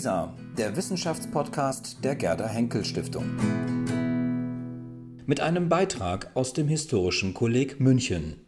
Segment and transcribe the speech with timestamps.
[0.00, 3.26] WISA, der Wissenschaftspodcast der Gerda Henkel Stiftung.
[5.26, 8.46] Mit einem Beitrag aus dem Historischen Kolleg München.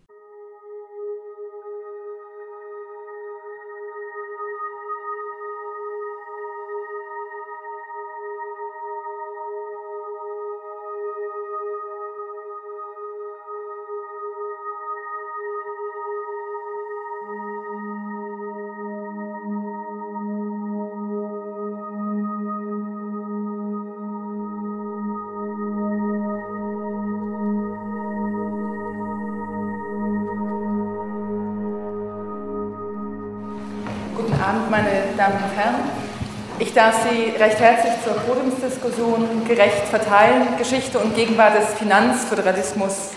[36.73, 43.11] Ich darf Sie recht herzlich zur Podiumsdiskussion Gerecht verteilen, Geschichte und Gegenwart des Finanzföderalismus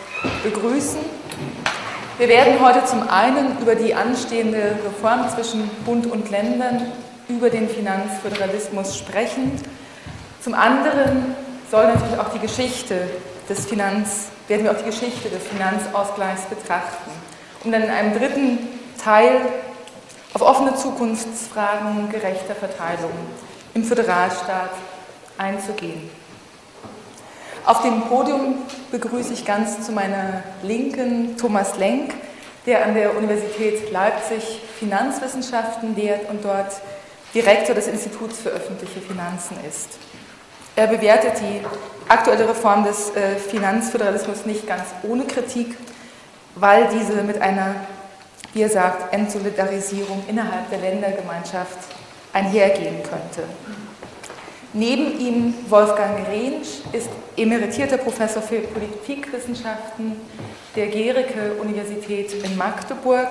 [0.44, 1.00] begrüßen.
[2.18, 6.92] Wir werden heute zum einen über die anstehende Reform zwischen Bund und Ländern
[7.30, 9.54] über den Finanzföderalismus sprechen.
[10.42, 11.34] Zum anderen
[11.72, 13.04] soll natürlich auch die Geschichte
[13.48, 17.10] des Finanz, werden wir auch die Geschichte des Finanzausgleichs betrachten,
[17.64, 18.58] um dann in einem dritten
[19.02, 19.40] Teil
[20.36, 23.14] auf offene Zukunftsfragen gerechter Verteilung
[23.74, 24.72] im Föderalstaat
[25.38, 26.10] einzugehen.
[27.66, 28.56] Auf dem Podium
[28.92, 32.14] begrüße ich ganz zu meiner Linken Thomas Lenk,
[32.66, 36.82] der an der Universität Leipzig Finanzwissenschaften lehrt und dort
[37.34, 39.98] Direktor des Instituts für öffentliche Finanzen ist.
[40.76, 41.62] Er bewertet die
[42.10, 45.78] aktuelle Reform des äh, Finanzföderalismus nicht ganz ohne Kritik,
[46.56, 47.76] weil diese mit einer
[48.56, 51.78] wie er sagt, Entsolidarisierung innerhalb der Ländergemeinschaft
[52.32, 53.44] einhergehen könnte.
[54.72, 60.14] Neben ihm Wolfgang Rentsch ist emeritierter Professor für Politikwissenschaften
[60.74, 63.28] der Gericke-Universität in Magdeburg,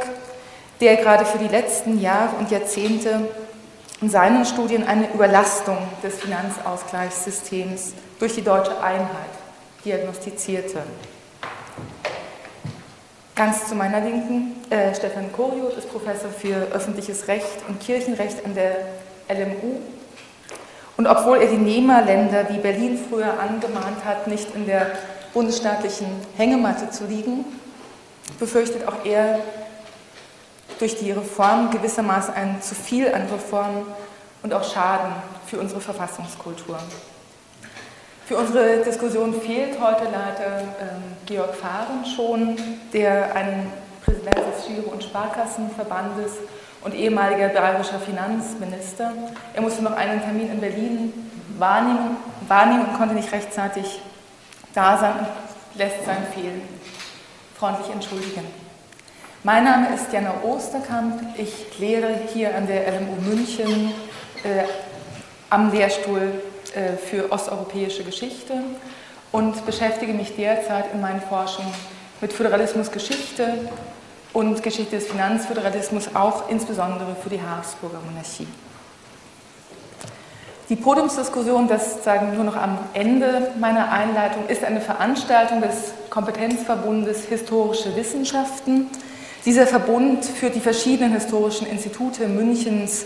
[0.83, 3.28] der gerade für die letzten Jahre und Jahrzehnte
[4.02, 9.08] in seinen Studien eine Überlastung des Finanzausgleichssystems durch die deutsche Einheit
[9.86, 10.83] diagnostizierte.
[13.36, 18.55] Ganz zu meiner Linken, äh, Stefan Koriot ist Professor für öffentliches Recht und Kirchenrecht an
[18.55, 18.77] der
[19.28, 19.80] LMU.
[20.96, 24.92] Und obwohl er die Nehmerländer, wie Berlin früher angemahnt hat, nicht in der
[25.33, 26.06] bundesstaatlichen
[26.36, 27.44] Hängematte zu liegen,
[28.39, 29.40] befürchtet auch er
[30.78, 33.84] durch die Reform gewissermaßen ein zu viel an Reformen
[34.44, 35.12] und auch Schaden
[35.46, 36.78] für unsere Verfassungskultur.
[38.27, 42.57] Für unsere Diskussion fehlt heute leider ähm, Georg Fahren schon,
[42.95, 43.70] der ein
[44.02, 46.33] Präsident des Giro- und Sparkassenverbandes
[46.83, 49.12] und ehemaliger bayerischer Finanzminister.
[49.52, 51.12] Er musste noch einen Termin in Berlin
[51.58, 52.17] wahrnehmen,
[52.48, 54.01] wahrnehmen und konnte nicht rechtzeitig
[54.73, 56.62] da sein und lässt sein Fehlen
[57.58, 58.46] freundlich entschuldigen.
[59.42, 61.20] Mein Name ist Jana Osterkamp.
[61.36, 63.92] Ich lehre hier an der LMU München
[64.45, 64.64] äh,
[65.51, 66.54] am Lehrstuhl äh,
[67.07, 68.55] für osteuropäische Geschichte
[69.33, 71.73] und beschäftige mich derzeit in meinen Forschungen
[72.20, 73.68] mit Föderalismusgeschichte
[74.33, 78.46] und Geschichte des Finanzföderalismus, auch insbesondere für die Habsburger Monarchie.
[80.68, 87.24] Die Podiumsdiskussion, das sagen nur noch am Ende meiner Einleitung, ist eine Veranstaltung des Kompetenzverbundes
[87.24, 88.86] Historische Wissenschaften.
[89.45, 93.05] Dieser Verbund führt die verschiedenen historischen Institute Münchens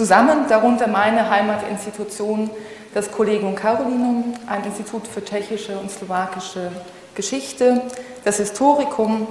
[0.00, 2.48] zusammen, darunter meine Heimatinstitution,
[2.94, 6.72] das Collegium Carolinum, ein Institut für tschechische und slowakische
[7.14, 7.82] Geschichte,
[8.24, 9.26] das Historikum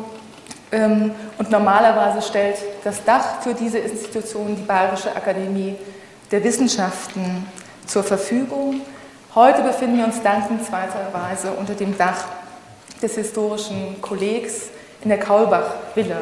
[0.72, 1.09] ähm,
[1.40, 5.75] und normalerweise stellt das Dach für diese Institution die Bayerische Akademie
[6.30, 7.47] der Wissenschaften
[7.88, 8.81] zur Verfügung.
[9.34, 12.25] Heute befinden wir uns dankenswerterweise unter dem Dach
[13.01, 14.68] des historischen Kollegs
[15.01, 16.18] in der Kaulbach-Villa.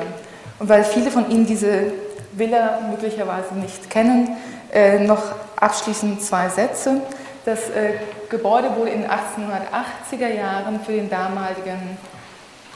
[0.60, 1.92] Und weil viele von Ihnen diese
[2.38, 4.38] Villa möglicherweise nicht kennen.
[4.74, 5.24] Äh, noch
[5.56, 7.02] abschließend zwei Sätze.
[7.46, 7.94] Das äh,
[8.30, 11.98] Gebäude wurde in den 1880er Jahren für den damaligen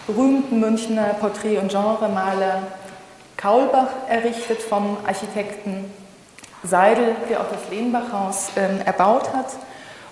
[0.08, 2.64] berühmten Münchner Porträt- und Genremaler
[3.38, 5.92] Kaulbach errichtet vom Architekten
[6.64, 9.48] Seidel, der auch das Lehnbachhaus äh, erbaut hat.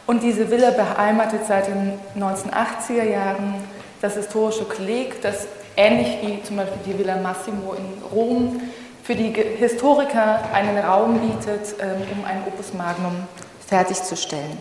[0.08, 3.54] Und diese Villa beheimatet seit den 1980er Jahren
[4.02, 5.48] das historische Kolleg, das
[5.78, 8.62] ähnlich wie zum Beispiel die Villa Massimo in Rom
[9.10, 13.24] für die Historiker einen Raum bietet, ähm, um ein Opus Magnum
[13.68, 14.56] fertigzustellen.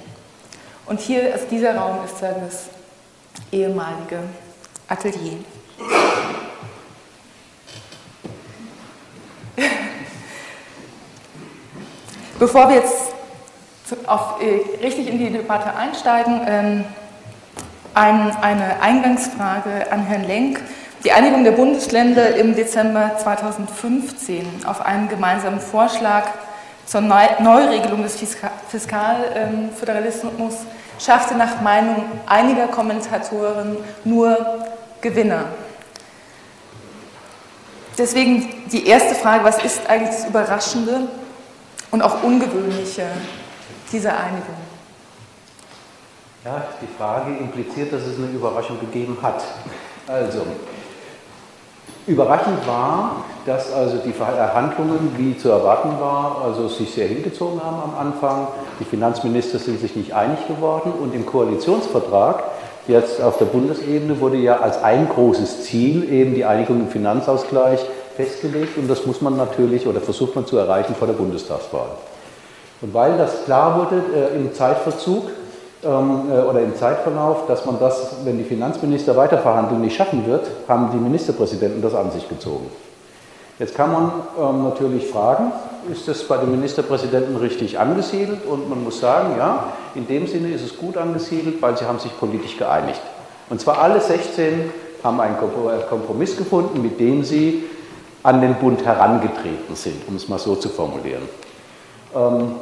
[0.87, 2.71] Und hier, also dieser Raum ist dann das
[3.53, 4.21] ehemalige
[4.89, 5.35] Atelier.
[12.39, 13.13] Bevor wir jetzt
[14.07, 16.87] auf, äh, richtig in die Debatte einsteigen, ähm,
[17.93, 20.63] ein, eine Eingangsfrage an Herrn Lenk.
[21.05, 26.25] Die Einigung der Bundesländer im Dezember 2015 auf einen gemeinsamen Vorschlag
[26.87, 28.17] zur Neuregelung des
[28.69, 30.55] Fiskalföderalismus
[30.99, 34.65] schaffte nach Meinung einiger Kommentatoren nur
[35.01, 35.45] Gewinner.
[37.97, 41.03] Deswegen die erste Frage, was ist eigentlich das Überraschende
[41.93, 43.07] und auch Ungewöhnliche
[43.93, 44.57] dieser Einigung?
[46.45, 49.45] Ja, die Frage impliziert, dass es eine Überraschung gegeben hat.
[50.07, 50.45] Also,
[52.09, 57.83] Überraschend war, dass also die Verhandlungen, wie zu erwarten war, also sich sehr hingezogen haben
[57.83, 58.49] am Anfang.
[58.81, 62.45] Die Finanzminister sind sich nicht einig geworden und im Koalitionsvertrag
[62.87, 67.85] jetzt auf der Bundesebene wurde ja als ein großes Ziel eben die Einigung im Finanzausgleich
[68.17, 71.91] festgelegt und das muss man natürlich oder versucht man zu erreichen vor der Bundestagswahl.
[72.81, 75.38] Und weil das klar wurde äh, im Zeitverzug, äh,
[75.89, 80.99] oder im Zeitverlauf, dass man das, wenn die Finanzminister weiterverhandeln, nicht schaffen wird, haben die
[80.99, 82.67] Ministerpräsidenten das an sich gezogen.
[83.59, 85.51] Jetzt kann man ähm, natürlich fragen,
[85.91, 88.45] ist das bei den Ministerpräsidenten richtig angesiedelt?
[88.47, 91.99] Und man muss sagen, ja, in dem Sinne ist es gut angesiedelt, weil sie haben
[91.99, 93.01] sich politisch geeinigt.
[93.51, 94.71] Und zwar alle 16
[95.03, 95.37] haben einen
[95.89, 97.65] Kompromiss gefunden, mit dem sie
[98.23, 101.23] an den Bund herangetreten sind, um es mal so zu formulieren.
[102.15, 102.53] Ähm,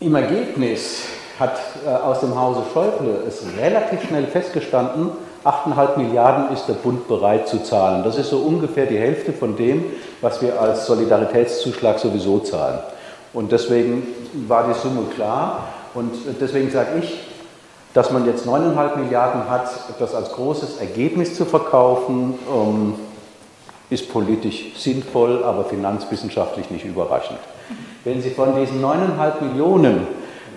[0.00, 1.04] Im Ergebnis
[1.40, 5.10] hat äh, aus dem Hause Schäuble es relativ schnell festgestanden,
[5.44, 8.04] 8,5 Milliarden ist der Bund bereit zu zahlen.
[8.04, 9.84] Das ist so ungefähr die Hälfte von dem,
[10.20, 12.78] was wir als Solidaritätszuschlag sowieso zahlen.
[13.32, 14.06] Und deswegen
[14.46, 15.68] war die Summe klar.
[15.94, 17.18] Und deswegen sage ich,
[17.94, 22.94] dass man jetzt 9,5 Milliarden hat, das als großes Ergebnis zu verkaufen, ähm,
[23.88, 27.40] ist politisch sinnvoll, aber finanzwissenschaftlich nicht überraschend.
[28.04, 30.06] Wenn Sie von diesen 9,5 Millionen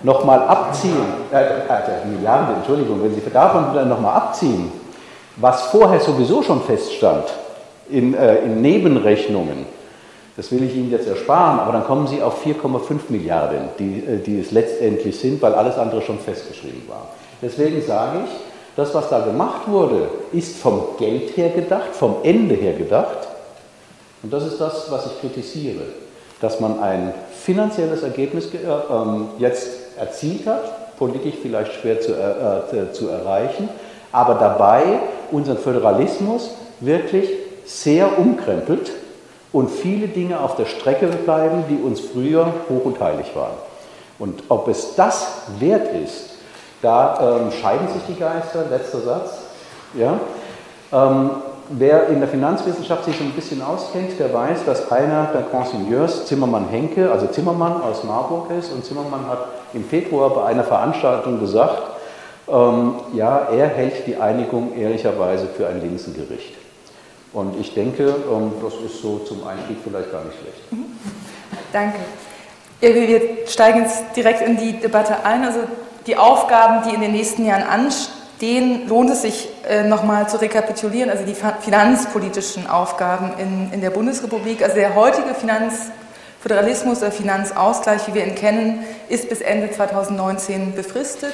[0.04, 4.72] nochmal abziehen, äh, äh, Milliarden, Entschuldigung, wenn Sie davon dann nochmal abziehen,
[5.38, 7.26] was vorher sowieso schon feststand
[7.90, 9.66] in, äh, in Nebenrechnungen,
[10.36, 14.18] das will ich Ihnen jetzt ersparen, aber dann kommen Sie auf 4,5 Milliarden, die, äh,
[14.18, 17.08] die es letztendlich sind, weil alles andere schon festgeschrieben war.
[17.42, 18.32] Deswegen sage ich,
[18.76, 23.28] das, was da gemacht wurde, ist vom Geld her gedacht, vom Ende her gedacht.
[24.24, 25.84] Und das ist das, was ich kritisiere,
[26.42, 28.58] dass man ein finanzielles Ergebnis äh,
[28.92, 33.70] ähm, jetzt erzielt hat, politisch vielleicht schwer zu, äh, zu erreichen,
[34.12, 35.00] aber dabei
[35.32, 37.30] unseren Föderalismus wirklich
[37.66, 38.92] sehr umkrempelt
[39.52, 43.58] und viele Dinge auf der Strecke bleiben, die uns früher hoch und heilig waren.
[44.20, 45.28] Und ob es das
[45.60, 46.32] wert ist,
[46.82, 49.40] da ähm, scheiden sich die Geister, letzter Satz.
[49.94, 50.20] Ja?
[50.92, 51.30] Ähm,
[51.70, 56.26] wer in der Finanzwissenschaft sich so ein bisschen auskennt, der weiß, dass einer der Consigneurs
[56.26, 61.40] Zimmermann Henke, also Zimmermann aus Marburg ist und Zimmermann hat im Februar bei einer Veranstaltung
[61.40, 61.82] gesagt,
[62.48, 66.56] ähm, ja, er hält die Einigung ehrlicherweise für ein Linsengericht.
[67.32, 70.72] Und ich denke, ähm, das ist so zum Einstieg vielleicht gar nicht schlecht.
[70.72, 70.86] Mhm.
[71.72, 72.00] Danke.
[72.80, 75.44] Wir steigen jetzt direkt in die Debatte ein.
[75.44, 75.62] Also
[76.06, 78.23] die Aufgaben, die in den nächsten Jahren anstehen,
[78.88, 81.10] lohnt es sich äh, nochmal zu rekapitulieren.
[81.10, 84.62] Also die finanzpolitischen Aufgaben in, in der Bundesrepublik.
[84.62, 85.92] Also der heutige Finanz
[86.44, 91.34] Föderalismus oder Finanzausgleich, wie wir ihn kennen, ist bis Ende 2019 befristet.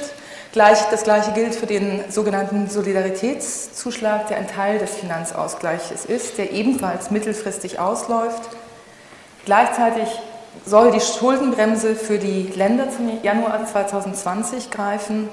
[0.54, 7.10] das Gleiche gilt für den sogenannten Solidaritätszuschlag, der ein Teil des Finanzausgleiches ist, der ebenfalls
[7.10, 8.50] mittelfristig ausläuft.
[9.46, 10.08] Gleichzeitig
[10.64, 15.28] soll die Schuldenbremse für die Länder zum Januar 2020 greifen.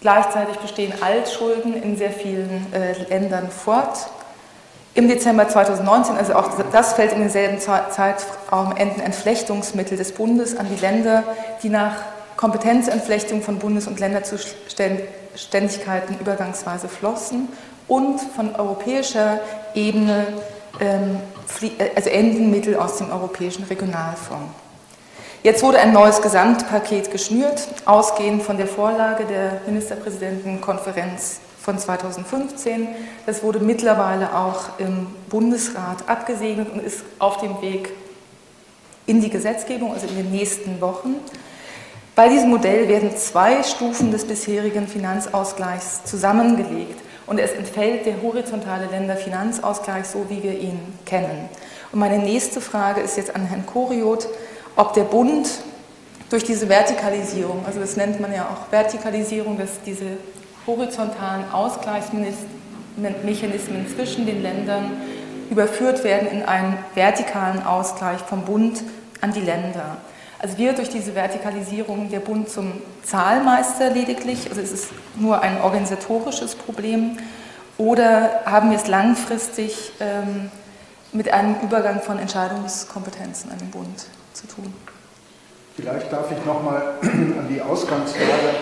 [0.00, 4.08] Gleichzeitig bestehen Altschulden in sehr vielen äh, Ländern fort.
[4.94, 10.66] Im Dezember 2019, also auch das fällt in denselben Zeitraum, enden Entflechtungsmittel des Bundes an
[10.68, 11.22] die Länder,
[11.62, 11.94] die nach
[12.36, 17.48] Kompetenzentflechtung von Bundes- und Länderzuständigkeiten übergangsweise flossen
[17.86, 19.38] und von europäischer
[19.74, 20.26] Ebene
[20.80, 21.20] ähm,
[21.78, 24.54] äh, also enden Mittel aus dem Europäischen Regionalfonds.
[25.42, 32.88] Jetzt wurde ein neues Gesamtpaket geschnürt, ausgehend von der Vorlage der Ministerpräsidentenkonferenz von 2015.
[33.24, 37.90] Das wurde mittlerweile auch im Bundesrat abgesegnet und ist auf dem Weg
[39.06, 41.14] in die Gesetzgebung, also in den nächsten Wochen.
[42.14, 48.88] Bei diesem Modell werden zwei Stufen des bisherigen Finanzausgleichs zusammengelegt und es entfällt der horizontale
[48.88, 51.48] Länderfinanzausgleich, so wie wir ihn kennen.
[51.92, 54.28] Und meine nächste Frage ist jetzt an Herrn Koriot,
[54.80, 55.48] ob der Bund
[56.30, 60.16] durch diese Vertikalisierung, also das nennt man ja auch Vertikalisierung, dass diese
[60.66, 64.92] horizontalen Ausgleichsmechanismen zwischen den Ländern
[65.50, 68.82] überführt werden in einen vertikalen Ausgleich vom Bund
[69.20, 69.98] an die Länder.
[70.38, 75.60] Also wird durch diese Vertikalisierung der Bund zum Zahlmeister lediglich, also es ist nur ein
[75.60, 77.18] organisatorisches Problem,
[77.76, 80.50] oder haben wir es langfristig ähm,
[81.12, 84.06] mit einem Übergang von Entscheidungskompetenzen an den Bund
[84.40, 84.72] zu tun.
[85.76, 88.54] Vielleicht darf ich nochmal an die Ausgangslage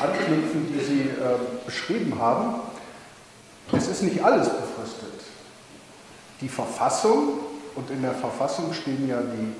[0.00, 2.60] anknüpfen, die Sie äh, beschrieben haben.
[3.72, 5.12] Es ist nicht alles befristet.
[6.40, 7.38] Die Verfassung,
[7.74, 9.52] und in der Verfassung stehen ja die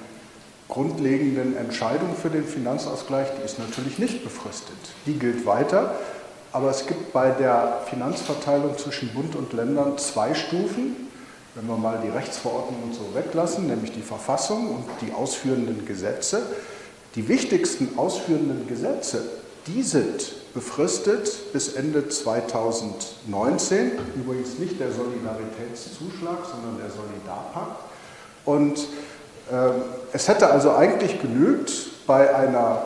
[0.69, 4.77] grundlegenden Entscheidungen für den Finanzausgleich, die ist natürlich nicht befristet.
[5.07, 5.95] Die gilt weiter.
[6.53, 11.09] Aber es gibt bei der Finanzverteilung zwischen Bund und Ländern zwei Stufen.
[11.55, 16.43] Wenn wir mal die Rechtsverordnung und so weglassen, nämlich die Verfassung und die ausführenden Gesetze.
[17.15, 19.23] Die wichtigsten ausführenden Gesetze,
[19.67, 23.93] die sind befristet bis Ende 2019.
[24.17, 27.83] Übrigens nicht der Solidaritätszuschlag, sondern der Solidarpakt.
[28.47, 28.79] Und
[29.51, 29.73] äh,
[30.15, 32.83] es hätte also eigentlich genügt, bei einer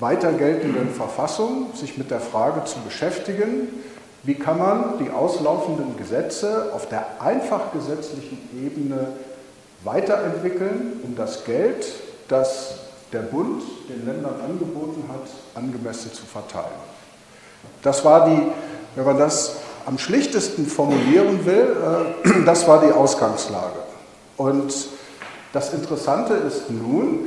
[0.00, 3.68] weiter geltenden Verfassung sich mit der Frage zu beschäftigen,
[4.24, 9.08] wie kann man die auslaufenden Gesetze auf der einfach gesetzlichen Ebene
[9.84, 11.86] weiterentwickeln, um das Geld,
[12.28, 12.74] das
[13.12, 15.28] der Bund den Ländern angeboten hat,
[15.60, 16.66] angemessen zu verteilen.
[17.82, 18.42] Das war die,
[18.94, 21.76] wenn man das am schlichtesten formulieren will,
[22.24, 23.80] äh, das war die Ausgangslage.
[24.36, 24.72] Und
[25.52, 27.26] das Interessante ist nun,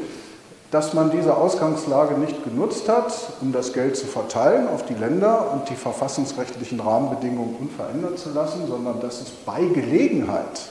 [0.75, 5.53] dass man diese Ausgangslage nicht genutzt hat, um das Geld zu verteilen auf die Länder
[5.53, 10.63] und die verfassungsrechtlichen Rahmenbedingungen unverändert zu lassen, sondern dass es bei Gelegenheit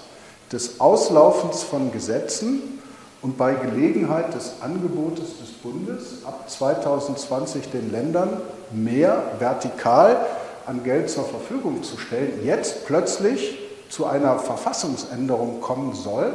[0.53, 2.83] des Auslaufens von Gesetzen
[3.23, 8.43] und bei Gelegenheit des Angebotes des Bundes ab 2020 den Ländern
[8.73, 10.19] mehr vertikal
[10.67, 13.59] an Geld zur Verfügung zu stellen, jetzt plötzlich
[13.89, 16.35] zu einer Verfassungsänderung kommen soll,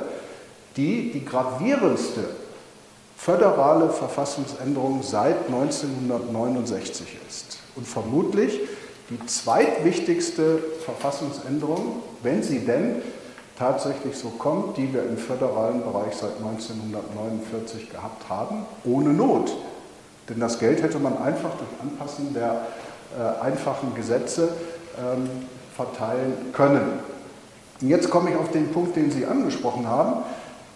[0.76, 2.22] die die gravierendste
[3.20, 8.62] föderale Verfassungsänderung seit 1969 ist und vermutlich
[9.10, 13.02] die zweitwichtigste Verfassungsänderung, wenn sie denn
[13.58, 19.54] tatsächlich so kommt, die wir im föderalen Bereich seit 1949 gehabt haben, ohne Not.
[20.30, 22.68] Denn das Geld hätte man einfach durch Anpassen der
[23.18, 24.50] äh, einfachen Gesetze
[24.98, 25.30] ähm,
[25.76, 27.00] verteilen können.
[27.82, 30.24] Und jetzt komme ich auf den Punkt, den Sie angesprochen haben.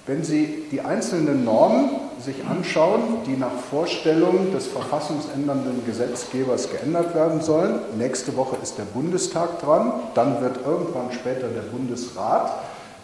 [0.05, 7.39] Wenn Sie die einzelnen Normen sich anschauen, die nach Vorstellung des verfassungsändernden Gesetzgebers geändert werden
[7.39, 12.51] sollen, nächste Woche ist der Bundestag dran, dann wird irgendwann später der Bundesrat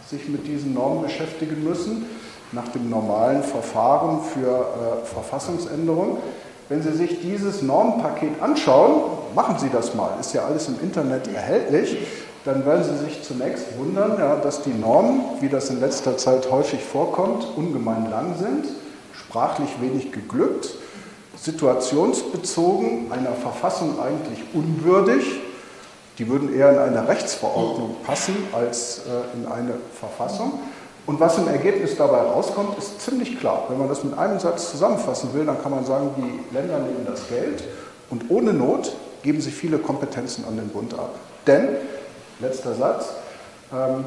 [0.10, 2.06] sich mit diesen Normen beschäftigen müssen,
[2.52, 6.18] nach dem normalen Verfahren für äh, Verfassungsänderung.
[6.68, 9.04] Wenn Sie sich dieses Normenpaket anschauen,
[9.36, 11.98] machen Sie das mal, ist ja alles im Internet erhältlich,
[12.50, 16.50] dann werden Sie sich zunächst wundern, ja, dass die Normen, wie das in letzter Zeit
[16.50, 18.66] häufig vorkommt, ungemein lang sind,
[19.14, 20.72] sprachlich wenig geglückt,
[21.38, 25.24] situationsbezogen, einer Verfassung eigentlich unwürdig.
[26.18, 30.54] Die würden eher in eine Rechtsverordnung passen als äh, in eine Verfassung.
[31.06, 33.66] Und was im Ergebnis dabei rauskommt, ist ziemlich klar.
[33.70, 37.06] Wenn man das mit einem Satz zusammenfassen will, dann kann man sagen, die Länder nehmen
[37.06, 37.64] das Geld
[38.10, 38.92] und ohne Not
[39.22, 41.14] geben sie viele Kompetenzen an den Bund ab.
[41.46, 41.68] Denn
[42.40, 43.06] letzter Satz,
[43.72, 44.06] ähm,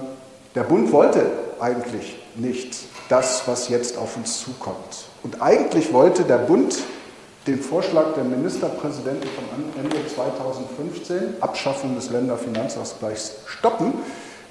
[0.55, 1.27] der Bund wollte
[1.61, 2.77] eigentlich nicht
[3.09, 5.07] das, was jetzt auf uns zukommt.
[5.23, 6.79] Und eigentlich wollte der Bund
[7.47, 9.45] den Vorschlag der Ministerpräsidenten von
[9.83, 13.95] Ende 2015, Abschaffung des Länderfinanzausgleichs, stoppen,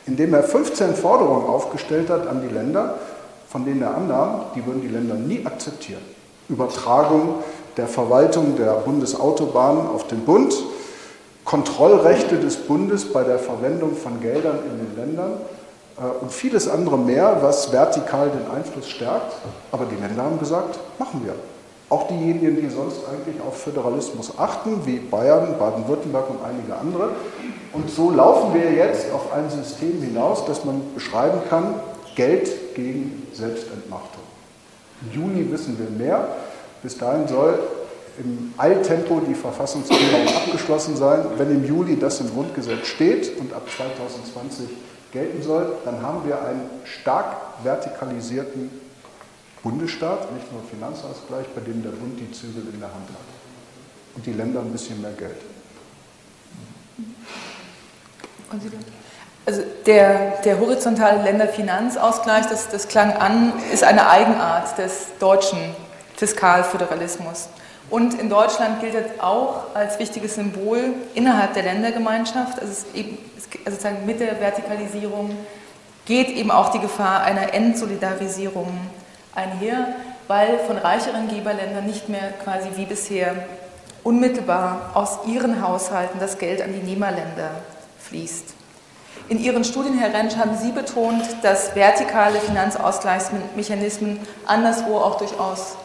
[0.06, 2.96] indem er 15 Forderungen aufgestellt hat an die Länder,
[3.48, 6.02] von denen er annahm, die würden die Länder nie akzeptieren.
[6.50, 7.36] Übertragung
[7.78, 10.54] der Verwaltung der Bundesautobahnen auf den Bund,
[11.46, 15.32] Kontrollrechte des Bundes bei der Verwendung von Geldern in den Ländern
[15.98, 19.34] äh, und vieles andere mehr, was vertikal den Einfluss stärkt.
[19.72, 21.34] Aber die Länder haben gesagt, machen wir.
[21.90, 27.10] Auch diejenigen, die sonst eigentlich auf Föderalismus achten, wie Bayern, Baden-Württemberg und einige andere.
[27.74, 31.76] Und so laufen wir jetzt auf ein System hinaus, das man beschreiben kann,
[32.16, 34.24] Geld gegen Selbstentmachtung.
[35.02, 36.30] Im Juni wissen wir mehr.
[36.82, 37.60] Bis dahin soll
[38.18, 41.26] im Eiltempo die Verfassungsänderung abgeschlossen sein.
[41.38, 44.70] Wenn im Juli das im Grundgesetz steht und ab 2020
[45.12, 48.70] gelten soll, dann haben wir einen stark vertikalisierten
[49.64, 54.26] Bundesstaat, nicht nur Finanzausgleich, bei dem der Bund die Zügel in der Hand hat und
[54.26, 55.38] die Länder ein bisschen mehr Geld.
[59.46, 65.60] Also der, der horizontale Länderfinanzausgleich, das, das klang an, ist eine Eigenart des deutschen
[66.16, 67.50] Fiskalföderalismus.
[67.92, 72.60] Und in Deutschland gilt das auch als wichtiges Symbol innerhalb der Ländergemeinschaft.
[72.60, 73.18] Also, es eben,
[73.66, 75.36] also sozusagen mit der Vertikalisierung
[76.06, 78.70] geht eben auch die Gefahr einer Entsolidarisierung
[79.36, 79.96] einher,
[80.30, 83.36] weil von reicheren Geberländern nicht mehr quasi wie bisher
[84.04, 87.52] unmittelbar aus ihren Haushalten das Geld an die Nehmerländer
[88.00, 88.54] fließt.
[89.28, 95.76] In Ihren Studien, Herr Rentsch, haben Sie betont, dass vertikale Finanzausgleichsmechanismen anderswo auch durchaus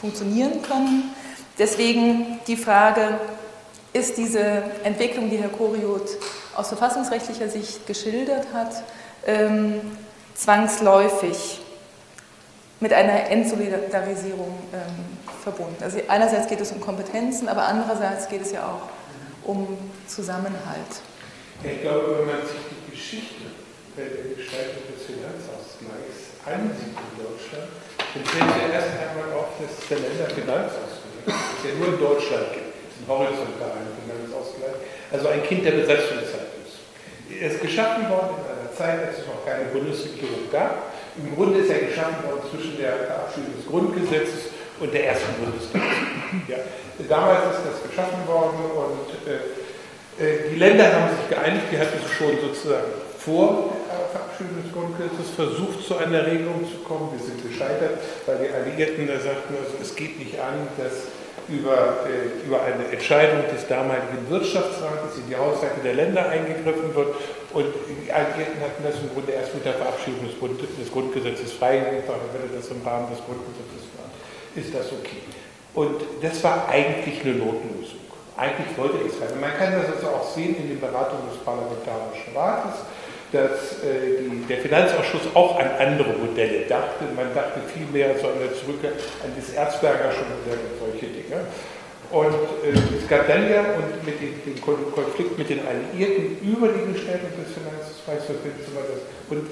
[0.00, 1.14] funktionieren können.
[1.58, 3.20] Deswegen die Frage,
[3.92, 6.08] ist diese Entwicklung, die Herr Koriot
[6.56, 8.82] aus verfassungsrechtlicher Sicht geschildert hat,
[9.24, 9.80] ähm,
[10.34, 11.60] zwangsläufig
[12.80, 14.80] mit einer Entsolidarisierung ähm,
[15.42, 15.76] verbunden.
[15.82, 21.00] Also einerseits geht es um Kompetenzen, aber andererseits geht es ja auch um Zusammenhalt.
[21.62, 23.44] Ich glaube, wenn man sich die Geschichte
[23.96, 27.70] der Gestaltung des Finanzausgleichs ansieht in Deutschland,
[28.12, 30.93] dann fällt ja erst einmal auf, dass der Länderfinanzausgleich,
[31.26, 34.76] das ja nur in Deutschland gibt, ein horizontalen Finanzausgleich,
[35.12, 36.80] also ein Kind der Besatzungszeit ist.
[37.30, 40.92] Er ist geschaffen worden in einer Zeit, als es noch keine Bundesregierung gab.
[41.16, 44.50] Im Grunde ist er geschaffen worden zwischen der Verabschiedung des Grundgesetzes
[44.80, 45.82] und der ersten Bundestag.
[46.48, 46.58] Ja.
[47.08, 49.54] Damals ist das geschaffen worden und äh,
[50.18, 55.30] äh, die Länder haben sich geeinigt, die hatten schon sozusagen vor der Verabschiedung des Grundgesetzes
[55.34, 57.08] versucht, zu einer Regelung zu kommen.
[57.16, 61.08] Wir sind gescheitert, weil die Alliierten da sagten, also es geht nicht an, dass
[61.48, 67.16] über, äh, über eine Entscheidung des damaligen Wirtschaftsrates in die Haushalte der Länder eingegriffen wird.
[67.52, 71.52] Und die Alliierten hatten das im Grunde erst mit der Verabschiedung des, Grund, des Grundgesetzes
[71.52, 74.08] freigegeben, wenn das im Rahmen des Grundgesetzes war,
[74.56, 75.20] ist das okay.
[75.74, 78.04] Und das war eigentlich eine Notlösung.
[78.36, 79.40] Eigentlich wollte ich es werden.
[79.40, 82.82] Man kann das also auch sehen in den Beratungen des Parlamentarischen Rates,
[83.34, 87.04] dass äh, die, der Finanzausschuss auch an andere Modelle dachte.
[87.16, 91.10] Man dachte viel mehr so an der zurück an das Erzberger schon Modell und solche
[91.10, 91.42] Dinge.
[92.14, 96.68] Und äh, es gab dann ja und mit dem, dem, Konflikt mit den Alliierten über
[96.70, 99.42] die Gestaltung des Finanzausgleichs und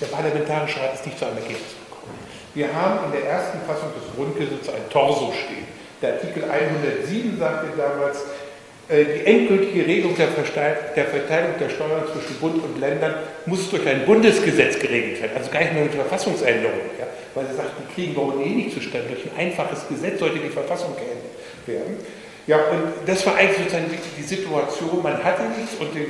[0.00, 2.18] der Parlamentarische Rat ist nicht zu einem Ergebnis gekommen.
[2.54, 7.66] Wir haben in der ersten Fassung des Grundgesetzes ein Torso stehen der Artikel 107 sagte
[7.76, 8.22] damals,
[8.88, 13.14] die endgültige Regelung der, Verteilung der Steuern zwischen Bund und Ländern
[13.44, 17.56] muss durch ein Bundesgesetz geregelt werden, also gar nicht nur mit Verfassungsänderung, ja, weil sie
[17.56, 19.08] sagten, die kriegen wir ohnehin nicht zustande.
[19.08, 21.96] Durch ein einfaches Gesetz sollte die Verfassung geändert werden.
[22.46, 26.08] Ja, und das war eigentlich sozusagen die, die Situation, man hatte nichts und die,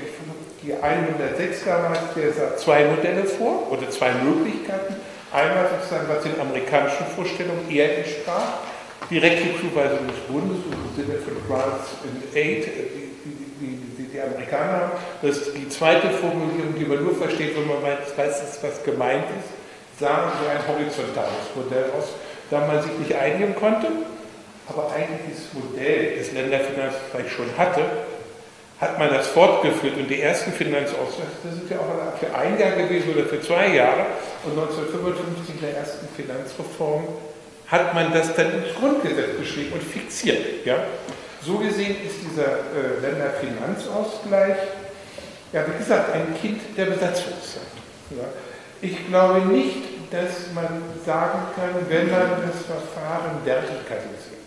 [0.63, 4.95] die 106 damals, der sah zwei Modelle vor oder zwei Möglichkeiten.
[5.33, 8.63] Einmal sozusagen, was den amerikanischen Vorstellungen eher entsprach,
[9.11, 14.73] direkte Zuweisung des Bundes im Sinne von Grants and Aid, die, die, die, die Amerikaner
[14.73, 14.93] haben.
[15.23, 20.01] Das ist die zweite Formulierung, die man nur versteht, wenn man weiß, was gemeint ist,
[20.01, 22.13] sahen so ein horizontales Modell aus,
[22.51, 23.89] da man sich nicht einigen konnte,
[24.69, 27.83] aber eigentlich das Modell des Länderfinanzausgleichs schon hatte,
[28.81, 33.13] hat man das fortgeführt und die ersten Finanzausgleiche, sind ja auch für ein Jahr gewesen
[33.13, 34.07] oder für zwei Jahre
[34.45, 37.09] und 1955 in der ersten Finanzreform
[37.71, 40.65] hat man das dann ins Grundgesetz geschrieben und fixiert.
[40.65, 40.85] Ja?
[41.43, 44.57] So gesehen ist dieser äh, Länderfinanzausgleich,
[45.53, 47.63] ja, wie gesagt, ein Kind der Besatzungszeit.
[48.11, 48.25] Ja?
[48.81, 49.77] Ich glaube nicht,
[50.11, 54.39] dass man sagen kann, wenn man das Verfahren vertikalisiert.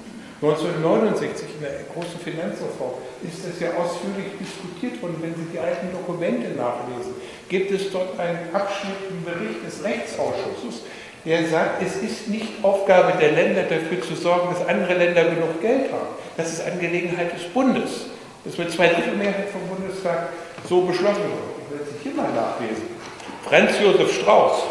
[0.41, 5.17] 1969 in der großen Finanzreform ist das ja ausführlich diskutiert worden.
[5.21, 7.13] Wenn Sie die alten Dokumente nachlesen,
[7.47, 10.81] gibt es dort einen Abschnitt im Bericht des Rechtsausschusses,
[11.25, 15.61] der sagt, es ist nicht Aufgabe der Länder dafür zu sorgen, dass andere Länder genug
[15.61, 16.15] Geld haben.
[16.37, 18.07] Das ist Angelegenheit des Bundes.
[18.43, 20.29] Das wird zwei Drittel Mehrheit vom Bundestag
[20.67, 21.61] so beschlossen worden.
[21.63, 22.89] Ich werde es hier mal nachlesen.
[23.43, 24.63] Franz Josef Strauß,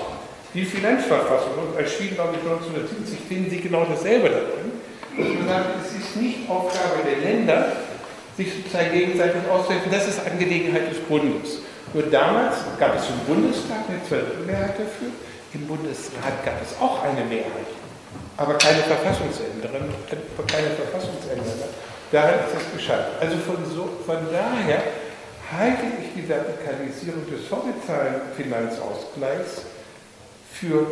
[0.55, 4.73] die Finanzverfassung, erschien, glaube ich, 1970, finden Sie genau dasselbe da drin.
[5.17, 7.73] Es ist nicht Aufgabe der Länder,
[8.37, 9.93] sich sozusagen gegenseitig auszuhelfen.
[9.93, 11.63] Das ist Angelegenheit des Bundes.
[11.93, 15.11] Nur damals gab es im Bundestag eine Zweidrittelmehrheit dafür.
[15.53, 17.71] Im Bundesrat gab es auch eine Mehrheit,
[18.37, 19.91] aber keine Verfassungsänderin,
[20.47, 21.71] keine Verfassungsänderin.
[22.13, 23.21] Daran ist es gescheitert.
[23.21, 24.83] Also von, so, von daher
[25.51, 29.63] halte ich die Vertikalisierung des horizontalen Finanzausgleichs
[30.53, 30.87] für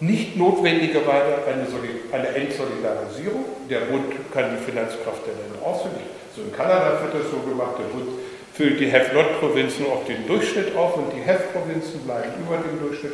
[0.00, 1.66] nicht notwendigerweise eine,
[2.12, 3.44] eine Entsolidarisierung.
[3.70, 6.04] Der Bund kann die Finanzkraft der Länder ausfüllen.
[6.34, 7.76] So in Kanada wird das so gemacht.
[7.78, 8.08] Der Bund
[8.52, 13.12] füllt die Have-Not-Provinzen auf den Durchschnitt auf und die Have-Provinzen bleiben über dem Durchschnitt.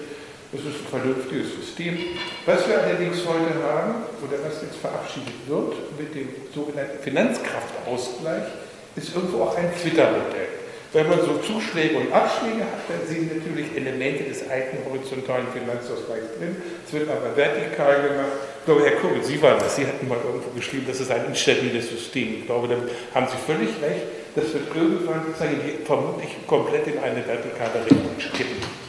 [0.51, 1.99] Das ist ein vernünftiges System.
[2.47, 8.49] Was wir allerdings heute haben, oder was jetzt verabschiedet wird mit dem sogenannten Finanzkraftausgleich,
[8.97, 10.49] ist irgendwo auch ein Twitter-Modell.
[10.95, 16.41] Wenn man so Zuschläge und Abschläge hat, dann sind natürlich Elemente des alten horizontalen Finanzausgleichs
[16.41, 16.57] drin.
[16.87, 18.41] Es wird aber vertikal gemacht.
[18.61, 19.77] Ich glaube, Herr Kurbel, Sie waren das.
[19.77, 22.41] Sie hatten mal irgendwo geschrieben, das ist ein instabiles System.
[22.41, 22.77] Ich glaube, da
[23.15, 24.33] haben Sie völlig recht.
[24.35, 28.88] Das wird irgendwann sozusagen vermutlich komplett in eine vertikale Richtung kippen.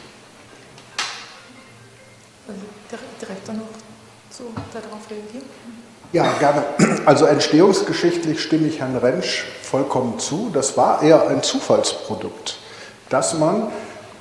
[3.20, 3.68] Direkt dann noch
[4.30, 5.44] zu, darauf reagieren?
[6.12, 6.64] Ja, gerne.
[7.06, 10.50] Also entstehungsgeschichtlich stimme ich Herrn Rentsch vollkommen zu.
[10.52, 12.58] Das war eher ein Zufallsprodukt,
[13.08, 13.68] dass man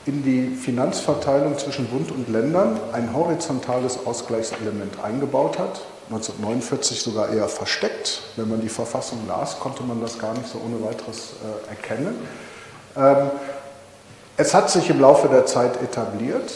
[0.06, 5.82] in die Finanzverteilung zwischen Bund und Ländern ein horizontales Ausgleichselement eingebaut hat.
[6.10, 8.22] 1949 sogar eher versteckt.
[8.36, 12.16] Wenn man die Verfassung las, konnte man das gar nicht so ohne weiteres äh, erkennen.
[12.96, 13.30] Ähm,
[14.38, 16.52] es hat sich im Laufe der Zeit etabliert,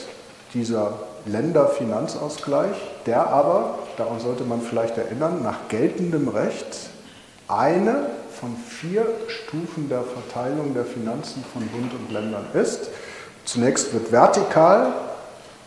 [0.54, 0.94] dieser
[1.26, 6.90] Länderfinanzausgleich, der aber, daran sollte man vielleicht erinnern, nach geltendem Recht
[7.48, 8.08] eine
[8.40, 12.90] von vier Stufen der Verteilung der Finanzen von Bund und Ländern ist.
[13.46, 14.94] Zunächst wird vertikal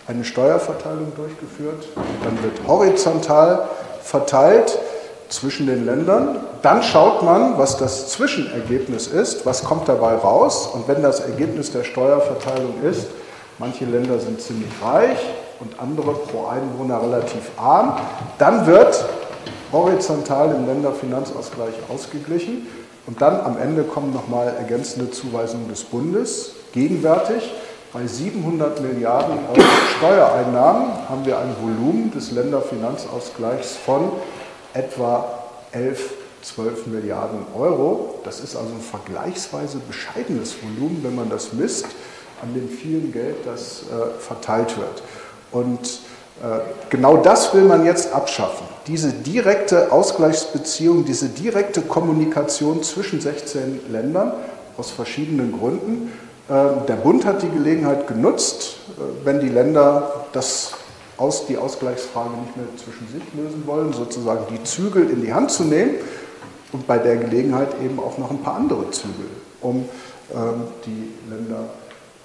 [0.07, 1.89] eine Steuerverteilung durchgeführt,
[2.23, 3.69] dann wird horizontal
[4.03, 4.79] verteilt
[5.29, 6.39] zwischen den Ländern.
[6.63, 10.69] Dann schaut man, was das Zwischenergebnis ist, was kommt dabei raus.
[10.73, 13.09] Und wenn das Ergebnis der Steuerverteilung ist,
[13.59, 15.19] manche Länder sind ziemlich reich
[15.61, 17.97] und andere pro Einwohner relativ arm,
[18.39, 19.05] dann wird
[19.73, 22.67] horizontal im Länderfinanzausgleich ausgeglichen.
[23.07, 26.53] Und dann am Ende kommen nochmal ergänzende Zuweisungen des Bundes.
[26.73, 27.53] Gegenwärtig
[27.93, 29.67] bei 700 Milliarden Euro
[29.97, 34.11] Steuereinnahmen haben wir ein Volumen des Länderfinanzausgleichs von
[34.75, 35.39] etwa
[35.73, 38.21] 11, 12 Milliarden Euro.
[38.25, 41.87] Das ist also ein vergleichsweise bescheidenes Volumen, wenn man das misst,
[42.43, 45.03] an dem vielen Geld, das äh, verteilt wird.
[45.53, 46.01] Und
[46.43, 48.67] äh, genau das will man jetzt abschaffen.
[48.87, 54.33] Diese direkte Ausgleichsbeziehung, diese direkte Kommunikation zwischen 16 Ländern
[54.77, 56.13] aus verschiedenen Gründen.
[56.49, 60.73] Äh, der Bund hat die Gelegenheit genutzt, äh, wenn die Länder das
[61.17, 65.51] aus, die Ausgleichsfrage nicht mehr zwischen sich lösen wollen, sozusagen die Zügel in die Hand
[65.51, 65.95] zu nehmen
[66.73, 69.27] und bei der Gelegenheit eben auch noch ein paar andere Zügel,
[69.63, 69.89] um
[70.35, 71.71] ähm, die Länder,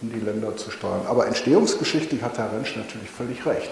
[0.01, 1.01] um die Länder zu steuern.
[1.07, 3.71] Aber entstehungsgeschichtlich hat Herr Rentsch natürlich völlig recht.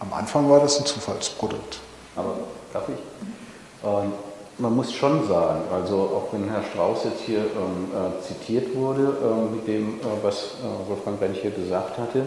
[0.00, 1.78] Am Anfang war das ein Zufallsprodukt.
[2.16, 2.36] Aber
[2.72, 3.86] darf ich?
[3.86, 4.12] Ähm,
[4.58, 9.16] man muss schon sagen, also auch wenn Herr Strauß jetzt hier ähm, äh, zitiert wurde
[9.22, 12.24] ähm, mit dem, äh, was äh, Wolfgang Bench hier gesagt hatte,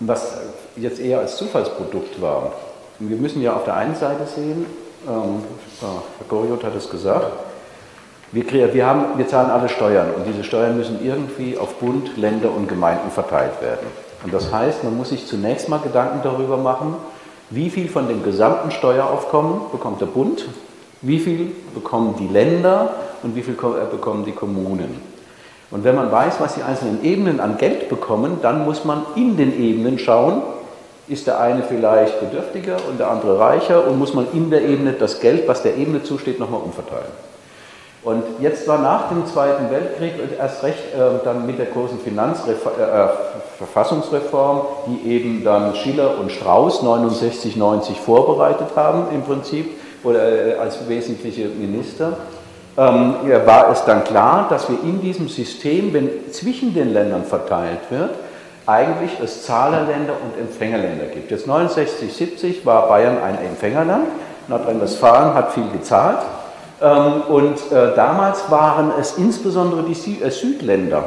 [0.00, 0.36] was
[0.76, 2.52] jetzt eher als Zufallsprodukt war.
[2.98, 4.66] Wir müssen ja auf der einen Seite sehen,
[5.06, 5.42] ähm,
[5.80, 7.30] Herr Goriot hat es gesagt,
[8.44, 12.50] wir, wir, haben, wir zahlen alle Steuern und diese Steuern müssen irgendwie auf Bund, Länder
[12.54, 13.86] und Gemeinden verteilt werden.
[14.24, 16.96] Und das heißt, man muss sich zunächst mal Gedanken darüber machen,
[17.48, 20.46] wie viel von dem gesamten Steueraufkommen bekommt der Bund,
[21.00, 22.90] wie viel bekommen die Länder
[23.22, 25.00] und wie viel äh, bekommen die Kommunen.
[25.70, 29.36] Und wenn man weiß, was die einzelnen Ebenen an Geld bekommen, dann muss man in
[29.36, 30.42] den Ebenen schauen,
[31.08, 34.92] ist der eine vielleicht bedürftiger und der andere reicher und muss man in der Ebene
[34.92, 37.12] das Geld, was der Ebene zusteht, nochmal umverteilen.
[38.06, 44.58] Und jetzt war nach dem Zweiten Weltkrieg erst recht äh, dann mit der großen Finanzverfassungsreform,
[44.58, 50.54] äh, die eben dann Schiller und Strauß 69, 90 vorbereitet haben im Prinzip oder äh,
[50.54, 52.12] als wesentliche Minister,
[52.78, 57.90] ähm, war es dann klar, dass wir in diesem System, wenn zwischen den Ländern verteilt
[57.90, 58.10] wird,
[58.66, 61.32] eigentlich es Zahlerländer und Empfängerländer gibt.
[61.32, 64.06] Jetzt 69, 70 war Bayern ein Empfängerland,
[64.46, 66.20] Nordrhein-Westfalen hat viel gezahlt
[66.80, 71.04] und äh, damals waren es insbesondere die äh, Südländer,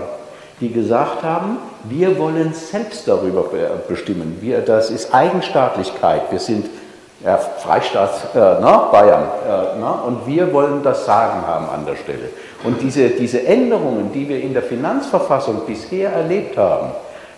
[0.60, 3.46] die gesagt haben, wir wollen selbst darüber
[3.88, 4.38] bestimmen.
[4.42, 6.24] Wir, das ist Eigenstaatlichkeit.
[6.32, 6.66] Wir sind
[7.24, 9.24] ja, Freistaat äh, na, Bayern.
[9.24, 12.30] Äh, na, und wir wollen das Sagen haben an der Stelle.
[12.64, 16.92] Und diese, diese Änderungen, die wir in der Finanzverfassung bisher erlebt haben,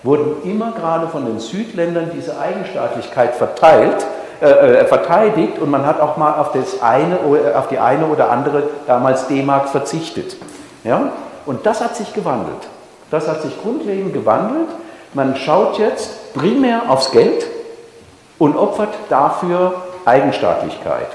[0.03, 4.05] wurden immer gerade von den Südländern diese Eigenstaatlichkeit verteilt,
[4.41, 7.19] äh, äh verteidigt und man hat auch mal auf, das eine,
[7.55, 10.35] auf die eine oder andere damals D-Mark verzichtet.
[10.83, 11.11] Ja?
[11.45, 12.67] Und das hat sich gewandelt.
[13.09, 14.69] Das hat sich grundlegend gewandelt.
[15.13, 17.45] Man schaut jetzt primär aufs Geld
[18.39, 19.73] und opfert dafür
[20.05, 21.07] Eigenstaatlichkeit.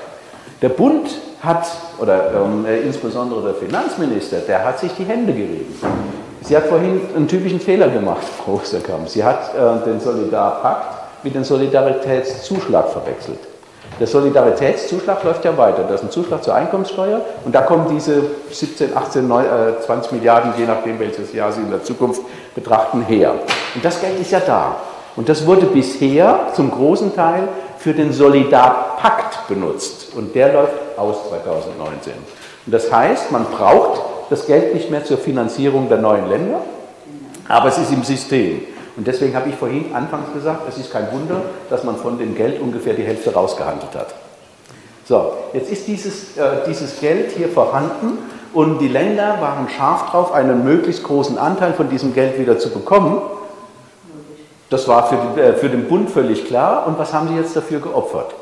[0.62, 1.08] Der Bund
[1.42, 1.66] hat,
[1.98, 5.74] oder ähm, äh, insbesondere der Finanzminister, der hat sich die Hände gerieben.
[6.42, 9.08] Sie hat vorhin einen typischen Fehler gemacht, Frau Osterkamp.
[9.08, 13.38] Sie hat äh, den Solidarpakt mit dem Solidaritätszuschlag verwechselt.
[13.98, 15.84] Der Solidaritätszuschlag läuft ja weiter.
[15.84, 19.48] Das ist ein Zuschlag zur Einkommenssteuer und da kommen diese 17, 18, 9, äh,
[19.80, 22.20] 20 Milliarden, je nachdem welches Jahr Sie in der Zukunft
[22.54, 23.32] betrachten, her.
[23.74, 24.76] Und das Geld ist ja da.
[25.16, 27.48] Und das wurde bisher zum großen Teil
[27.78, 30.14] für den Solidarpakt benutzt.
[30.14, 32.12] Und der läuft aus 2019.
[32.66, 36.60] Und das heißt, man braucht das Geld nicht mehr zur Finanzierung der neuen Länder,
[37.48, 38.60] aber es ist im System.
[38.96, 42.34] Und deswegen habe ich vorhin anfangs gesagt, es ist kein Wunder, dass man von dem
[42.34, 44.14] Geld ungefähr die Hälfte rausgehandelt hat.
[45.04, 48.18] So, jetzt ist dieses, äh, dieses Geld hier vorhanden
[48.54, 52.70] und die Länder waren scharf drauf, einen möglichst großen Anteil von diesem Geld wieder zu
[52.70, 53.20] bekommen.
[54.70, 56.86] Das war für, die, äh, für den Bund völlig klar.
[56.86, 58.34] Und was haben Sie jetzt dafür geopfert?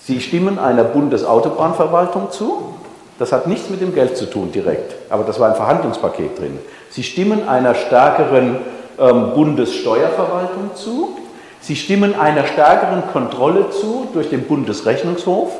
[0.00, 2.74] Sie stimmen einer Bundesautobahnverwaltung zu,
[3.18, 6.58] Das hat nichts mit dem Geld zu tun direkt, aber das war ein Verhandlungspaket drin.
[6.90, 8.58] Sie stimmen einer stärkeren
[8.98, 11.16] Bundessteuerverwaltung zu,
[11.60, 15.52] sie stimmen einer stärkeren Kontrolle zu durch den Bundesrechnungshof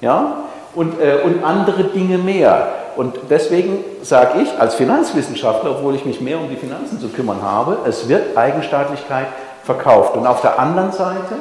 [0.00, 2.68] ja, und, äh, und andere Dinge mehr.
[2.96, 7.42] Und deswegen sage ich als Finanzwissenschaftler, obwohl ich mich mehr um die Finanzen zu kümmern
[7.42, 9.26] habe, es wird Eigenstaatlichkeit
[9.62, 10.16] verkauft.
[10.16, 11.36] Und auf der anderen Seite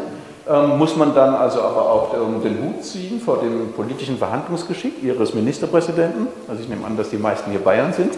[0.49, 5.03] ähm, muss man dann also aber auch ähm, den Hut ziehen vor dem politischen Verhandlungsgeschick
[5.03, 6.27] Ihres Ministerpräsidenten.
[6.47, 8.13] Also ich nehme an, dass die meisten hier Bayern sind.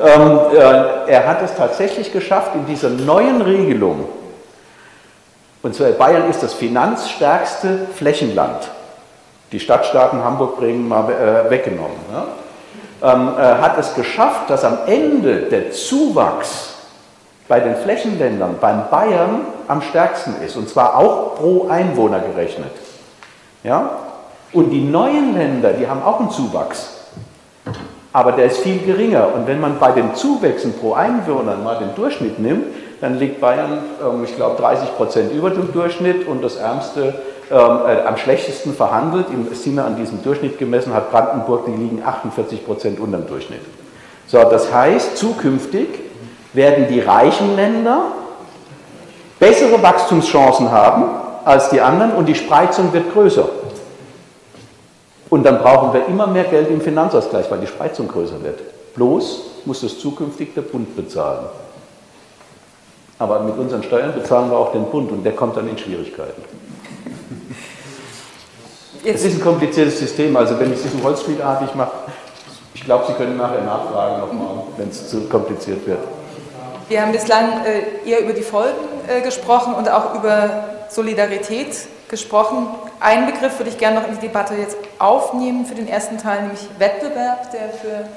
[0.00, 4.04] Ähm, äh, er hat es tatsächlich geschafft, in dieser neuen Regelung,
[5.62, 8.68] und zwar Bayern ist das finanzstärkste Flächenland,
[9.50, 11.96] die Stadtstaaten Hamburg, Bremen mal äh, weggenommen,
[13.00, 16.73] äh, hat es geschafft, dass am Ende der Zuwachs
[17.48, 22.70] bei den Flächenländern beim Bayern am stärksten ist, und zwar auch pro Einwohner gerechnet.
[23.62, 23.90] Ja?
[24.52, 26.90] Und die neuen Länder, die haben auch einen Zuwachs,
[28.12, 29.34] aber der ist viel geringer.
[29.34, 32.66] Und wenn man bei den Zuwächsen pro Einwohner mal den Durchschnitt nimmt,
[33.00, 37.14] dann liegt Bayern, ähm, ich glaube, 30 Prozent über dem Durchschnitt und das Ärmste
[37.50, 42.02] ähm, äh, am schlechtesten verhandelt, im Sinne an diesem Durchschnitt gemessen hat Brandenburg, die liegen
[42.04, 43.60] 48 Prozent unter dem Durchschnitt.
[44.26, 45.88] So, das heißt, zukünftig
[46.54, 48.12] werden die reichen Länder
[49.38, 51.04] bessere Wachstumschancen haben
[51.44, 53.46] als die anderen und die Spreizung wird größer.
[55.28, 58.60] Und dann brauchen wir immer mehr Geld im Finanzausgleich, weil die Spreizung größer wird.
[58.94, 61.46] Bloß muss das zukünftig der Bund bezahlen.
[63.18, 66.42] Aber mit unseren Steuern bezahlen wir auch den Bund und der kommt dann in Schwierigkeiten.
[69.04, 71.92] es ist ein kompliziertes System, also wenn ich es so holzspielartig mache,
[72.74, 76.00] ich glaube, Sie können nachher nachfragen nochmal, wenn es zu kompliziert wird.
[76.88, 78.76] Wir haben bislang äh, eher über die Folgen
[79.08, 81.74] äh, gesprochen und auch über Solidarität
[82.08, 82.68] gesprochen.
[83.00, 86.42] Einen Begriff würde ich gerne noch in die Debatte jetzt aufnehmen für den ersten Teil,
[86.42, 88.08] nämlich Wettbewerb, der für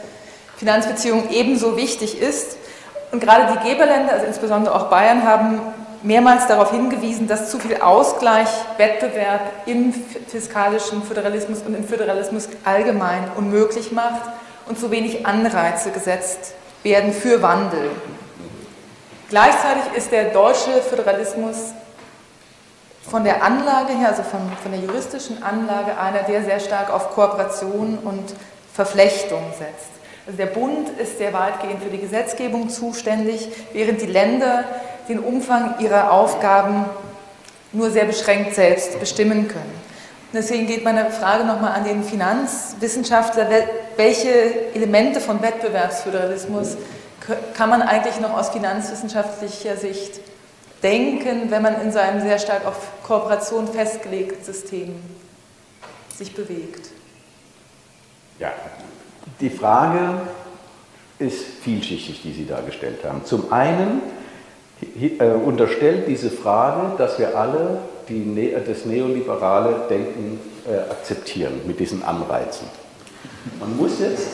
[0.57, 2.57] Finanzbeziehungen ebenso wichtig ist.
[3.11, 5.61] Und gerade die Geberländer, also insbesondere auch Bayern, haben
[6.03, 9.93] mehrmals darauf hingewiesen, dass zu viel Ausgleich, Wettbewerb im
[10.27, 14.23] fiskalischen Föderalismus und im Föderalismus allgemein unmöglich macht
[14.67, 16.53] und zu wenig Anreize gesetzt
[16.83, 17.91] werden für Wandel.
[19.29, 21.73] Gleichzeitig ist der deutsche Föderalismus
[23.09, 27.11] von der Anlage her, also von, von der juristischen Anlage, einer, der sehr stark auf
[27.13, 28.33] Kooperation und
[28.73, 29.89] Verflechtung setzt.
[30.25, 34.63] Also der Bund ist sehr weitgehend für die Gesetzgebung zuständig, während die Länder
[35.09, 36.85] den Umfang ihrer Aufgaben
[37.73, 39.87] nur sehr beschränkt selbst bestimmen können.
[40.33, 43.47] Deswegen geht meine Frage nochmal an den Finanzwissenschaftler,
[43.95, 46.77] welche Elemente von Wettbewerbsföderalismus
[47.55, 50.21] kann man eigentlich noch aus finanzwissenschaftlicher Sicht
[50.83, 54.95] denken, wenn man in so einem sehr stark auf Kooperation festgelegten System
[56.15, 56.89] sich bewegt?
[58.39, 58.51] Ja,
[59.39, 60.21] die Frage
[61.19, 63.25] ist vielschichtig, die Sie dargestellt haben.
[63.25, 64.01] Zum einen
[65.19, 72.03] äh, unterstellt diese Frage, dass wir alle die, das neoliberale Denken äh, akzeptieren mit diesen
[72.03, 72.67] Anreizen.
[73.59, 74.27] Man muss jetzt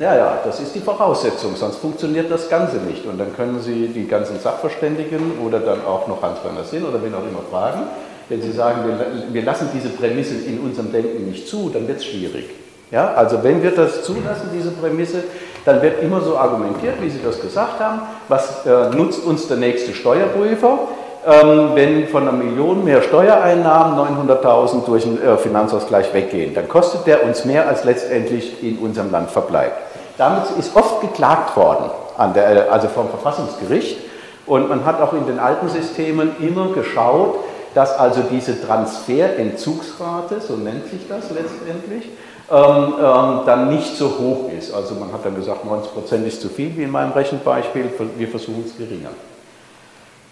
[0.00, 3.04] ja, ja, das ist die Voraussetzung, sonst funktioniert das Ganze nicht.
[3.04, 7.14] Und dann können Sie die ganzen Sachverständigen oder dann auch noch Hans-Werner Sinn oder wen
[7.14, 7.82] auch immer fragen.
[8.30, 11.98] Wenn Sie sagen, wir, wir lassen diese Prämisse in unserem Denken nicht zu, dann wird
[11.98, 12.48] es schwierig.
[12.90, 15.22] Ja, also wenn wir das zulassen, diese Prämisse,
[15.66, 19.58] dann wird immer so argumentiert, wie Sie das gesagt haben, was äh, nutzt uns der
[19.58, 20.78] nächste Steuerprüfer,
[21.26, 27.06] ähm, wenn von einer Million mehr Steuereinnahmen 900.000 durch den äh, Finanzausgleich weggehen, dann kostet
[27.06, 29.89] der uns mehr, als letztendlich in unserem Land verbleibt.
[30.20, 31.90] Damit ist oft geklagt worden,
[32.34, 33.96] der, äh, also vom Verfassungsgericht.
[34.44, 37.36] Und man hat auch in den alten Systemen immer geschaut,
[37.74, 42.10] dass also diese Transferentzugsrate, so nennt sich das letztendlich,
[42.50, 44.74] ähm, ähm, dann nicht so hoch ist.
[44.74, 48.28] Also man hat dann gesagt, 90 Prozent ist zu viel, wie in meinem Rechenbeispiel, wir
[48.28, 49.10] versuchen es geringer.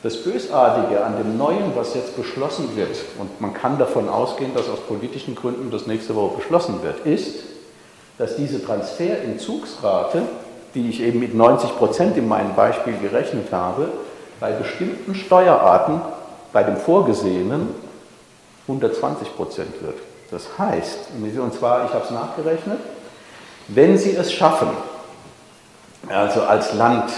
[0.02, 4.68] Das Bösartige an dem Neuen, was jetzt beschlossen wird, und man kann davon ausgehen, dass
[4.68, 7.47] aus politischen Gründen das nächste Woche beschlossen wird, ist,
[8.18, 10.22] dass diese Transferentzugsrate,
[10.74, 13.88] die ich eben mit 90 Prozent in meinem Beispiel gerechnet habe,
[14.40, 16.00] bei bestimmten Steuerarten,
[16.52, 17.68] bei dem vorgesehenen,
[18.66, 19.96] 120 Prozent wird.
[20.30, 20.98] Das heißt,
[21.38, 22.78] und zwar, ich habe es nachgerechnet,
[23.68, 24.68] wenn Sie es schaffen,
[26.08, 27.10] also als Land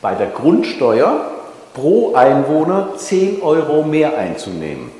[0.00, 1.30] bei der Grundsteuer
[1.74, 4.90] pro Einwohner 10 Euro mehr einzunehmen,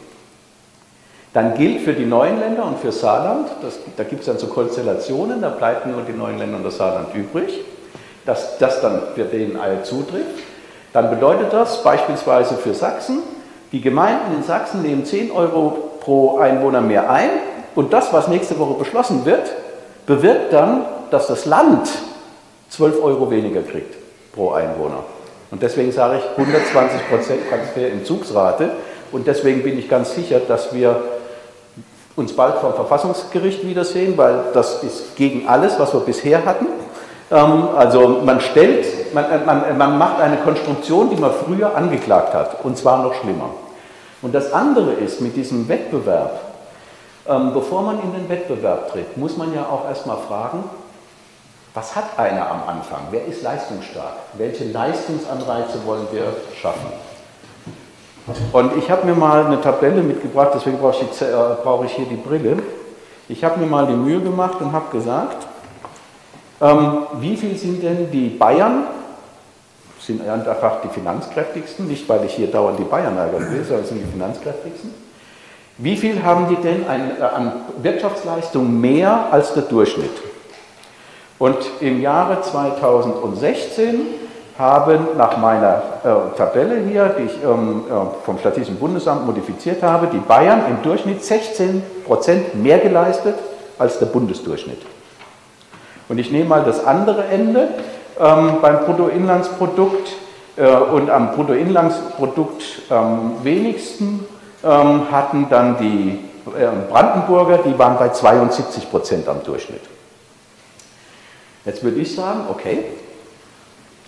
[1.32, 4.48] dann gilt für die neuen Länder und für Saarland, das, da gibt es dann so
[4.48, 7.60] Konstellationen, da bleibt nur die neuen Länder und das Saarland übrig,
[8.26, 10.42] dass das dann für den alle zutrifft.
[10.92, 13.20] Dann bedeutet das beispielsweise für Sachsen,
[13.72, 17.30] die Gemeinden in Sachsen nehmen 10 Euro pro Einwohner mehr ein
[17.74, 19.50] und das, was nächste Woche beschlossen wird,
[20.04, 21.88] bewirkt dann, dass das Land
[22.68, 23.94] 12 Euro weniger kriegt
[24.34, 25.04] pro Einwohner.
[25.50, 28.70] Und deswegen sage ich 120% Transferentzugsrate.
[29.12, 31.02] Und deswegen bin ich ganz sicher, dass wir
[32.16, 36.66] uns bald vom Verfassungsgericht wiedersehen, weil das ist gegen alles, was wir bisher hatten.
[37.30, 42.64] Ähm, also man stellt, man, man, man macht eine Konstruktion, die man früher angeklagt hat,
[42.64, 43.50] und zwar noch schlimmer.
[44.20, 46.40] Und das andere ist mit diesem Wettbewerb,
[47.28, 50.64] ähm, bevor man in den Wettbewerb tritt, muss man ja auch erstmal fragen,
[51.74, 53.00] was hat einer am Anfang?
[53.10, 54.14] Wer ist leistungsstark?
[54.34, 56.24] Welche Leistungsanreize wollen wir
[56.60, 56.92] schaffen?
[58.52, 61.26] Und ich habe mir mal eine Tabelle mitgebracht, deswegen brauche ich, äh,
[61.62, 62.58] brauche ich hier die Brille.
[63.28, 65.46] Ich habe mir mal die Mühe gemacht und habe gesagt,
[66.60, 68.84] ähm, wie viel sind denn die Bayern,
[69.98, 74.00] sind einfach die finanzkräftigsten, nicht weil ich hier dauernd die Bayern ärgern will, sondern sind
[74.00, 74.92] die finanzkräftigsten.
[75.78, 80.10] Wie viel haben die denn an, äh, an Wirtschaftsleistung mehr als der Durchschnitt?
[81.38, 84.00] Und im Jahre 2016
[84.58, 90.08] haben nach meiner äh, Tabelle hier, die ich ähm, äh, vom Statistischen Bundesamt modifiziert habe,
[90.08, 93.36] die Bayern im Durchschnitt 16 Prozent mehr geleistet
[93.78, 94.82] als der Bundesdurchschnitt.
[96.08, 97.68] Und ich nehme mal das andere Ende
[98.20, 100.12] ähm, beim Bruttoinlandsprodukt
[100.56, 104.26] äh, und am Bruttoinlandsprodukt am wenigsten
[104.62, 109.82] ähm, hatten dann die äh, Brandenburger, die waren bei 72 Prozent am Durchschnitt.
[111.64, 112.84] Jetzt würde ich sagen, okay,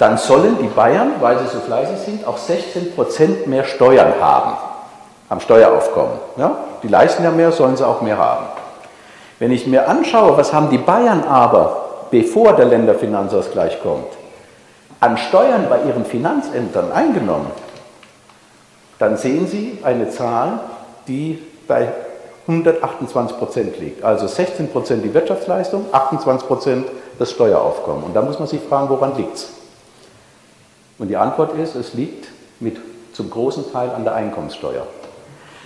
[0.05, 4.53] dann sollen die Bayern, weil sie so fleißig sind, auch 16 Prozent mehr Steuern haben
[5.31, 6.19] am Steueraufkommen.
[6.37, 6.59] Ja?
[6.83, 8.45] Die leisten ja mehr, sollen sie auch mehr haben.
[9.38, 14.09] Wenn ich mir anschaue, was haben die Bayern aber, bevor der Länderfinanzausgleich kommt,
[15.01, 17.51] an Steuern bei ihren Finanzämtern eingenommen,
[18.99, 20.61] dann sehen Sie eine Zahl,
[21.09, 21.88] die bei
[22.47, 24.05] 128 Prozent liegt.
[24.05, 26.87] Also 16 Prozent die Wirtschaftsleistung, 28 Prozent
[27.19, 28.05] das Steueraufkommen.
[28.05, 29.63] Und da muss man sich fragen, woran liegt es?
[30.99, 32.29] Und die Antwort ist, es liegt
[32.61, 32.77] mit
[33.13, 34.87] zum großen Teil an der Einkommenssteuer.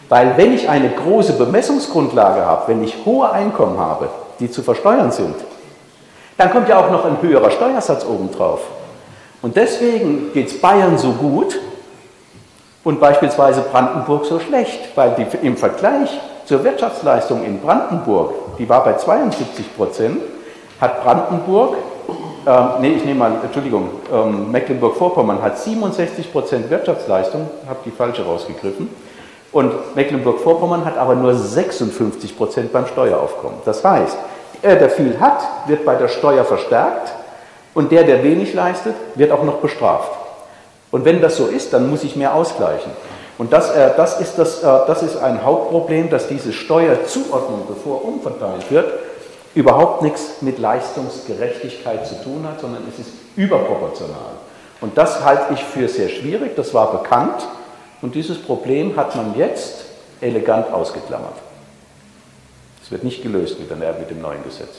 [0.09, 4.09] Weil wenn ich eine große Bemessungsgrundlage habe, wenn ich hohe Einkommen habe,
[4.41, 5.35] die zu versteuern sind,
[6.39, 8.61] dann kommt ja auch noch ein höherer Steuersatz obendrauf.
[9.43, 11.59] Und deswegen geht es Bayern so gut
[12.85, 18.83] und beispielsweise Brandenburg so schlecht, weil die, im Vergleich zur Wirtschaftsleistung in Brandenburg, die war
[18.85, 20.23] bei 72 Prozent,
[20.81, 21.77] hat Brandenburg
[22.49, 28.25] ähm, nee, ich nehme mal, Entschuldigung, ähm, Mecklenburg-Vorpommern hat 67 Prozent Wirtschaftsleistung, habe die falsche
[28.25, 28.89] rausgegriffen.
[29.53, 33.59] Und Mecklenburg-Vorpommern hat aber nur 56 Prozent beim Steueraufkommen.
[33.67, 34.17] Das heißt,
[34.63, 37.13] der, der viel hat, wird bei der Steuer verstärkt
[37.75, 40.13] und der, der wenig leistet, wird auch noch bestraft.
[40.91, 42.93] Und wenn das so ist, dann muss ich mehr ausgleichen.
[43.37, 48.07] Und das, äh, das, ist, das, äh, das ist ein Hauptproblem, dass diese Steuerzuordnung, bevor
[48.07, 48.91] umverteilt wird,
[49.59, 54.37] überhaupt nichts mit Leistungsgerechtigkeit zu tun hat, sondern es ist überproportional.
[54.81, 57.45] Und das halte ich für sehr schwierig, das war bekannt
[58.01, 59.87] und dieses Problem hat man jetzt
[60.21, 61.35] elegant ausgeklammert.
[62.85, 64.77] Es wird nicht gelöst mit, mit dem neuen Gesetz.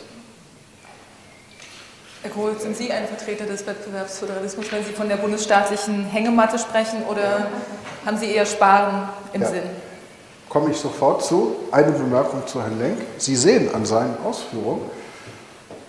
[2.21, 7.03] Herr Kohl, sind Sie ein Vertreter des Wettbewerbsföderalismus, wenn Sie von der bundesstaatlichen Hängematte sprechen
[7.09, 7.47] oder
[8.05, 9.47] haben Sie eher Sparen im ja.
[9.49, 9.63] Sinn?
[10.49, 11.55] Komme ich sofort zu.
[11.71, 12.97] Eine Bemerkung zu Herrn Lenk.
[13.17, 14.81] Sie sehen an seinen Ausführungen,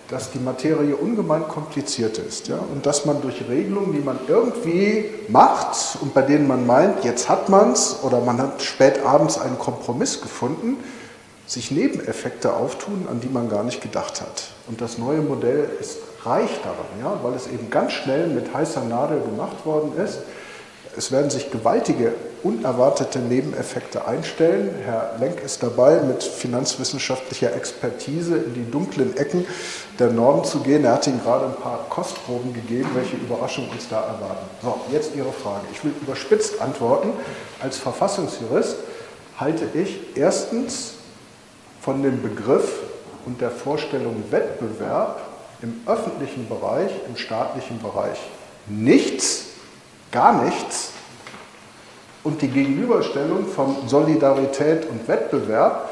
[0.07, 2.57] dass die Materie ungemein kompliziert ist ja?
[2.57, 7.29] und dass man durch Regelungen, die man irgendwie macht und bei denen man meint, jetzt
[7.29, 10.77] hat man es oder man hat spät abends einen Kompromiss gefunden,
[11.47, 14.49] sich Nebeneffekte auftun, an die man gar nicht gedacht hat.
[14.67, 17.17] Und das neue Modell ist reich daran, ja?
[17.23, 20.19] weil es eben ganz schnell mit heißer Nadel gemacht worden ist.
[20.97, 24.75] Es werden sich gewaltige unerwartete Nebeneffekte einstellen.
[24.83, 29.45] Herr Lenk ist dabei, mit finanzwissenschaftlicher Expertise in die dunklen Ecken
[29.99, 30.83] der Normen zu gehen.
[30.85, 34.45] Er hat Ihnen gerade ein paar Kostproben gegeben, welche Überraschungen uns da erwarten.
[34.61, 35.65] So, jetzt Ihre Frage.
[35.71, 37.09] Ich will überspitzt antworten.
[37.61, 38.77] Als Verfassungsjurist
[39.37, 40.93] halte ich erstens
[41.81, 42.79] von dem Begriff
[43.25, 45.21] und der Vorstellung Wettbewerb
[45.61, 48.17] im öffentlichen Bereich, im staatlichen Bereich
[48.67, 49.45] nichts,
[50.11, 50.91] gar nichts
[52.23, 55.89] und die Gegenüberstellung von Solidarität und Wettbewerb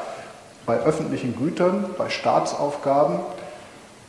[0.66, 3.18] bei öffentlichen Gütern, bei Staatsaufgaben,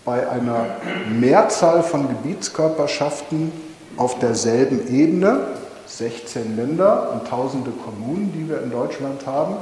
[0.06, 0.66] bei einer
[1.10, 3.52] Mehrzahl von Gebietskörperschaften
[3.98, 5.48] auf derselben Ebene,
[5.88, 9.56] 16 Länder und tausende Kommunen, die wir in Deutschland haben.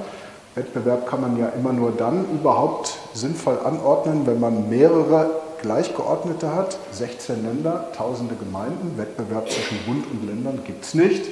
[0.55, 5.29] Wettbewerb kann man ja immer nur dann überhaupt sinnvoll anordnen, wenn man mehrere
[5.61, 6.77] Gleichgeordnete hat.
[6.91, 8.97] 16 Länder, tausende Gemeinden.
[8.97, 11.25] Wettbewerb zwischen Bund und Ländern gibt es nicht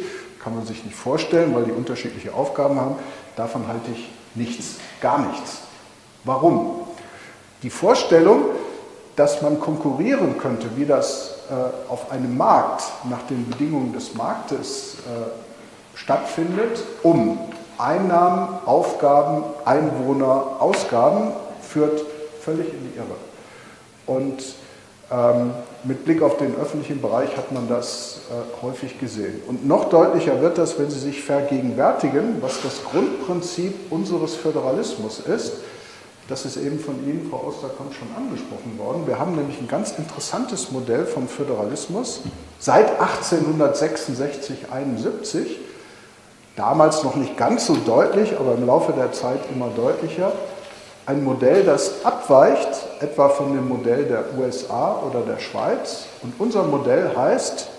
[0.43, 2.95] kann man sich nicht vorstellen, weil die unterschiedliche Aufgaben haben.
[3.35, 5.59] Davon halte ich nichts, gar nichts.
[6.23, 6.88] Warum?
[7.63, 8.45] Die Vorstellung,
[9.15, 14.97] dass man konkurrieren könnte, wie das äh, auf einem Markt nach den Bedingungen des Marktes
[15.05, 17.39] äh, stattfindet, um
[17.77, 21.31] Einnahmen, Aufgaben, Einwohner, Ausgaben,
[21.61, 22.01] führt
[22.41, 23.15] völlig in die Irre.
[24.05, 24.43] Und
[25.11, 25.51] ähm,
[25.88, 29.41] mit Blick auf den öffentlichen Bereich hat man das äh, häufig gesehen.
[29.47, 35.53] Und noch deutlicher wird das, wenn Sie sich vergegenwärtigen, was das Grundprinzip unseres Föderalismus ist.
[36.27, 39.07] Das ist eben von Ihnen, Frau Osterkamp, schon angesprochen worden.
[39.07, 42.21] Wir haben nämlich ein ganz interessantes Modell vom Föderalismus
[42.59, 45.59] seit 1866, 71.
[46.57, 50.33] Damals noch nicht ganz so deutlich, aber im Laufe der Zeit immer deutlicher.
[51.08, 52.68] Ein Modell, das abweicht
[52.99, 56.03] etwa von dem Modell der USA oder der Schweiz.
[56.22, 57.70] Und unser Modell heißt,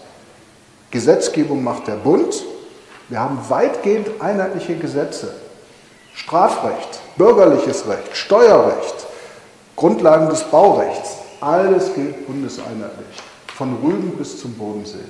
[0.91, 2.43] Gesetzgebung macht der Bund.
[3.11, 5.35] Wir haben weitgehend einheitliche Gesetze.
[6.15, 9.07] Strafrecht, bürgerliches Recht, Steuerrecht,
[9.77, 13.23] Grundlagen des Baurechts, alles gilt bundeseinheitlich,
[13.55, 15.05] von Rügen bis zum Bodensee.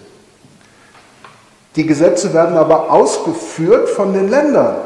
[1.76, 4.76] Die Gesetze werden aber ausgeführt von den Ländern,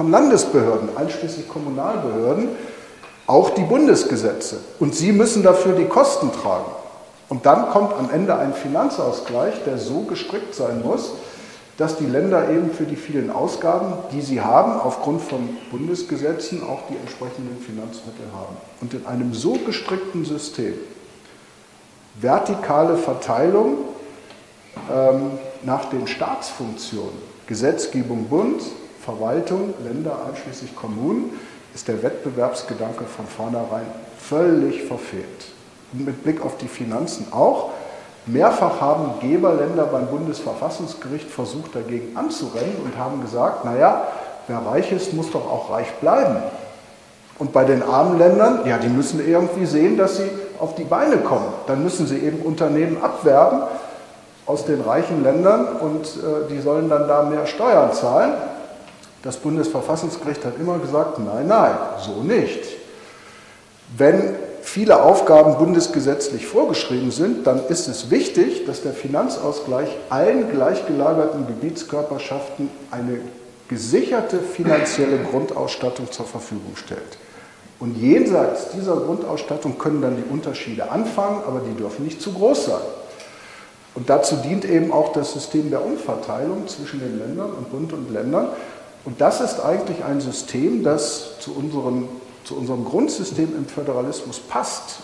[0.00, 2.48] von Landesbehörden, einschließlich Kommunalbehörden,
[3.26, 4.56] auch die Bundesgesetze.
[4.78, 6.70] Und sie müssen dafür die Kosten tragen.
[7.28, 11.12] Und dann kommt am Ende ein Finanzausgleich, der so gestrickt sein muss,
[11.76, 16.80] dass die Länder eben für die vielen Ausgaben, die sie haben, aufgrund von Bundesgesetzen auch
[16.88, 18.56] die entsprechenden Finanzmittel haben.
[18.80, 20.72] Und in einem so gestrickten System,
[22.18, 23.76] vertikale Verteilung
[24.90, 25.32] ähm,
[25.62, 28.62] nach den Staatsfunktionen, Gesetzgebung Bund,
[29.04, 31.32] Verwaltung, Länder einschließlich Kommunen,
[31.74, 33.86] ist der Wettbewerbsgedanke von vornherein
[34.18, 35.24] völlig verfehlt.
[35.92, 37.70] Und mit Blick auf die Finanzen auch.
[38.26, 44.06] Mehrfach haben Geberländer beim Bundesverfassungsgericht versucht, dagegen anzurennen und haben gesagt, naja,
[44.46, 46.36] wer reich ist, muss doch auch reich bleiben.
[47.38, 51.16] Und bei den armen Ländern, ja, die müssen irgendwie sehen, dass sie auf die Beine
[51.16, 51.46] kommen.
[51.66, 53.62] Dann müssen sie eben Unternehmen abwerben
[54.44, 58.32] aus den reichen Ländern und äh, die sollen dann da mehr Steuern zahlen.
[59.22, 62.60] Das Bundesverfassungsgericht hat immer gesagt, nein, nein, so nicht.
[63.96, 71.46] Wenn viele Aufgaben bundesgesetzlich vorgeschrieben sind, dann ist es wichtig, dass der Finanzausgleich allen gleichgelagerten
[71.46, 73.18] Gebietskörperschaften eine
[73.68, 77.18] gesicherte finanzielle Grundausstattung zur Verfügung stellt.
[77.78, 82.66] Und jenseits dieser Grundausstattung können dann die Unterschiede anfangen, aber die dürfen nicht zu groß
[82.66, 82.82] sein.
[83.94, 88.12] Und dazu dient eben auch das System der Umverteilung zwischen den Ländern und Bund und
[88.12, 88.48] Ländern.
[89.04, 92.08] Und das ist eigentlich ein System, das zu unserem
[92.50, 95.02] zu unserem Grundsystem im Föderalismus passt.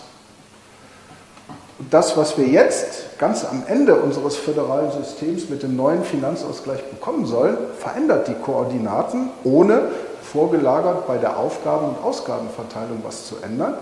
[1.79, 6.83] Und das, was wir jetzt ganz am Ende unseres föderalen Systems mit dem neuen Finanzausgleich
[6.85, 9.83] bekommen sollen, verändert die Koordinaten, ohne
[10.21, 13.75] vorgelagert bei der Aufgaben- und Ausgabenverteilung was zu ändern.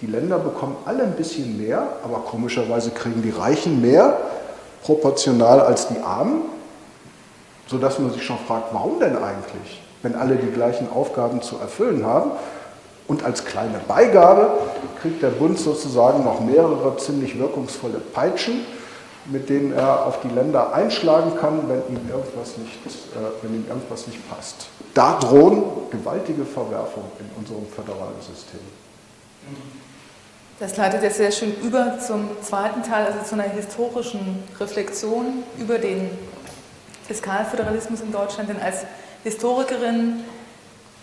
[0.00, 4.16] Die Länder bekommen alle ein bisschen mehr, aber komischerweise kriegen die Reichen mehr
[4.82, 6.42] proportional als die Armen,
[7.66, 12.04] sodass man sich schon fragt, warum denn eigentlich, wenn alle die gleichen Aufgaben zu erfüllen
[12.04, 12.30] haben.
[13.08, 14.50] Und als kleine Beigabe
[15.00, 18.66] kriegt der Bund sozusagen noch mehrere ziemlich wirkungsvolle Peitschen,
[19.26, 23.64] mit denen er auf die Länder einschlagen kann, wenn ihm irgendwas nicht, äh, wenn ihm
[23.68, 24.68] irgendwas nicht passt.
[24.94, 28.60] Da drohen gewaltige Verwerfungen in unserem föderalen System.
[30.58, 35.78] Das leitet jetzt sehr schön über zum zweiten Teil, also zu einer historischen Reflexion über
[35.78, 36.10] den
[37.06, 38.48] Fiskalföderalismus in Deutschland.
[38.48, 38.84] Denn als
[39.24, 40.24] Historikerin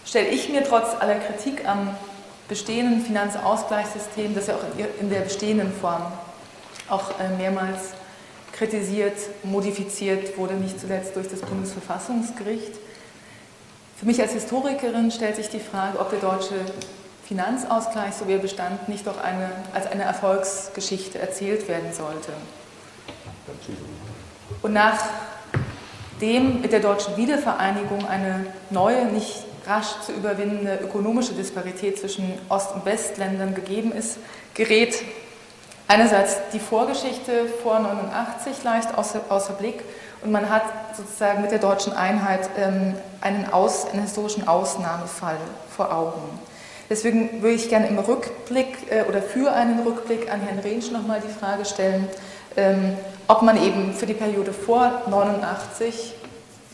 [0.06, 1.96] stelle ich mir trotz aller Kritik am
[2.48, 4.64] bestehenden Finanzausgleichssystem, das ja auch
[5.00, 6.04] in der bestehenden Form
[6.90, 7.94] auch äh, mehrmals
[8.52, 12.74] kritisiert, modifiziert wurde, nicht zuletzt durch das Bundesverfassungsgericht.
[13.98, 16.56] Für mich als Historikerin stellt sich die Frage, ob der deutsche
[17.26, 22.34] Finanzausgleich, so wie er bestand, nicht doch eine, als eine Erfolgsgeschichte erzählt werden sollte.
[24.62, 24.74] Und
[26.24, 32.74] nachdem mit der deutschen Wiedervereinigung eine neue, nicht rasch zu überwindende ökonomische Disparität zwischen Ost-
[32.74, 34.20] und Westländern gegeben ist,
[34.54, 34.96] gerät
[35.90, 39.84] einerseits die Vorgeschichte vor 89 leicht außer, außer Blick
[40.24, 40.64] und man hat
[40.96, 45.38] sozusagen mit der deutschen Einheit ähm, einen, Aus, einen historischen Ausnahmefall
[45.76, 46.40] vor Augen.
[46.90, 51.22] Deswegen würde ich gerne im Rückblick äh, oder für einen Rückblick an Herrn Rentsch nochmal
[51.22, 52.08] die Frage stellen,
[53.28, 56.14] ob man eben für die Periode vor 89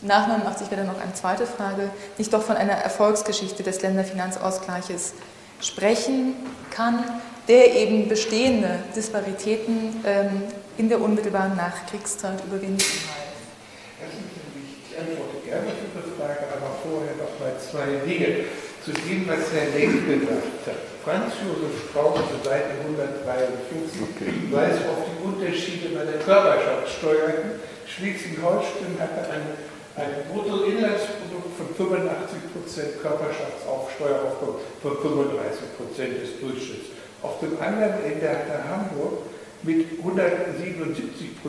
[0.02, 5.12] nach 89 wäre dann noch eine zweite Frage, nicht doch von einer Erfolgsgeschichte des Länderfinanzausgleiches
[5.60, 6.34] sprechen
[6.70, 7.04] kann,
[7.48, 10.42] der eben bestehende Disparitäten ähm,
[10.78, 14.10] in der unmittelbaren Nachkriegszeit überwinden half.
[14.88, 18.44] Ich antworte gerne auf Ihre Frage, aber vorher noch mal zwei Dinge.
[18.84, 20.80] Zu dem, was Herr Lenk gesagt hat.
[21.04, 24.32] Franz Josef Strauß Seite 153 okay.
[24.52, 29.44] weist auf die Unterschiede bei der Körperschaftssteuer Schleswig-Holstein hatte ein,
[29.96, 36.92] ein Bruttoinlandsprodukt von 85% Körperschaftsaufsteueraufkommen von 35% des Durchschnitts.
[37.22, 39.26] Auf dem anderen Ende hatte Hamburg
[39.62, 41.42] mit 177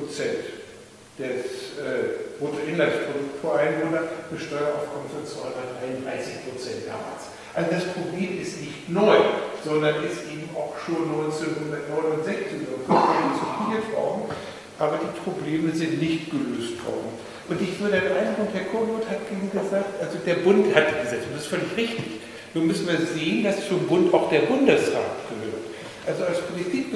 [1.20, 7.32] des äh, Bruttoinlandsprodukts pro Einwohner eine Steueraufkommen von 233 Prozent damals.
[7.54, 9.20] Also das Problem ist nicht neu,
[9.64, 14.32] sondern ist eben auch schon 1969 diskutiert worden,
[14.80, 17.12] aber die Probleme sind nicht gelöst worden.
[17.50, 21.04] Und ich würde den Eindruck, Herr Kohlroth hat eben gesagt, also der Bund hat die
[21.04, 22.22] Gesetze, das ist völlig richtig.
[22.54, 25.68] Nun müssen wir sehen, dass zum Bund auch der Bundesrat gehört.
[26.08, 26.88] Also als Politik,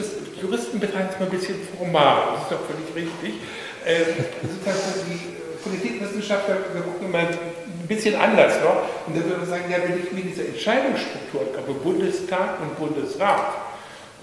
[0.42, 3.42] Juristen betreiben es mal ein bisschen formal, das ist doch völlig richtig.
[3.86, 4.06] Ähm,
[4.42, 9.08] sozusagen die Politikwissenschaftler gucken immer ein bisschen anders noch.
[9.08, 13.54] Und dann würde man sagen, ja, wenn ich mir diese Entscheidungsstruktur habe, Bundestag und Bundesrat,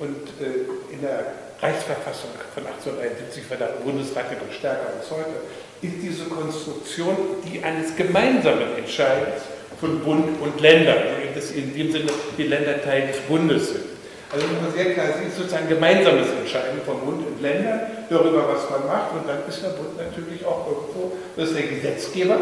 [0.03, 1.27] und äh, in der
[1.61, 5.47] Reichsverfassung von 1871 war der Bundesrat ja noch stärker als heute,
[5.81, 9.43] ist diese Konstruktion die eines gemeinsamen Entscheidens
[9.81, 10.99] von Bund und Ländern,
[11.35, 13.92] also in dem Sinne die Länder Teil des Bundes sind.
[14.33, 18.09] Also muss man sehr klar es ist sozusagen ein gemeinsames Entscheiden von Bund und Ländern
[18.09, 19.13] darüber, was man macht.
[19.13, 22.41] Und dann ist der Bund natürlich auch irgendwo, das ist der Gesetzgeber,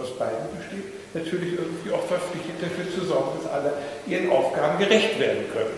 [0.00, 3.72] aus beiden besteht, natürlich irgendwie auch verpflichtet dafür zu sorgen, dass alle
[4.08, 5.76] ihren Aufgaben gerecht werden können.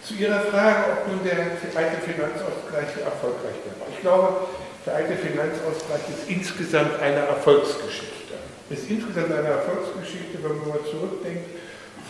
[0.00, 3.92] Zu Ihrer Frage, ob nun der alte Finanzausgleich erfolgreich war.
[3.92, 4.48] Ich glaube,
[4.86, 8.40] der alte Finanzausgleich ist insgesamt eine Erfolgsgeschichte.
[8.70, 11.44] Ist insgesamt eine Erfolgsgeschichte, wenn man mal zurückdenkt,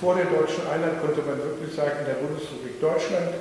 [0.01, 3.35] vor der deutschen Einheit konnte man wirklich sagen, in der Bundesrepublik Deutschland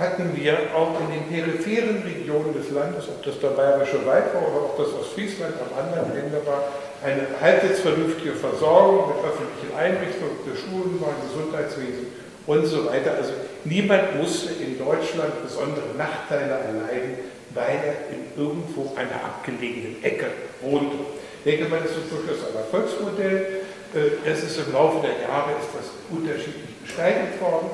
[0.00, 4.48] hatten wir auch in den peripheren Regionen des Landes, ob das der Bayerische Wald war
[4.48, 6.64] oder ob das Ostfriesland am anderen Ende war,
[7.04, 12.08] eine halbwegs vernünftige Versorgung mit öffentlichen Einrichtungen, der Schulen war, Gesundheitswesen
[12.46, 13.12] und so weiter.
[13.20, 13.32] Also
[13.64, 17.20] niemand musste in Deutschland besondere Nachteile erleiden,
[17.52, 20.32] weil er in irgendwo einer abgelegenen Ecke
[20.62, 20.96] wohnte.
[21.44, 23.59] Ich denke mal, das ist durchaus ein Erfolgsmodell.
[23.94, 27.70] Äh, es ist im Laufe der Jahre ist das unterschiedlich gestaltet worden.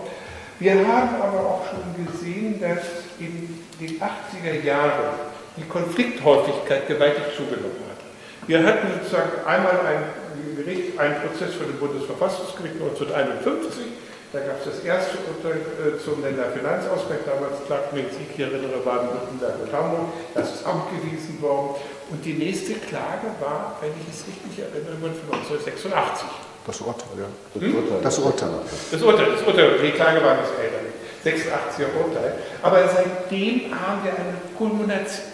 [0.58, 5.12] Wir haben aber auch schon gesehen, dass in den 80er Jahren
[5.56, 8.00] die Konflikthäufigkeit gewaltig zugenommen hat.
[8.46, 13.84] Wir hatten sozusagen einmal ein Gericht, einen Prozess vor dem Bundesverfassungsgericht 1951,
[14.32, 17.20] da gab es das erste Urteil äh, zum Länderfinanzausgleich.
[17.24, 20.08] Damals klagten, wenn ich mich erinnere, Baden-Württemberg und Hamburg.
[20.34, 21.76] Das ist abgewiesen worden.
[22.11, 26.28] Und die nächste Klage war, wenn ich es richtig erinnere, von 1986.
[26.66, 27.28] Das Urteil, ja.
[27.54, 27.74] Das, hm?
[27.74, 28.00] Urteil.
[28.02, 28.50] das Urteil.
[28.90, 29.78] Das Urteil, das Urteil.
[29.78, 30.86] Die Klage war das älter.
[31.26, 32.38] 86er Urteil.
[32.62, 34.38] Aber seitdem haben wir eine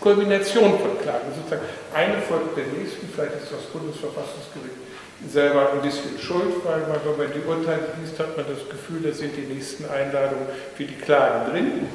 [0.00, 1.28] Kulmination von Klagen.
[1.36, 1.62] Sozusagen
[1.92, 4.80] eine folgt der nächsten, vielleicht ist das Bundesverfassungsgericht
[5.28, 9.02] selber ein bisschen schuld, weil man, wenn man die Urteile liest, hat man das Gefühl,
[9.02, 10.46] da sind die nächsten Einladungen
[10.76, 11.86] für die Klagen drin.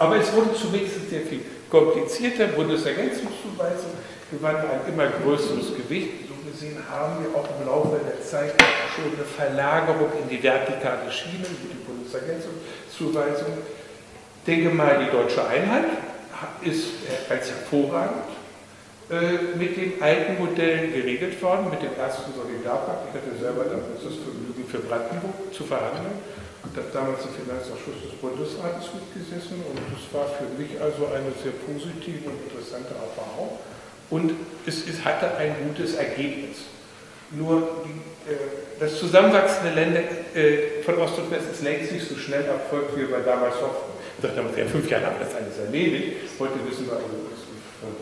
[0.00, 2.46] Aber es wurde zumindest sehr viel komplizierter.
[2.46, 3.92] Bundesergänzungszuweisung
[4.30, 6.24] gewann ein immer größeres Gewicht.
[6.26, 8.54] So gesehen haben wir auch im Laufe der Zeit
[8.96, 13.58] schon eine Verlagerung in die vertikale Schiene, wie die Bundesergänzungszuweisung.
[14.46, 15.84] Denke mal, die deutsche Einheit
[16.62, 16.86] ist
[17.28, 18.24] als hervorragend
[19.10, 23.08] äh, mit den alten Modellen geregelt worden, mit dem ersten Solidarpakt.
[23.10, 26.24] Ich hatte selber das Vergnügen für Brandenburg zu verhandeln
[26.92, 32.30] damals im Finanzausschuss des Bundesrates mitgesessen und das war für mich also eine sehr positive
[32.30, 33.58] und interessante Erfahrung
[34.10, 34.34] und
[34.66, 36.70] es, es hatte ein gutes Ergebnis.
[37.30, 37.94] Nur die,
[38.26, 38.36] äh,
[38.78, 40.02] das zusammenwachsende Länder
[40.34, 43.94] äh, von Ost und West ist längst nicht so schnell erfolgt, wie wir damals hofften.
[44.18, 46.26] Ich dachte, ja, fünf Jahre haben wir das alles erledigt.
[46.38, 47.06] Heute wissen wir, also,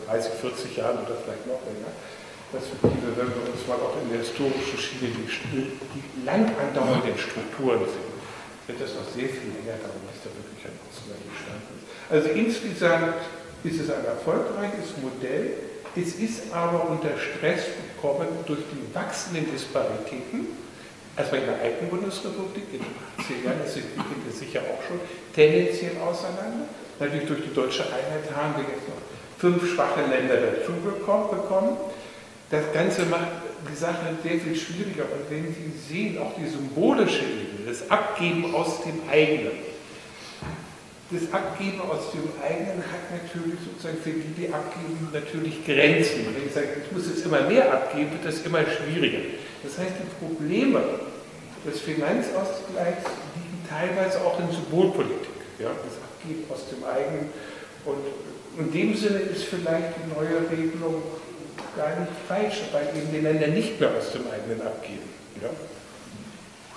[0.09, 1.93] 30, 40 Jahren oder vielleicht noch länger,
[2.51, 7.85] Perspektive, wenn wir uns mal auch in der historischen Schiene die, die lang andauernden Strukturen
[7.85, 8.08] sehen
[8.69, 11.89] wird das noch sehr viel länger dauern, bis da wirklich ein Ausgleich entstanden ist.
[12.05, 13.21] Also insgesamt
[13.65, 15.57] ist es ein erfolgreiches Modell.
[15.97, 20.53] Es ist aber unter Stress gekommen durch die wachsenden Disparitäten.
[21.17, 25.01] Erstmal in der alten Bundesrepublik, in den 80er Jahren, das entwickelte sich ja auch schon
[25.33, 26.69] tendenziell auseinander.
[27.01, 29.01] Natürlich durch die deutsche Einheit haben wir jetzt noch
[29.41, 31.75] fünf schwache Länder dazu bekommen.
[32.49, 33.27] Das Ganze macht
[33.69, 35.03] die Sache sehr viel schwieriger.
[35.03, 39.69] Und wenn Sie sehen, auch die symbolische Ebene, das Abgeben aus dem eigenen,
[41.11, 46.27] das Abgeben aus dem eigenen hat natürlich sozusagen für die, die abgeben, natürlich Grenzen.
[46.27, 49.25] Und wenn ich sage, ich muss jetzt immer mehr abgeben, wird das immer schwieriger.
[49.63, 50.81] Das heißt, die Probleme
[51.65, 55.37] des Finanzausgleichs liegen teilweise auch in Symbolpolitik.
[55.57, 55.69] Ja?
[55.69, 57.29] Das Abgeben aus dem eigenen.
[57.85, 58.05] Und
[58.57, 61.01] in dem Sinne ist vielleicht die neue Regelung
[61.75, 65.09] gar nicht falsch, weil eben die Länder nicht mehr aus dem eigenen abgeben.
[65.41, 65.49] Ja?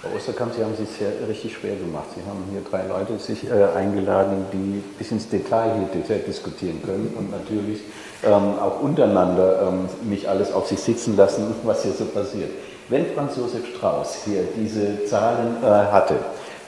[0.02, 2.06] Frau Osterkamp, Sie haben es sich sehr richtig schwer gemacht.
[2.16, 7.14] Sie haben hier drei Leute sich äh, eingeladen, die bis ins Detail hier diskutieren können
[7.16, 7.82] und natürlich
[8.24, 12.50] ähm, auch untereinander ähm, mich alles auf sich sitzen lassen, was hier so passiert.
[12.88, 16.16] Wenn Franz Josef Strauß hier diese Zahlen äh, hatte,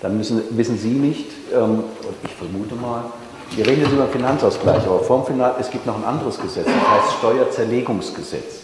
[0.00, 3.04] dann müssen, wissen Sie nicht, ähm, und ich vermute mal,
[3.56, 6.74] wir reden jetzt über Finanzausgleich, aber vom Finanz, es gibt noch ein anderes Gesetz, das
[6.74, 8.62] heißt Steuerzerlegungsgesetz.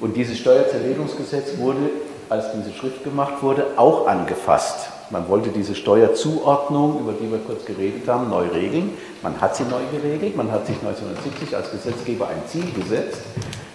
[0.00, 1.90] Und dieses Steuerzerlegungsgesetz wurde,
[2.28, 4.88] als diese Schrift gemacht wurde, auch angefasst.
[5.10, 8.92] Man wollte diese Steuerzuordnung, über die wir kurz geredet haben, neu regeln.
[9.22, 10.36] Man hat sie neu geregelt.
[10.36, 13.22] Man hat sich 1970 als Gesetzgeber ein Ziel gesetzt,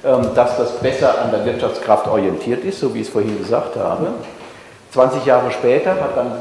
[0.06, 3.76] ähm, dass das besser an der Wirtschaftskraft orientiert ist, so wie ich es vorhin gesagt
[3.76, 4.08] habe.
[4.92, 6.32] 20 Jahre später hat dann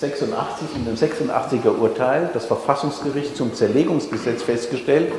[0.00, 5.12] 86 in dem 86er Urteil das Verfassungsgericht zum Zerlegungsgesetz festgestellt,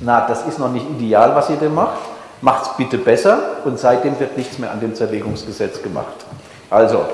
[0.00, 1.98] na, das ist noch nicht ideal, was ihr denn macht
[2.42, 6.26] macht es bitte besser und seitdem wird nichts mehr an dem Zerlegungsgesetz gemacht.
[6.68, 7.04] Also,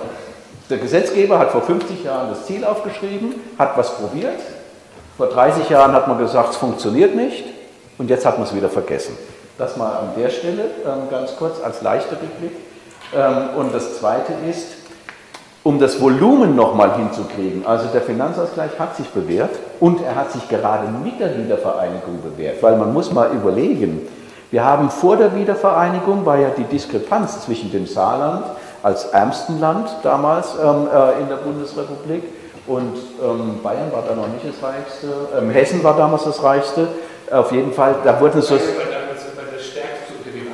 [0.69, 4.41] der Gesetzgeber hat vor 50 Jahren das Ziel aufgeschrieben, hat was probiert.
[5.17, 7.45] Vor 30 Jahren hat man gesagt, es funktioniert nicht
[7.99, 9.17] und jetzt hat man es wieder vergessen.
[9.59, 12.53] Das mal an der Stelle ähm, ganz kurz als leichter Rückblick.
[13.15, 14.78] Ähm, und das Zweite ist,
[15.65, 19.51] um das Volumen nochmal hinzukriegen, also der Finanzausgleich hat sich bewährt
[19.81, 24.09] und er hat sich gerade mit der Wiedervereinigung bewährt, weil man muss mal überlegen,
[24.51, 28.47] wir haben vor der Wiedervereinigung, war ja die Diskrepanz zwischen dem Saarland
[28.83, 32.23] als ärmsten Land damals ähm, äh, in der Bundesrepublik
[32.67, 36.89] und ähm, Bayern war da noch nicht das reichste, ähm, Hessen war damals das reichste.
[37.31, 38.55] Auf jeden Fall, da wurden so.
[38.55, 39.21] Bayern war damals
[39.55, 40.47] das stärkste unter den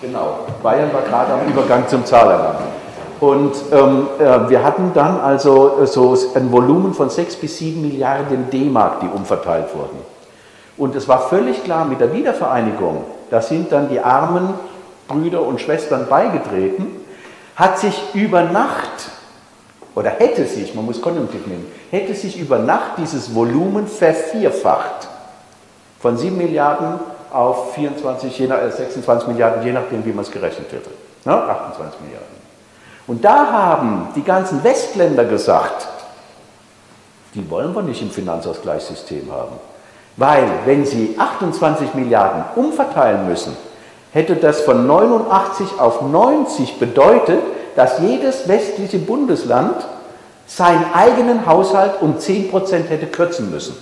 [0.00, 2.58] Genau, Bayern war gerade am Übergang zum Zahlerland.
[3.20, 7.80] Und ähm, äh, wir hatten dann also äh, so ein Volumen von 6 bis 7
[7.80, 9.98] Milliarden D-Mark, die umverteilt wurden.
[10.76, 14.54] Und es war völlig klar mit der Wiedervereinigung, da sind dann die armen
[15.08, 16.86] Brüder und Schwestern beigetreten,
[17.54, 19.10] hat sich über Nacht,
[19.94, 25.08] oder hätte sich, man muss Konjunktiv nehmen, hätte sich über Nacht dieses Volumen vervierfacht.
[26.00, 27.00] Von 7 Milliarden
[27.32, 30.90] auf 24, 26 äh, Milliarden, je nachdem, wie man es gerechnet hätte.
[31.24, 31.32] Ne?
[31.32, 32.35] 28 Milliarden.
[33.06, 35.86] Und da haben die ganzen Westländer gesagt,
[37.34, 39.56] die wollen wir nicht im Finanzausgleichssystem haben.
[40.16, 43.56] Weil wenn Sie 28 Milliarden umverteilen müssen,
[44.12, 47.42] hätte das von 89 auf 90 bedeutet,
[47.76, 49.76] dass jedes westliche Bundesland
[50.46, 53.76] seinen eigenen Haushalt um 10 Prozent hätte kürzen müssen.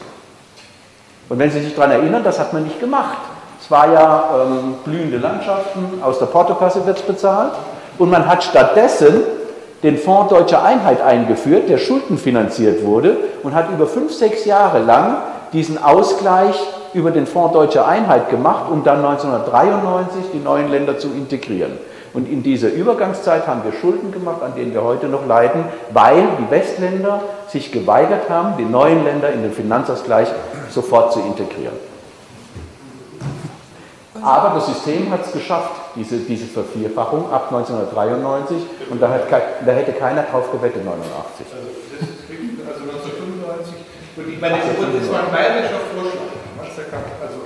[1.29, 3.18] Und wenn Sie sich daran erinnern, das hat man nicht gemacht.
[3.61, 7.53] Es war ja ähm, blühende Landschaften, aus der Portokasse wird es bezahlt.
[7.99, 9.22] Und man hat stattdessen
[9.82, 15.18] den Fonds Deutsche Einheit eingeführt, der schuldenfinanziert wurde und hat über fünf, sechs Jahre lang
[15.53, 16.57] diesen Ausgleich
[16.95, 21.72] über den Fonds Deutsche Einheit gemacht, um dann 1993 die neuen Länder zu integrieren.
[22.14, 26.28] Und in dieser Übergangszeit haben wir Schulden gemacht, an denen wir heute noch leiden, weil
[26.38, 30.28] die Westländer sich geweigert haben, die neuen Länder in den Finanzausgleich
[30.70, 31.74] sofort zu integrieren.
[34.23, 38.59] Aber das System hat es geschafft, diese, diese Vervierfachung ab 1993,
[38.91, 41.47] und da, hat, da hätte keiner drauf gewettet, 1989.
[41.51, 41.85] Also
[44.17, 46.31] und ich meine, das war ein bayerischer Vorschlag.
[47.19, 47.39] Also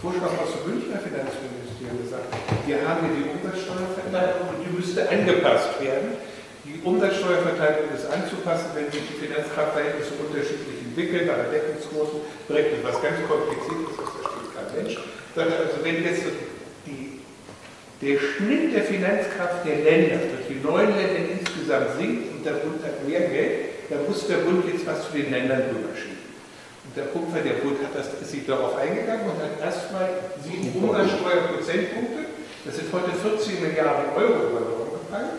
[0.00, 2.28] Vorschlag aus dem Münchner Finanzministerium gesagt,
[2.64, 6.20] wir haben hier die Umsatzsteuerverteilung und die müsste angepasst werden.
[6.64, 12.96] Die Umsatzsteuerverteilung ist anzupassen, wenn sich die Finanzkraftverhältnisse unterschiedlich entwickeln, nach der Deckungsquote berechnet, was
[13.00, 14.96] ganz kompliziert ist, das versteht kein Mensch.
[15.34, 16.22] Sondern also wenn jetzt
[16.86, 17.20] die,
[18.00, 22.82] der Schnitt der Finanzkraft der Länder durch die neuen Länder insgesamt sinkt und der Bund
[22.82, 26.18] hat mehr Geld, da muss der Bund jetzt was zu den Ländern rüberschieben.
[26.84, 30.08] Und der war, der Bund hat das, ist sich darauf eingegangen und hat erstmal
[30.42, 32.26] sieben Umsatzsteuerprozentpunkte,
[32.64, 34.60] das sind heute 14 Milliarden Euro über
[35.10, 35.30] gefallen,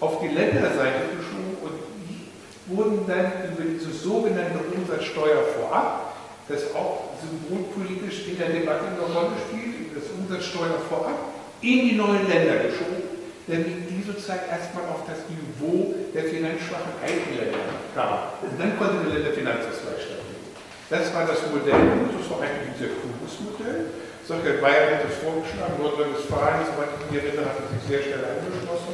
[0.00, 1.72] auf die Länderseite geschoben und
[2.08, 6.07] die wurden dann über diese sogenannte Umsatzsteuer vorab,
[6.48, 11.18] das auch symbolpolitisch in der Debatte eine Rolle spielt, das Umsatzsteuer vorab,
[11.60, 13.18] in die neuen Länder geschoben
[13.48, 18.36] damit die sozusagen erstmal auf das Niveau der finanzschwachen Eigenländer kam.
[18.44, 20.52] Und dann konnte der Finanzausgleich stattfinden.
[20.92, 23.80] Das war das Modell, das war eigentlich ein sehr cooles Modell.
[24.28, 28.92] Solche Bayern hat es vorgeschlagen, Nordrhein-Westfalen, soweit ich mich erinnere, hat sich sehr schnell angeschlossen.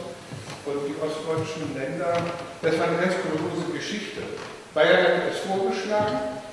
[0.71, 2.15] Und die ostdeutschen Länder,
[2.63, 4.23] das war eine ganz kuriose Geschichte.
[4.71, 6.44] Bayern hat es vorgeschlagen,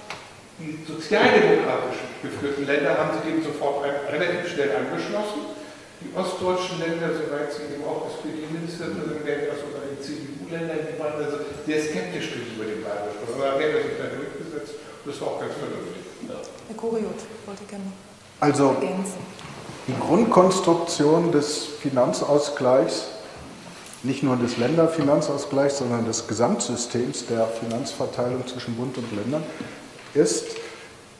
[0.61, 5.57] die sozialdemokratisch geführten Länder haben sich eben sofort relativ schnell angeschlossen
[6.01, 11.13] die ostdeutschen Länder, soweit sie eben auch SPD-Ministerin werden, also sogar die CDU-Länder, die waren
[11.13, 13.21] also sehr skeptisch gegenüber dem Bayerischen.
[13.21, 16.01] Aber da er sich dann durchgesetzt und das war auch ganz vernünftig.
[16.25, 17.85] Herr Kuriot, wollte gerne
[18.39, 19.21] also, ergänzen.
[19.87, 23.07] Die Grundkonstruktion des Finanzausgleichs
[24.03, 29.43] nicht nur des Länderfinanzausgleichs, sondern des Gesamtsystems der Finanzverteilung zwischen Bund und Ländern,
[30.15, 30.50] ist,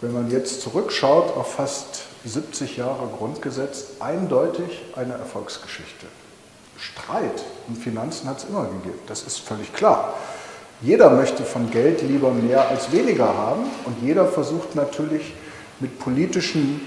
[0.02, 6.08] wenn man jetzt zurückschaut auf fast 70 Jahre Grundgesetz, eindeutig eine Erfolgsgeschichte.
[6.78, 10.16] Streit um Finanzen hat es immer gegeben, das ist völlig klar.
[10.82, 15.34] Jeder möchte von Geld lieber mehr als weniger haben und jeder versucht natürlich
[15.80, 16.82] mit politischen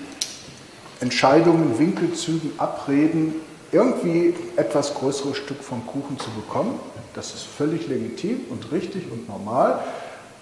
[1.00, 3.34] Entscheidungen, Winkelzügen, Abreden
[3.70, 6.78] irgendwie etwas größeres Stück vom Kuchen zu bekommen.
[7.14, 9.80] Das ist völlig legitim und richtig und normal.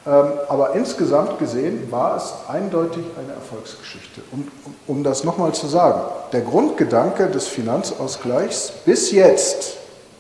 [0.05, 4.21] Ähm, aber insgesamt gesehen war es eindeutig eine Erfolgsgeschichte.
[4.33, 4.49] Und
[4.89, 6.01] um das nochmal zu sagen,
[6.33, 9.77] der Grundgedanke des Finanzausgleichs bis jetzt,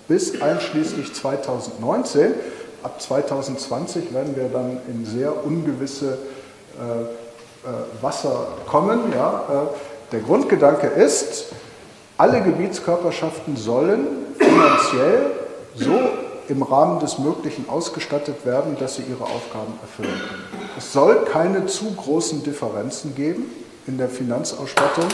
[0.06, 2.34] bis einschließlich 2019,
[2.84, 6.18] ab 2020 werden wir dann in sehr ungewisse
[6.78, 7.02] äh,
[7.68, 9.12] äh, Wasser kommen.
[9.12, 9.42] Ja?
[9.48, 11.46] Äh, der Grundgedanke ist,
[12.18, 14.06] alle Gebietskörperschaften sollen
[14.38, 15.30] finanziell
[15.74, 15.98] so
[16.48, 20.68] im Rahmen des Möglichen ausgestattet werden, dass sie ihre Aufgaben erfüllen können.
[20.76, 23.44] Es soll keine zu großen Differenzen geben
[23.86, 25.06] in der Finanzausstattung,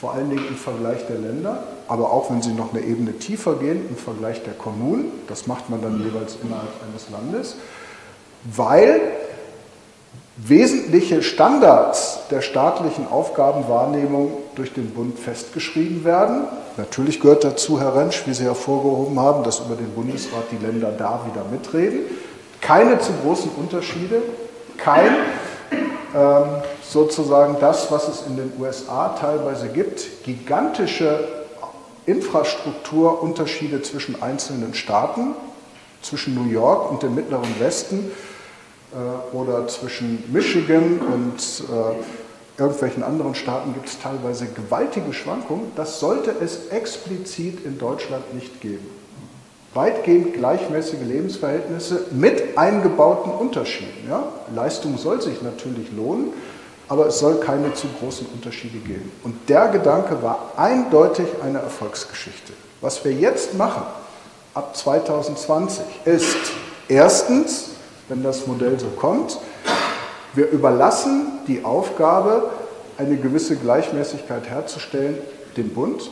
[0.00, 3.54] vor allen Dingen im Vergleich der Länder, aber auch wenn sie noch eine Ebene tiefer
[3.54, 5.10] gehen im Vergleich der Kommunen.
[5.28, 7.56] Das macht man dann jeweils innerhalb eines Landes,
[8.44, 9.00] weil
[10.36, 16.44] wesentliche Standards der staatlichen Aufgabenwahrnehmung durch den Bund festgeschrieben werden.
[16.76, 20.92] Natürlich gehört dazu, Herr Rentsch, wie Sie hervorgehoben haben, dass über den Bundesrat die Länder
[20.92, 22.00] da wieder mitreden.
[22.60, 24.22] Keine zu großen Unterschiede,
[24.76, 25.16] kein
[26.14, 26.44] ähm,
[26.82, 31.26] sozusagen das, was es in den USA teilweise gibt, gigantische
[32.06, 35.34] Infrastrukturunterschiede zwischen einzelnen Staaten,
[36.02, 38.10] zwischen New York und dem Mittleren Westen
[38.92, 42.23] äh, oder zwischen Michigan und äh,
[42.58, 45.72] irgendwelchen anderen Staaten gibt es teilweise gewaltige Schwankungen.
[45.76, 48.86] Das sollte es explizit in Deutschland nicht geben.
[49.74, 54.08] Weitgehend gleichmäßige Lebensverhältnisse mit eingebauten Unterschieden.
[54.08, 54.24] Ja?
[54.54, 56.32] Leistung soll sich natürlich lohnen,
[56.88, 59.10] aber es soll keine zu großen Unterschiede geben.
[59.24, 62.52] Und der Gedanke war eindeutig eine Erfolgsgeschichte.
[62.80, 63.82] Was wir jetzt machen,
[64.54, 66.36] ab 2020, ist
[66.86, 67.74] erstens
[68.08, 69.38] wenn das Modell so kommt.
[70.34, 72.50] Wir überlassen die Aufgabe,
[72.98, 75.18] eine gewisse Gleichmäßigkeit herzustellen,
[75.56, 76.10] dem Bund,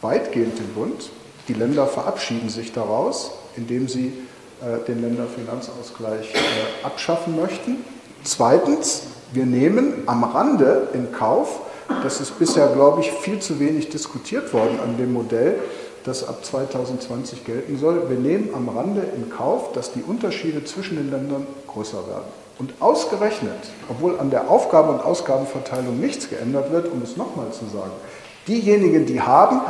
[0.00, 1.10] weitgehend dem Bund.
[1.46, 4.12] Die Länder verabschieden sich daraus, indem sie
[4.60, 7.84] äh, den Länderfinanzausgleich äh, abschaffen möchten.
[8.24, 11.60] Zweitens, wir nehmen am Rande in Kauf,
[12.02, 15.58] das ist bisher, glaube ich, viel zu wenig diskutiert worden an dem Modell,
[16.04, 18.08] das ab 2020 gelten soll.
[18.08, 22.41] Wir nehmen am Rande in Kauf, dass die Unterschiede zwischen den Ländern größer werden.
[22.62, 23.58] Und ausgerechnet,
[23.88, 27.90] obwohl an der Aufgabe- und Ausgabenverteilung nichts geändert wird, um es nochmal zu sagen,
[28.46, 29.62] diejenigen, die haben,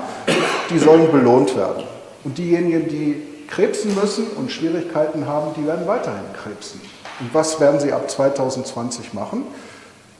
[0.68, 1.84] die sollen belohnt werden.
[2.22, 6.82] Und diejenigen, die krebsen müssen und Schwierigkeiten haben, die werden weiterhin krebsen.
[7.20, 9.46] Und was werden sie ab 2020 machen?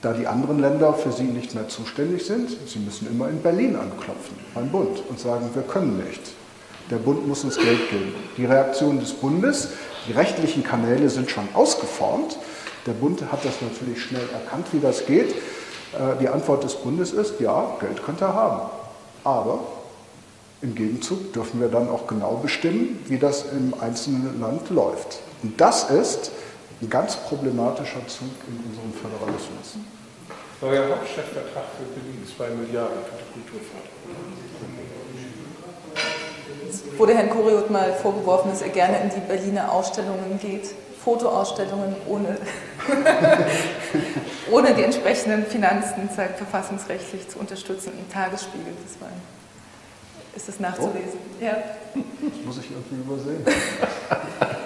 [0.02, 2.50] da die anderen Länder für sie nicht mehr zuständig sind.
[2.66, 6.20] Sie müssen immer in Berlin anklopfen, beim Bund, und sagen, wir können nicht.
[6.90, 8.12] Der Bund muss uns Geld geben.
[8.36, 9.68] Die Reaktion des Bundes,
[10.08, 12.36] die rechtlichen Kanäle sind schon ausgeformt.
[12.86, 15.30] Der Bund hat das natürlich schnell erkannt, wie das geht.
[15.30, 18.70] Äh, die Antwort des Bundes ist, ja, Geld könnt ihr haben.
[19.24, 19.60] Aber
[20.62, 25.20] im Gegenzug dürfen wir dann auch genau bestimmen, wie das im einzelnen Land läuft.
[25.42, 26.32] Und das ist
[26.80, 29.76] ein ganz problematischer Zug in unserem Föderalismus.
[30.60, 33.92] Neuer Hauptstadtvertrag für Berlin, 2 Milliarden für die Kulturförderung.
[36.68, 40.70] Es wurde Herrn Kuriot mal vorgeworfen, dass er gerne in die Berliner Ausstellungen geht.
[41.04, 42.38] Fotoausstellungen ohne,
[44.50, 48.72] ohne die entsprechenden Finanzen verfassungsrechtlich zu unterstützen im Tagesspiegel.
[48.84, 49.08] Das war
[50.34, 51.18] ist es nachzulesen.
[51.40, 51.44] Oh.
[51.44, 51.56] Ja.
[51.94, 53.44] Das muss ich irgendwie übersehen.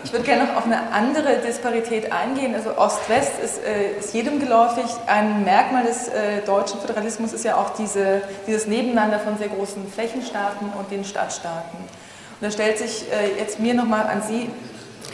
[0.04, 2.54] Ich würde gerne noch auf eine andere Disparität eingehen.
[2.54, 4.84] Also Ost-West ist, äh, ist, jedem geläufig.
[5.08, 9.84] Ein Merkmal des äh, deutschen Föderalismus ist ja auch diese, dieses Nebeneinander von sehr großen
[9.88, 11.76] Flächenstaaten und den Stadtstaaten.
[11.76, 14.48] Und da stellt sich äh, jetzt mir nochmal an Sie,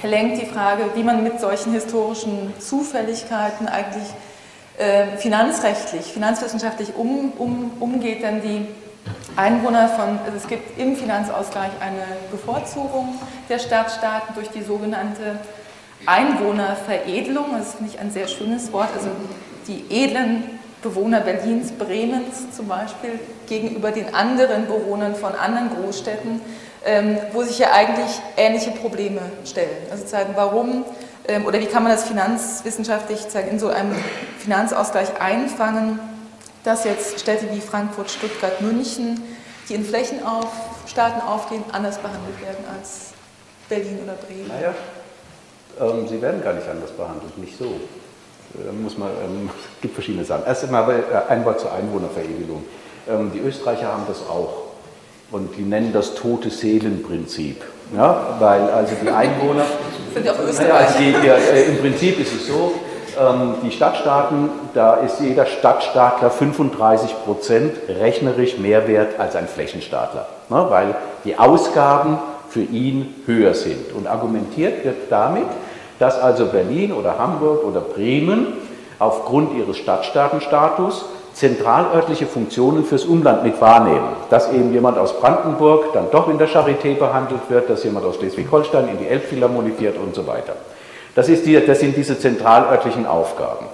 [0.01, 4.09] Herr Lenk, die Frage, wie man mit solchen historischen Zufälligkeiten eigentlich
[4.79, 8.67] äh, finanzrechtlich, finanzwissenschaftlich um, um, umgeht, denn die
[9.37, 13.15] Einwohner von, also es gibt im Finanzausgleich eine Bevorzugung
[13.49, 15.39] der Stadtstaaten durch die sogenannte
[16.07, 17.47] Einwohnerveredelung.
[17.57, 18.89] Das finde ich ein sehr schönes Wort.
[18.95, 19.09] Also
[19.69, 20.45] die edlen
[20.83, 26.41] Bewohner Berlins, Bremens zum Beispiel gegenüber den anderen Bewohnern von anderen Großstädten,
[26.85, 29.77] ähm, wo sich ja eigentlich ähnliche Probleme stellen.
[29.91, 30.85] Also sagen, warum
[31.29, 33.21] ähm, oder wie kann man das finanzwissenschaftlich
[33.51, 33.95] in so einem
[34.39, 35.99] Finanzausgleich einfangen?
[36.65, 39.23] dass jetzt Städte wie Frankfurt, Stuttgart, München
[39.69, 43.13] die in Flächenstaaten aufgehen, anders behandelt werden als
[43.69, 44.49] Berlin oder Bremen?
[44.49, 44.75] Naja,
[45.81, 47.81] ähm, sie werden gar nicht anders behandelt, nicht so.
[48.55, 50.45] Da muss man, ähm, es gibt verschiedene Sachen.
[50.47, 52.65] Erst einmal äh, ein Wort zur Einwohnerverewigung.
[53.09, 54.62] Ähm, die Österreicher haben das auch
[55.33, 57.63] und die nennen das tote Seelenprinzip.
[57.97, 59.65] Ja, weil also die Einwohner.
[60.15, 60.75] Sind ja auch Österreicher.
[60.75, 62.75] Also die, die, äh, Im Prinzip ist es so,
[63.19, 70.27] ähm, die Stadtstaaten, da ist jeder Stadtstaatler 35 Prozent rechnerisch mehr wert als ein Flächenstaatler,
[70.49, 72.19] ne, weil die Ausgaben
[72.49, 73.93] für ihn höher sind.
[73.95, 75.47] Und argumentiert wird damit,
[75.99, 78.49] dass also Berlin oder Hamburg oder Bremen
[78.99, 84.09] aufgrund ihres Stadtstaatenstatus zentralörtliche Funktionen fürs Umland mit wahrnehmen.
[84.31, 88.17] Dass eben jemand aus Brandenburg dann doch in der Charité behandelt wird, dass jemand aus
[88.17, 90.55] Schleswig-Holstein in die Elbphilharmonie fährt und so weiter.
[91.15, 93.67] Das, die, das sind diese zentralörtlichen Aufgaben.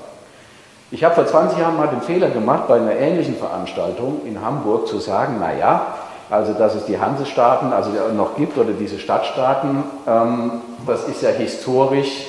[0.90, 4.88] Ich habe vor 20 Jahren mal den Fehler gemacht, bei einer ähnlichen Veranstaltung in Hamburg
[4.88, 5.86] zu sagen, naja,
[6.30, 10.52] also dass es die Hansestaaten also noch gibt oder diese Stadtstaaten, ähm,
[10.86, 12.26] das ist ja historisch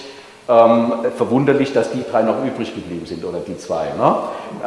[0.49, 3.85] ähm, verwunderlich, dass die drei noch übrig geblieben sind oder die zwei.
[3.97, 4.15] Ne?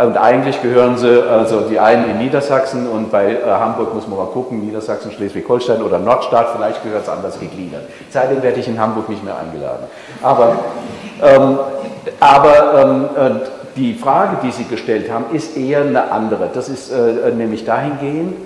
[0.00, 4.18] Und eigentlich gehören sie, also die einen in Niedersachsen und bei äh, Hamburg muss man
[4.18, 7.82] mal gucken, Niedersachsen, Schleswig-Holstein oder Nordstaat, vielleicht gehört es anders gegliedert.
[8.10, 9.86] Seitdem werde ich in Hamburg nicht mehr eingeladen.
[10.22, 10.56] Aber,
[11.20, 11.58] ähm,
[12.20, 13.40] aber ähm, äh,
[13.74, 16.50] die Frage, die Sie gestellt haben, ist eher eine andere.
[16.54, 18.36] Das ist äh, nämlich dahingehend,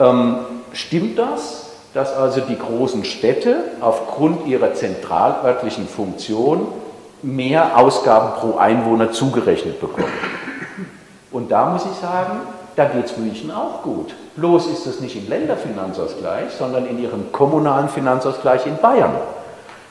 [0.00, 0.38] ähm,
[0.72, 1.63] stimmt das?
[1.94, 6.66] Dass also die großen Städte aufgrund ihrer zentralörtlichen Funktion
[7.22, 10.12] mehr Ausgaben pro Einwohner zugerechnet bekommen.
[11.30, 12.40] Und da muss ich sagen,
[12.76, 14.14] da geht es München auch gut.
[14.36, 19.14] Bloß ist das nicht im Länderfinanzausgleich, sondern in ihrem kommunalen Finanzausgleich in Bayern.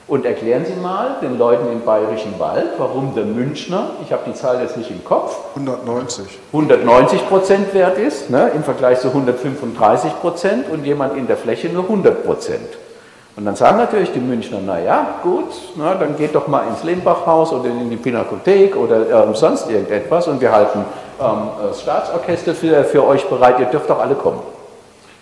[0.05, 4.33] Und erklären Sie mal den Leuten im Bayerischen Wald, warum der Münchner, ich habe die
[4.33, 10.19] Zahl jetzt nicht im Kopf, 190, 190 Prozent wert ist, ne, im Vergleich zu 135
[10.19, 12.67] Prozent und jemand in der Fläche nur 100 Prozent.
[13.37, 17.53] Und dann sagen natürlich die Münchner, naja, gut, na, dann geht doch mal ins Lehmbachhaus
[17.53, 20.85] oder in die Pinakothek oder ähm, sonst irgendetwas und wir halten
[21.19, 24.41] ähm, das Staatsorchester für, für euch bereit, ihr dürft doch alle kommen.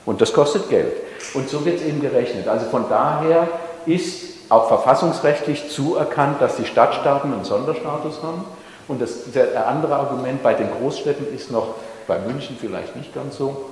[0.07, 0.93] Und das kostet Geld.
[1.35, 2.47] Und so wird es eben gerechnet.
[2.47, 3.47] Also von daher
[3.85, 8.43] ist auch verfassungsrechtlich zuerkannt, dass die Stadtstaaten einen Sonderstatus haben.
[8.87, 11.75] Und das der andere Argument bei den Großstädten ist noch,
[12.07, 13.65] bei München vielleicht nicht ganz so,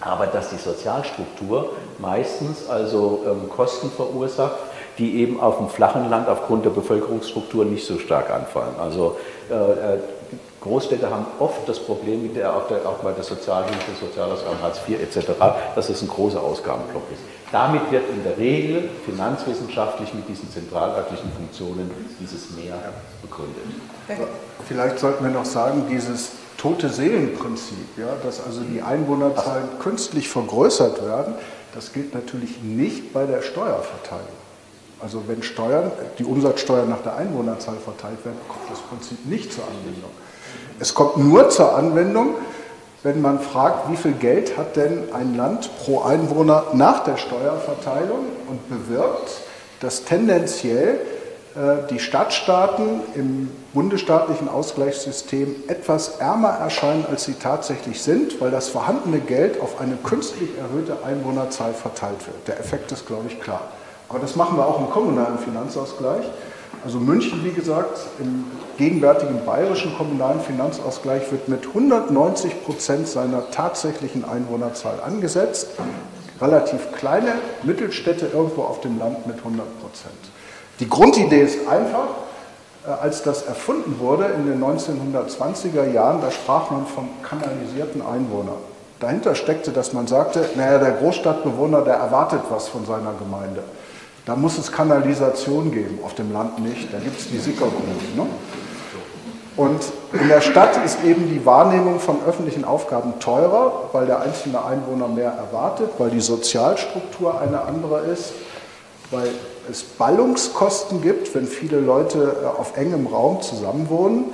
[0.00, 4.56] aber dass die Sozialstruktur meistens also ähm, Kosten verursacht,
[4.98, 8.74] die eben auf dem flachen Land aufgrund der Bevölkerungsstruktur nicht so stark anfallen.
[8.80, 9.16] Also
[9.50, 9.54] äh,
[9.94, 9.98] äh
[10.62, 14.80] Großstädte haben oft das Problem, mit der, auch, der, auch bei der Sozialhilfe, Sozialausgaben, Hartz
[14.88, 15.30] IV etc.,
[15.76, 17.20] dass es ein großer Ausgabenblock ist.
[17.52, 21.90] Damit wird in der Regel finanzwissenschaftlich mit diesen zentralörtlichen Funktionen
[22.20, 22.74] dieses Mehr
[23.22, 23.62] begründet.
[24.66, 29.82] Vielleicht sollten wir noch sagen, dieses tote Seelenprinzip, ja, dass also die Einwohnerzahlen Ach.
[29.82, 31.34] künstlich vergrößert werden,
[31.74, 34.26] das gilt natürlich nicht bei der Steuerverteilung.
[35.00, 39.64] Also wenn Steuern, die Umsatzsteuer nach der Einwohnerzahl verteilt werden, kommt das Prinzip nicht zur
[39.64, 40.10] Anwendung.
[40.80, 42.34] Es kommt nur zur Anwendung,
[43.02, 48.26] wenn man fragt, wie viel Geld hat denn ein Land pro Einwohner nach der Steuerverteilung
[48.48, 49.42] und bewirkt,
[49.80, 50.98] dass tendenziell
[51.56, 58.68] äh, die Stadtstaaten im bundesstaatlichen Ausgleichssystem etwas ärmer erscheinen, als sie tatsächlich sind, weil das
[58.68, 62.48] vorhandene Geld auf eine künstlich erhöhte Einwohnerzahl verteilt wird.
[62.48, 63.62] Der Effekt ist, glaube ich, klar.
[64.08, 66.24] Aber das machen wir auch im kommunalen Finanzausgleich.
[66.86, 68.44] Also München, wie gesagt, im
[68.78, 75.70] gegenwärtigen bayerischen kommunalen Finanzausgleich wird mit 190 Prozent seiner tatsächlichen Einwohnerzahl angesetzt.
[76.40, 77.32] Relativ kleine
[77.64, 80.14] Mittelstädte irgendwo auf dem Land mit 100 Prozent.
[80.78, 82.06] Die Grundidee ist einfach,
[82.86, 88.58] äh, als das erfunden wurde in den 1920er Jahren, da sprach man von kanalisierten Einwohnern.
[89.00, 93.64] Dahinter steckte, dass man sagte, naja, der Großstadtbewohner, der erwartet was von seiner Gemeinde.
[94.26, 96.92] Da muss es Kanalisation geben, auf dem Land nicht.
[96.92, 98.16] Da gibt es die Sickergruben.
[98.16, 98.26] Ne?
[99.56, 99.80] Und
[100.20, 105.06] in der Stadt ist eben die Wahrnehmung von öffentlichen Aufgaben teurer, weil der einzelne Einwohner
[105.06, 108.32] mehr erwartet, weil die Sozialstruktur eine andere ist,
[109.12, 109.30] weil
[109.70, 114.24] es Ballungskosten gibt, wenn viele Leute äh, auf engem Raum zusammenwohnen.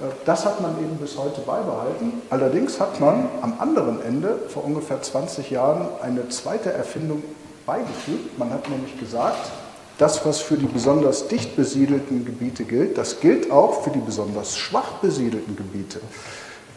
[0.00, 2.22] Äh, das hat man eben bis heute beibehalten.
[2.30, 7.22] Allerdings hat man am anderen Ende vor ungefähr 20 Jahren eine zweite Erfindung
[7.66, 8.38] beigefügt.
[8.38, 9.50] Man hat nämlich gesagt,
[9.98, 14.56] das, was für die besonders dicht besiedelten Gebiete gilt, das gilt auch für die besonders
[14.56, 16.00] schwach besiedelten Gebiete.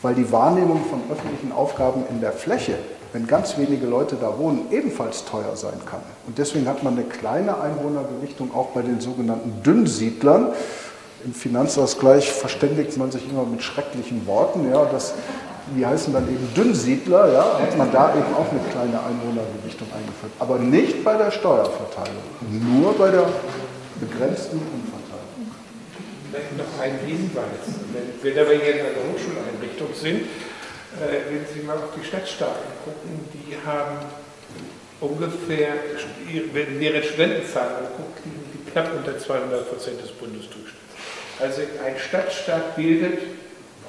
[0.01, 2.77] Weil die Wahrnehmung von öffentlichen Aufgaben in der Fläche,
[3.13, 6.01] wenn ganz wenige Leute da wohnen, ebenfalls teuer sein kann.
[6.27, 10.51] Und deswegen hat man eine kleine Einwohnergewichtung auch bei den sogenannten Dünnsiedlern.
[11.25, 14.69] Im Finanzausgleich verständigt man sich immer mit schrecklichen Worten.
[14.69, 15.15] Ja, das
[15.75, 20.31] die heißen dann eben Dünnsiedler, ja, hat man da eben auch eine kleine Einwohnergewichtung eingeführt.
[20.39, 23.27] Aber nicht bei der Steuerverteilung, nur bei der
[23.99, 25.51] begrenzten Umverteilung.
[26.57, 27.65] Noch ein Hinweis.
[28.21, 33.27] Wenn, wir hier in einer Hochschuleinrichtung sind, äh, wenn Sie mal auf die Stadtstaaten gucken,
[33.33, 33.97] die haben
[35.01, 35.73] ungefähr,
[36.53, 40.77] wenn deren Studentenzahlen anguckt, liegen die knapp unter 200 Prozent des Bundesdurchschnitts.
[41.39, 43.19] Also ein Stadtstaat bildet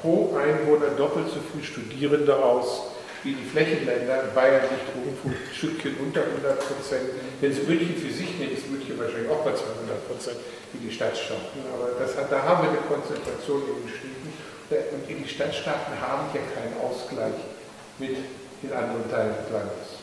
[0.00, 2.94] pro Einwohner doppelt so viele Studierende aus
[3.24, 4.30] wie die Flächenländer.
[4.34, 7.10] Bayern liegt irgendwo ein Stückchen unter 100 Prozent.
[7.40, 10.38] Wenn Sie München für sich nehmen, ist München wahrscheinlich auch bei 200 Prozent
[10.72, 11.62] wie die Stadtstaaten.
[11.74, 14.28] Aber das hat, da haben wir eine Konzentration in den Städten.
[14.70, 17.40] Und die Stadtstaaten haben ja keinen Ausgleich
[17.98, 18.16] mit
[18.62, 19.98] den anderen Teilen des Landes.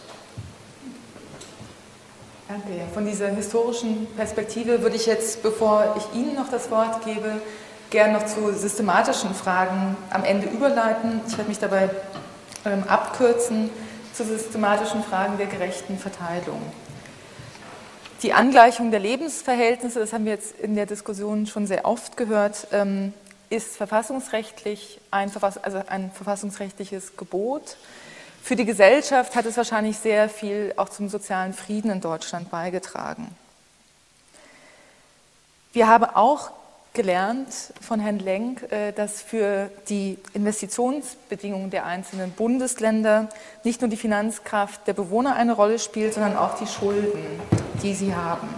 [2.48, 2.70] Danke.
[2.94, 7.42] Von dieser historischen Perspektive würde ich jetzt, bevor ich Ihnen noch das Wort gebe,
[7.90, 11.22] gerne noch zu systematischen Fragen am Ende überleiten.
[11.28, 11.90] Ich werde mich dabei
[12.66, 13.70] ähm, abkürzen
[14.14, 16.62] zu systematischen Fragen der gerechten Verteilung.
[18.24, 22.68] Die Angleichung der Lebensverhältnisse, das haben wir jetzt in der Diskussion schon sehr oft gehört,
[22.72, 23.14] ähm,
[23.50, 25.32] ist verfassungsrechtlich ein,
[25.62, 27.78] also ein verfassungsrechtliches Gebot.
[28.42, 33.36] Für die Gesellschaft hat es wahrscheinlich sehr viel auch zum sozialen Frieden in Deutschland beigetragen.
[35.74, 36.52] Wir haben auch
[36.96, 37.50] gelernt
[37.82, 43.30] von Herrn Lenk, äh, dass für die Investitionsbedingungen der einzelnen Bundesländer
[43.64, 47.22] nicht nur die Finanzkraft der Bewohner eine Rolle spielt, sondern auch die Schulden,
[47.84, 48.50] die sie haben.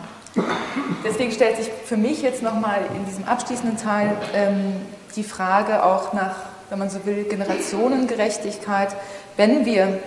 [1.03, 4.75] Deswegen stellt sich für mich jetzt nochmal in diesem abschließenden Teil ähm,
[5.15, 6.35] die Frage auch nach,
[6.69, 8.95] wenn man so will, Generationengerechtigkeit.
[9.35, 9.99] Wenn wir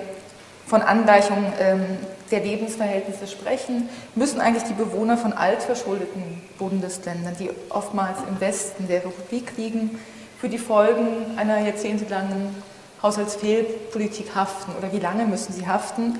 [0.67, 1.85] von Angleichung ähm,
[2.31, 9.05] der Lebensverhältnisse sprechen, müssen eigentlich die Bewohner von altverschuldeten Bundesländern, die oftmals im Westen der
[9.05, 9.99] Republik liegen,
[10.41, 12.55] für die Folgen einer jahrzehntelangen
[13.03, 16.19] Haushaltsfehlpolitik haften oder wie lange müssen sie haften?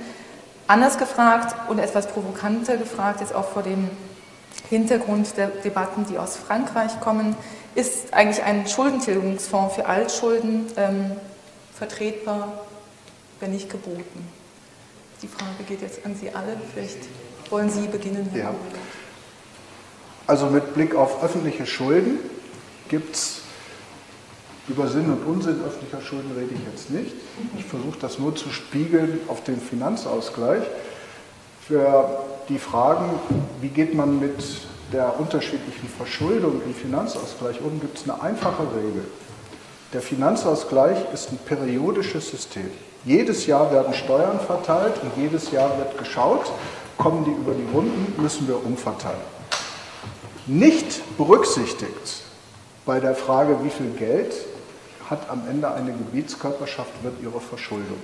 [0.67, 3.91] Anders gefragt und etwas provokanter gefragt, jetzt auch vor dem
[4.69, 7.37] Hintergrund der Debatten, die aus Frankreich kommen,
[7.75, 11.13] ist eigentlich ein Schuldentilgungsfonds für Altschulden ähm,
[11.75, 12.53] vertretbar,
[13.41, 14.40] wenn nicht geboten?
[15.23, 16.57] Die Frage geht jetzt an Sie alle.
[16.73, 16.99] Vielleicht
[17.51, 18.55] wollen Sie beginnen, Herr ja.
[20.27, 22.21] Also mit Blick auf öffentliche Schulden
[22.89, 23.41] gibt es
[24.69, 27.13] über Sinn und Unsinn öffentlicher Schulden rede ich jetzt nicht.
[27.59, 30.63] Ich versuche das nur zu spiegeln auf den Finanzausgleich.
[31.67, 33.11] Für die Fragen,
[33.61, 34.43] wie geht man mit
[34.93, 39.05] der unterschiedlichen Verschuldung im Finanzausgleich um, gibt es eine einfache Regel.
[39.93, 42.71] Der Finanzausgleich ist ein periodisches System.
[43.05, 46.51] Jedes Jahr werden Steuern verteilt und jedes Jahr wird geschaut,
[46.99, 49.21] kommen die über die Runden, müssen wir umverteilen.
[50.47, 52.23] Nicht berücksichtigt
[52.85, 54.35] bei der Frage, wie viel Geld
[55.09, 57.99] hat am Ende eine Gebietskörperschaft, wird ihre Verschuldung.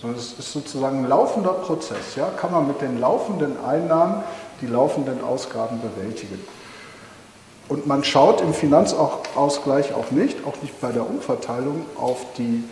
[0.00, 2.16] Sondern es ist sozusagen ein laufender Prozess.
[2.16, 2.28] Ja?
[2.28, 4.24] Kann man mit den laufenden Einnahmen
[4.60, 6.40] die laufenden Ausgaben bewältigen.
[7.68, 12.62] Und man schaut im Finanzausgleich auch nicht, auch nicht bei der Umverteilung, auf die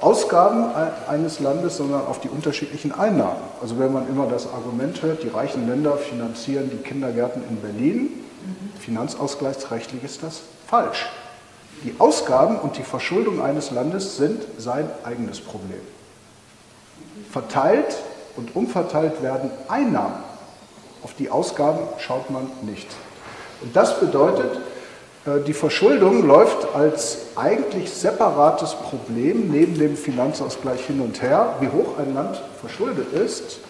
[0.00, 0.66] Ausgaben
[1.08, 3.40] eines Landes, sondern auf die unterschiedlichen Einnahmen.
[3.62, 8.10] Also wenn man immer das Argument hört, die reichen Länder finanzieren die Kindergärten in Berlin,
[8.80, 11.06] finanzausgleichsrechtlich ist das falsch.
[11.84, 15.80] Die Ausgaben und die Verschuldung eines Landes sind sein eigenes Problem.
[17.30, 17.96] Verteilt
[18.36, 20.22] und umverteilt werden Einnahmen.
[21.02, 22.88] Auf die Ausgaben schaut man nicht.
[23.62, 24.60] Und das bedeutet, äh,
[25.24, 31.56] die Verschuldung läuft als eigentlich separates Problem neben dem Finanzausgleich hin und her.
[31.60, 33.60] Wie hoch ein Land verschuldet ist,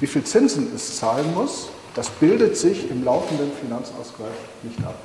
[0.00, 4.28] wie viel Zinsen es zahlen muss, das bildet sich im laufenden Finanzausgleich
[4.62, 4.96] nicht ab.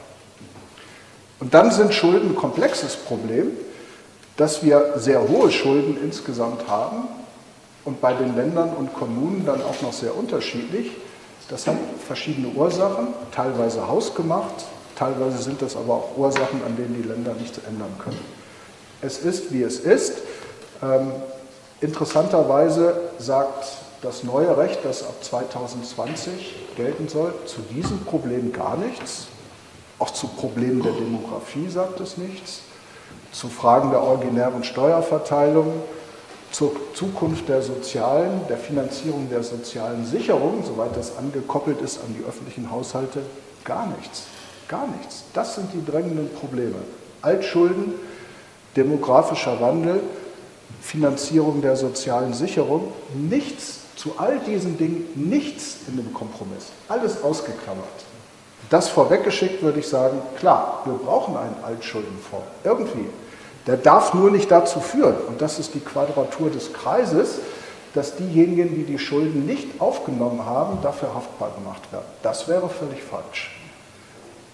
[1.39, 3.51] Und dann sind Schulden ein komplexes Problem,
[4.38, 7.07] dass wir sehr hohe Schulden insgesamt haben
[7.86, 10.91] und bei den Ländern und Kommunen dann auch noch sehr unterschiedlich.
[11.49, 14.66] Das hat verschiedene Ursachen, teilweise hausgemacht,
[15.02, 18.24] teilweise sind das aber auch Ursachen, an denen die Länder nichts ändern können.
[19.02, 20.20] Es ist, wie es ist.
[20.84, 21.12] Ähm,
[21.82, 29.26] interessanterweise sagt das neue Recht, das ab 2020 gelten soll, zu diesem Problem gar nichts.
[29.97, 32.62] Auch zu Problemen der Demografie sagt es nichts.
[33.32, 35.74] Zu Fragen der originären Steuerverteilung,
[36.52, 42.24] zur Zukunft der sozialen, der Finanzierung der sozialen Sicherung, soweit das angekoppelt ist an die
[42.24, 43.22] öffentlichen Haushalte,
[43.64, 44.26] gar nichts.
[44.72, 45.26] Gar nichts.
[45.34, 46.78] Das sind die drängenden Probleme.
[47.22, 47.93] Altschulden,
[48.78, 49.99] demografischer Wandel,
[50.82, 56.67] Finanzierung der sozialen Sicherung, nichts zu all diesen Dingen, nichts in dem Kompromiss.
[56.88, 57.86] Alles ausgeklammert.
[58.69, 62.47] Das vorweggeschickt würde ich sagen, klar, wir brauchen einen Altschuldenfonds.
[62.63, 63.09] Irgendwie.
[63.67, 67.39] Der darf nur nicht dazu führen, und das ist die Quadratur des Kreises,
[67.93, 72.05] dass diejenigen, die die Schulden nicht aufgenommen haben, dafür haftbar gemacht werden.
[72.24, 73.61] Das wäre völlig falsch.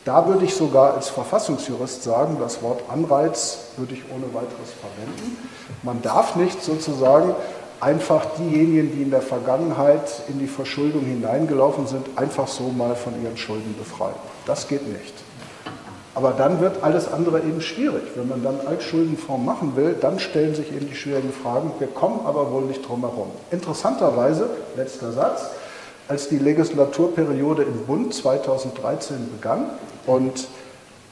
[0.07, 5.37] Da würde ich sogar als Verfassungsjurist sagen, das Wort Anreiz würde ich ohne weiteres verwenden.
[5.83, 7.35] Man darf nicht sozusagen
[7.81, 13.21] einfach diejenigen, die in der Vergangenheit in die Verschuldung hineingelaufen sind, einfach so mal von
[13.21, 14.15] ihren Schulden befreien.
[14.45, 15.13] Das geht nicht.
[16.15, 18.03] Aber dann wird alles andere eben schwierig.
[18.15, 21.73] Wenn man dann Altschuldenfonds machen will, dann stellen sich eben die schwierigen Fragen.
[21.79, 23.27] Wir kommen aber wohl nicht drum herum.
[23.51, 25.47] Interessanterweise, letzter Satz,
[26.07, 29.65] als die Legislaturperiode im Bund 2013 begann
[30.07, 30.47] und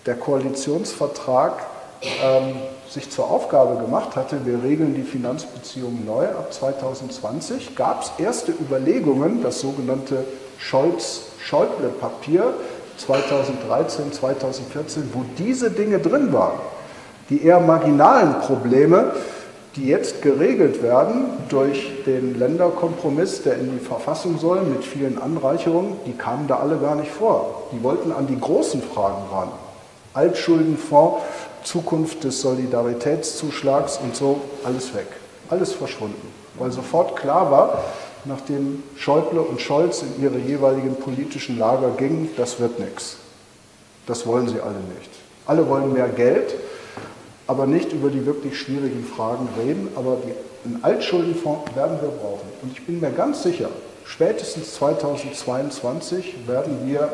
[0.07, 1.63] der Koalitionsvertrag
[2.23, 2.55] ähm,
[2.89, 8.51] sich zur Aufgabe gemacht hatte, wir regeln die Finanzbeziehungen neu ab 2020, gab es erste
[8.51, 10.23] Überlegungen, das sogenannte
[10.59, 12.53] Scholz-Schäuble-Papier,
[12.97, 16.59] 2013, 2014, wo diese Dinge drin waren.
[17.29, 19.11] Die eher marginalen Probleme,
[19.75, 25.93] die jetzt geregelt werden durch den Länderkompromiss, der in die Verfassung soll, mit vielen Anreicherungen,
[26.05, 27.63] die kamen da alle gar nicht vor.
[27.73, 29.49] Die wollten an die großen Fragen ran.
[30.13, 31.23] Altschuldenfonds,
[31.63, 35.07] Zukunft des Solidaritätszuschlags und so, alles weg.
[35.49, 36.27] Alles verschwunden.
[36.57, 37.83] Weil sofort klar war,
[38.23, 43.17] nachdem Schäuble und Scholz in ihre jeweiligen politischen Lager gingen, das wird nichts.
[44.07, 45.09] Das wollen sie alle nicht.
[45.47, 46.55] Alle wollen mehr Geld,
[47.47, 49.89] aber nicht über die wirklich schwierigen Fragen reden.
[49.95, 50.33] Aber die,
[50.67, 52.47] einen Altschuldenfonds werden wir brauchen.
[52.61, 53.69] Und ich bin mir ganz sicher,
[54.05, 57.11] spätestens 2022 werden wir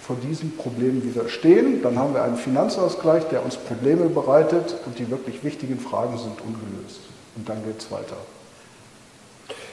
[0.00, 1.82] vor diesem Problem wieder stehen.
[1.82, 6.40] Dann haben wir einen Finanzausgleich, der uns Probleme bereitet und die wirklich wichtigen Fragen sind
[6.40, 7.00] ungelöst.
[7.36, 8.16] Und dann geht es weiter.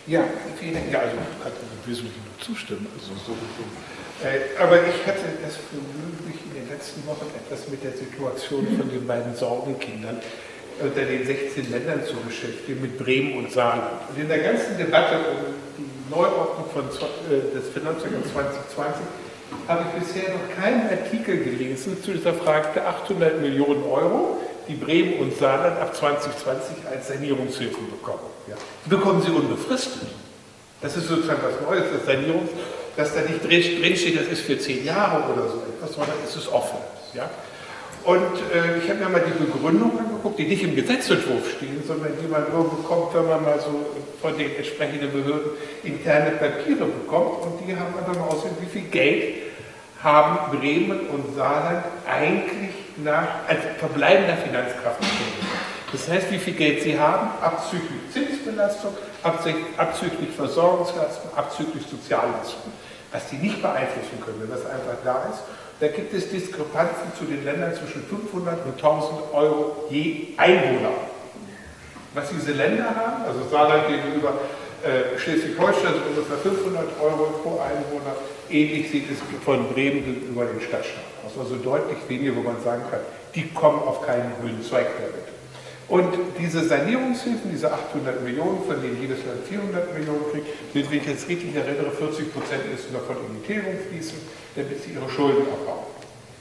[0.08, 0.24] Ja,
[0.60, 0.92] vielen Dank.
[0.92, 2.86] Ja, also ich kann im Wesentlichen nur zustimmen.
[2.94, 3.64] Also so, so.
[4.24, 8.66] Äh, aber ich hatte das Vergnügen, mich in den letzten Wochen etwas mit der Situation
[8.78, 10.20] von den beiden Sorgenkindern
[10.80, 14.10] unter den 16 Ländern zu beschäftigen, mit Bremen und Saarland.
[14.10, 19.06] Und in der ganzen Debatte um die Neuordnung von, äh, des Finanzjahres 2020
[19.68, 24.74] habe ich bisher noch keinen Artikel gelesen zu dieser Frage der 800 Millionen Euro, die
[24.74, 28.26] Bremen und Saarland ab 2020 als Sanierungshilfen bekommen.
[28.50, 28.56] Ja.
[28.86, 30.08] Die bekommen sie unbefristet.
[30.82, 32.50] Das ist sozusagen was Neues, das Sanierungs,
[32.96, 36.48] dass da nicht drinsteht, das ist für zehn Jahre oder so etwas, sondern es ist
[36.52, 36.78] offen.
[37.14, 37.30] Ja.
[38.06, 42.14] Und äh, ich habe mir mal die Begründung angeguckt, die nicht im Gesetzentwurf stehen, sondern
[42.22, 43.84] die man nur bekommt, wenn man mal so
[44.22, 45.52] von den entsprechenden Behörden
[45.84, 47.42] interne Papiere bekommt.
[47.42, 49.36] Und die haben einfach mal ausgesehen, wie viel Geld
[50.04, 55.48] haben Bremen und Saarland eigentlich nach, als verbleibender Finanzkraft gegeben.
[55.92, 58.92] Das heißt, wie viel Geld sie haben, abzüglich Zinsbelastung,
[59.24, 62.85] abzüglich Versorgungslasten, abzüglich Sozialleistungen.
[63.16, 65.40] Was die nicht beeinflussen können, wenn das einfach da ist.
[65.80, 70.92] Da gibt es Diskrepanzen zu den Ländern zwischen 500 und 1000 Euro je Einwohner.
[72.14, 74.34] Was diese Länder haben, also Saarland gegenüber
[74.84, 80.60] äh, Schleswig-Holstein sind ungefähr 500 Euro pro Einwohner, ähnlich sieht es von Bremen gegenüber den
[80.60, 81.40] Stadtstaaten aus.
[81.40, 83.00] Also deutlich weniger, wo man sagen kann,
[83.34, 85.35] die kommen auf keinen grünen Zweig damit.
[85.88, 90.98] Und diese Sanierungshilfen, diese 800 Millionen, von denen jedes Land 400 Millionen kriegt, sind, wenn
[90.98, 94.18] ich jetzt richtig erinnere, 40 Prozent müssen davon in die Tilgung fließen,
[94.56, 95.86] damit sie ihre Schulden abbauen.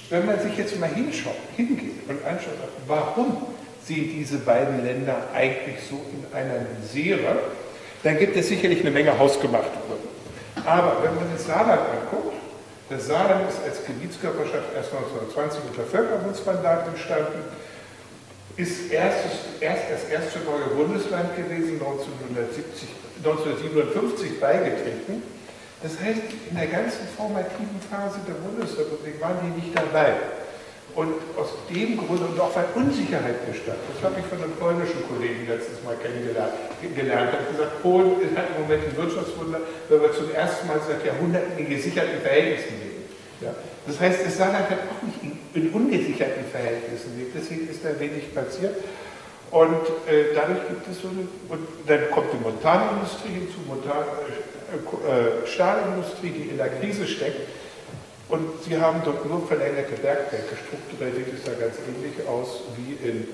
[0.08, 3.48] Wenn man sich jetzt mal hinschaut, hingeht und anschaut, warum
[3.84, 7.36] sind diese beiden Länder eigentlich so in einer Misere,
[8.02, 10.08] dann gibt es sicherlich eine Menge hausgemachte Gründe.
[10.64, 12.36] Aber wenn man das Saarland anguckt,
[12.88, 17.44] das Saarland ist als Gebietskörperschaft erst 1920 unter Völkerbundsmandat entstanden,
[18.56, 22.88] ist erstes, erst das erste neue Bundesland gewesen, 1970,
[23.24, 25.22] 1957 beigetreten.
[25.82, 30.14] Das heißt, in der ganzen formativen Phase der Bundesrepublik waren die nicht dabei.
[30.94, 35.02] Und aus dem Grund und auch weil Unsicherheit bestand, das habe ich von einem polnischen
[35.10, 39.58] Kollegen letztes Mal kennengelernt, gelernt, hat gesagt, Polen hat im Moment ein Wirtschaftswunder,
[39.88, 43.02] weil wir zum ersten Mal seit Jahrhunderten in gesicherten Verhältnissen leben.
[43.40, 43.50] Ja.
[43.86, 47.98] Das heißt, das Saarland hat auch nicht in, in ungesicherten Verhältnissen gelebt, deswegen ist da
[47.98, 48.74] wenig passiert.
[49.50, 54.74] Und äh, dadurch gibt es so eine, und dann kommt die Montanindustrie hinzu, Montan, äh,
[54.74, 57.46] äh, Stahlindustrie, die in der Krise steckt.
[58.28, 60.58] Und sie haben dort nur verlängerte Bergwerke.
[60.66, 63.28] Strukturell sieht es da ganz ähnlich aus wie in,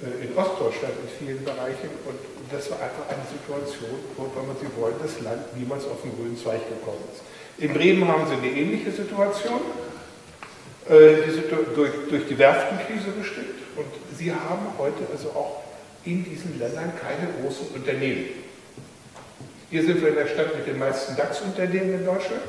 [0.00, 1.92] äh, in Ostdeutschland in vielen Bereichen.
[2.08, 2.16] Und
[2.48, 6.16] das war einfach eine Situation, wo, wenn man sie wollen, das Land niemals auf den
[6.16, 7.20] grünen Zweig gekommen ist.
[7.60, 9.60] In Bremen haben sie eine ähnliche Situation,
[10.90, 13.54] äh, die durch, durch die Werftenkrise bestimmt.
[13.76, 13.86] Und
[14.18, 15.62] sie haben heute also auch
[16.04, 18.26] in diesen Ländern keine großen Unternehmen.
[19.70, 22.42] Hier sind wir in der Stadt mit den meisten DAX-Unternehmen in Deutschland.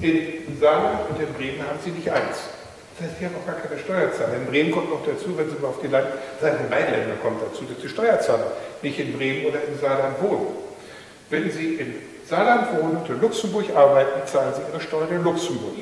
[0.00, 2.48] In Saarland und in Bremen haben sie nicht eins.
[2.96, 4.36] Das heißt, die haben auch gar keine Steuerzahler.
[4.36, 6.08] In Bremen kommt noch dazu, wenn Sie mal auf die Land
[6.40, 8.52] Seiten Rheinländer kommt dazu, dass die Steuerzahler
[8.82, 10.46] nicht in Bremen oder in Saarland wohnen.
[11.30, 11.94] Wenn Sie in
[12.26, 15.74] Saarland wohnen und in Luxemburg arbeiten, zahlen Sie Ihre Steuern in Luxemburg.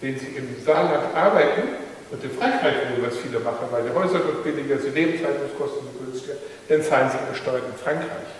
[0.00, 1.76] Wenn Sie im Saarland arbeiten
[2.10, 6.34] und in Frankreich wohnen, was viele machen, weil die Häuser dort billiger sind, Lebenshaltungskosten günstiger,
[6.68, 8.30] dann zahlen Sie Ihre Steuern in Frankreich.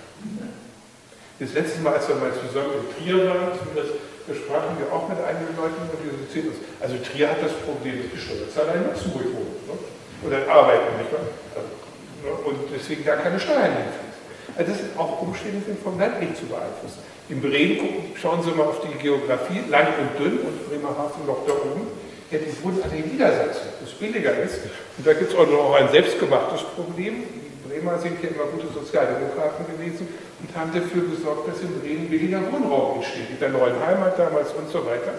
[1.38, 5.18] Das letzte Mal, als wir mal zusammen in Trier waren, da sprachen wir auch mit
[5.24, 8.84] einigen Leuten und die erzählen uns, also Trier hat das Problem, dass die Steuerzahler in
[8.92, 9.74] Luxemburg wohnen ne?
[10.22, 11.10] oder arbeiten, nicht?
[11.10, 11.72] Also,
[12.20, 12.30] ne?
[12.44, 14.20] Und deswegen gar keine Steuern hinfließen.
[14.56, 17.00] Also das sind auch Umstände, die vom Land nicht zu beeinflussen.
[17.30, 21.46] In Bremen gucken, schauen Sie mal auf die Geografie, lang und dünn und Bremerhaven noch
[21.46, 21.86] da oben.
[22.30, 24.58] Ja, die wohnen alle in Niedersachsen, das billiger ist.
[24.98, 27.22] Und da gibt es auch noch ein selbstgemachtes Problem.
[27.22, 30.08] Die Bremer sind ja immer gute Sozialdemokraten gewesen
[30.42, 34.50] und haben dafür gesorgt, dass in Bremen weniger Wohnraum entsteht, mit der neuen Heimat damals
[34.50, 35.14] und so weiter.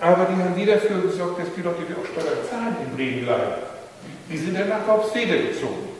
[0.00, 3.24] Aber die haben nie dafür gesorgt, dass die Leute, die auch Steuern zahlen, in Bremen
[3.28, 3.60] bleiben.
[4.32, 5.92] Die sind dann nach Raubswede gezogen.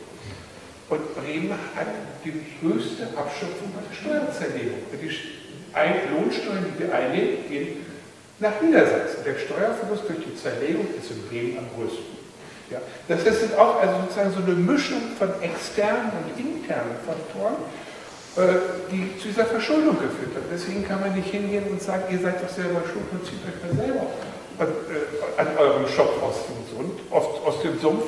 [0.89, 1.87] Und Bremen hat
[2.25, 2.33] die
[2.65, 4.89] höchste Abschöpfung bei der Steuerzerlegung.
[5.73, 7.85] Die wir einnehmen, gehen
[8.39, 9.23] nach Niedersachsen.
[9.25, 12.21] Der Steuerverlust durch die Zerlegung ist in Bremen am größten.
[12.69, 17.55] Ja, das sind auch also sozusagen so eine Mischung von externen und internen Faktoren,
[18.37, 18.59] äh,
[18.91, 20.43] die zu dieser Verschuldung geführt hat.
[20.51, 23.75] Deswegen kann man nicht hingehen und sagen, ihr seid doch selber schuld und zieht euch
[23.75, 24.07] mal selber
[24.59, 28.03] an, äh, an eurem Schopf aus dem, Sund, aus, aus dem Sumpf.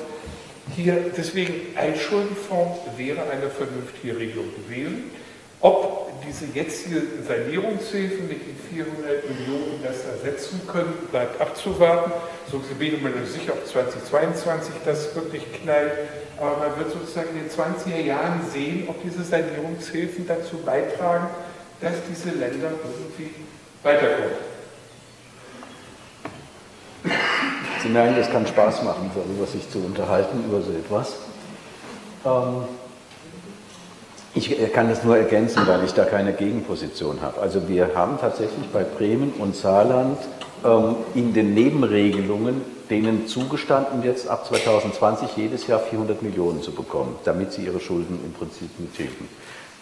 [0.76, 5.12] Hier, deswegen Einschuldenfonds wäre eine vernünftige Regelung gewesen.
[5.60, 12.12] Ob diese jetzigen Sanierungshilfen nicht in 400 Millionen das ersetzen können, bleibt abzuwarten.
[12.52, 15.92] So bin ich mir sicher, ob 2022 das wirklich knallt.
[16.38, 21.28] Aber man wird sozusagen in den 20er Jahren sehen, ob diese Sanierungshilfen dazu beitragen,
[21.80, 23.36] dass diese Länder irgendwie
[23.84, 24.54] weiterkommen.
[27.82, 31.16] Sie merken, es kann Spaß machen, darüber sich zu unterhalten, über so etwas.
[32.26, 32.83] Ähm
[34.36, 37.40] ich kann das nur ergänzen, weil ich da keine Gegenposition habe.
[37.42, 40.18] Also wir haben tatsächlich bei Bremen und Saarland
[40.66, 47.16] ähm, in den Nebenregelungen denen zugestanden, jetzt ab 2020 jedes Jahr 400 Millionen zu bekommen,
[47.24, 49.30] damit sie ihre Schulden im Prinzip tilgen.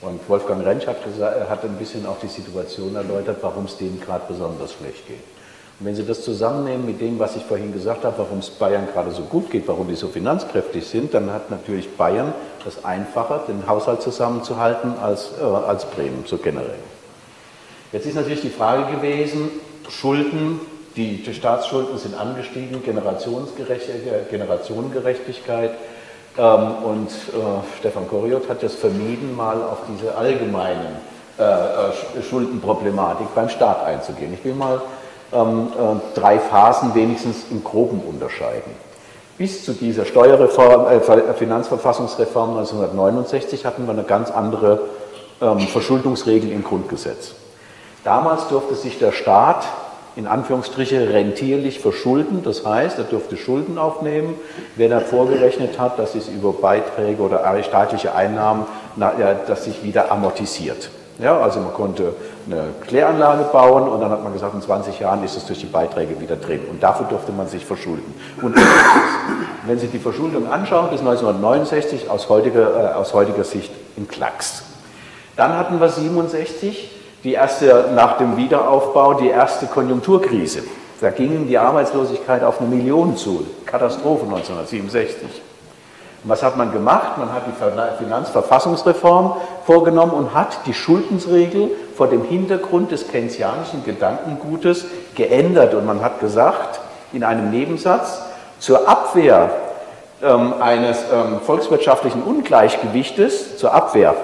[0.01, 3.99] Und Wolfgang Rentsch hat, gesagt, hat ein bisschen auch die Situation erläutert, warum es denen
[3.99, 5.19] gerade besonders schlecht geht.
[5.83, 9.09] Wenn Sie das zusammennehmen mit dem, was ich vorhin gesagt habe, warum es Bayern gerade
[9.11, 13.67] so gut geht, warum die so finanzkräftig sind, dann hat natürlich Bayern das einfacher, den
[13.67, 16.77] Haushalt zusammenzuhalten, als, äh, als Bremen, so generell.
[17.91, 19.49] Jetzt ist natürlich die Frage gewesen,
[19.89, 20.59] Schulden,
[20.95, 25.71] die, die Staatsschulden sind angestiegen, Generationengerechtigkeit.
[26.37, 30.97] Ähm, und äh, Stefan Koriot hat es vermieden, mal auf diese allgemeinen
[31.39, 31.91] äh, äh
[32.29, 34.31] Schuldenproblematik beim Staat einzugehen.
[34.33, 34.79] Ich will mal
[35.31, 38.71] drei Phasen wenigstens im Groben unterscheiden.
[39.37, 44.81] Bis zu dieser Steuerreform, äh, Finanzverfassungsreform 1969 hatten wir eine ganz andere
[45.41, 47.33] ähm, Verschuldungsregel im Grundgesetz.
[48.03, 49.65] Damals durfte sich der Staat
[50.15, 54.35] in Anführungsstriche rentierlich verschulden, das heißt, er durfte Schulden aufnehmen,
[54.75, 58.65] wenn er vorgerechnet hat, dass es über Beiträge oder staatliche Einnahmen,
[58.97, 60.91] na, ja, das sich wieder amortisiert.
[61.19, 62.13] Ja, also man konnte
[62.47, 65.67] eine Kläranlage bauen und dann hat man gesagt, in 20 Jahren ist es durch die
[65.67, 66.61] Beiträge wieder drin.
[66.69, 68.13] Und dafür durfte man sich verschulden.
[68.41, 68.55] Und
[69.67, 74.63] wenn Sie die Verschuldung anschauen, bis 1969 aus heutiger, äh, aus heutiger Sicht im Klacks.
[75.35, 76.91] Dann hatten wir 67,
[77.23, 80.63] die erste, nach dem Wiederaufbau, die erste Konjunkturkrise.
[80.99, 83.45] Da ging die Arbeitslosigkeit auf eine Million zu.
[83.65, 85.41] Katastrophe 1967.
[86.23, 87.17] Und was hat man gemacht?
[87.17, 89.35] Man hat die Finanzverfassungsreform
[89.65, 94.85] vorgenommen und hat die Schuldensregel vor dem Hintergrund des keynesianischen Gedankengutes
[95.15, 95.73] geändert.
[95.73, 96.79] Und man hat gesagt,
[97.11, 98.21] in einem Nebensatz,
[98.59, 99.49] zur Abwehr
[100.21, 104.15] ähm, eines ähm, volkswirtschaftlichen Ungleichgewichtes, zur Abwehr,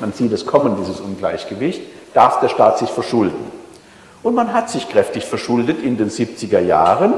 [0.00, 1.82] man sieht es kommen, dieses Ungleichgewicht,
[2.14, 3.50] darf der Staat sich verschulden.
[4.22, 7.12] Und man hat sich kräftig verschuldet in den 70er Jahren.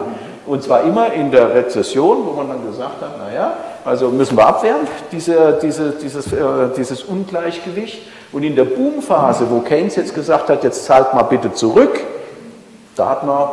[0.47, 3.55] Und zwar immer in der Rezession, wo man dann gesagt hat, naja,
[3.85, 8.03] also müssen wir abwehren, diese, diese, dieses, äh, dieses Ungleichgewicht.
[8.33, 12.01] Und in der Boomphase, wo Keynes jetzt gesagt hat, jetzt zahlt mal bitte zurück,
[12.97, 13.49] da hat man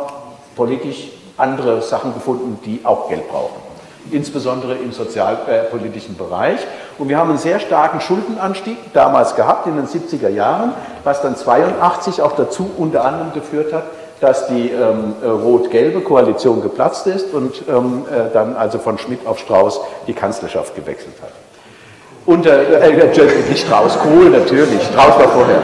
[0.54, 3.62] politisch andere Sachen gefunden, die auch Geld brauchen.
[4.10, 6.58] Insbesondere im sozialpolitischen Bereich.
[6.98, 10.72] Und wir haben einen sehr starken Schuldenanstieg damals gehabt in den 70er Jahren,
[11.04, 13.84] was dann 82 auch dazu unter anderem geführt hat,
[14.22, 19.40] dass die ähm, rot-gelbe Koalition geplatzt ist und ähm, äh, dann also von Schmidt auf
[19.40, 21.32] Strauß die Kanzlerschaft gewechselt hat.
[22.24, 25.60] Und äh, äh, nicht Strauß, Kohl natürlich, Strauß war vorher.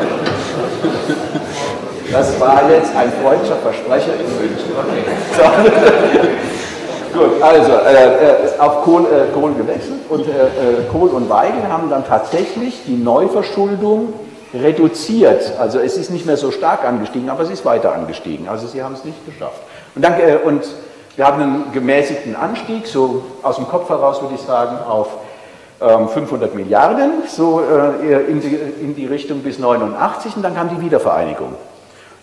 [2.11, 4.73] Das war jetzt ein freudscher Versprecher in München.
[5.37, 5.43] So.
[7.19, 11.69] Gut, also äh, äh, auf Kohl, äh, Kohl gewechselt und äh, äh, Kohl und Weigel
[11.69, 14.13] haben dann tatsächlich die Neuverschuldung
[14.55, 15.53] reduziert.
[15.59, 18.49] Also es ist nicht mehr so stark angestiegen, aber es ist weiter angestiegen.
[18.49, 19.61] Also sie haben es nicht geschafft.
[19.95, 20.63] Und, dann, äh, und
[21.17, 25.09] wir haben einen gemäßigten Anstieg, so aus dem Kopf heraus würde ich sagen, auf
[25.81, 27.63] 500 ähm, Milliarden, so
[28.29, 31.55] in die, in die Richtung bis 89 und dann kam die Wiedervereinigung.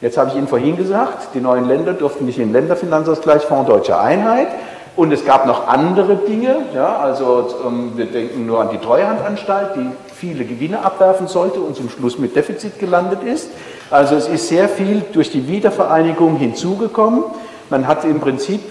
[0.01, 3.69] Jetzt habe ich Ihnen vorhin gesagt, die neuen Länder durften nicht in den Länderfinanzausgleich, Fonds
[3.69, 4.49] Deutsche Einheit.
[4.95, 9.75] Und es gab noch andere Dinge, ja, also ähm, wir denken nur an die Treuhandanstalt,
[9.75, 13.49] die viele Gewinne abwerfen sollte und zum Schluss mit Defizit gelandet ist.
[13.91, 17.23] Also es ist sehr viel durch die Wiedervereinigung hinzugekommen.
[17.69, 18.61] Man hat im Prinzip,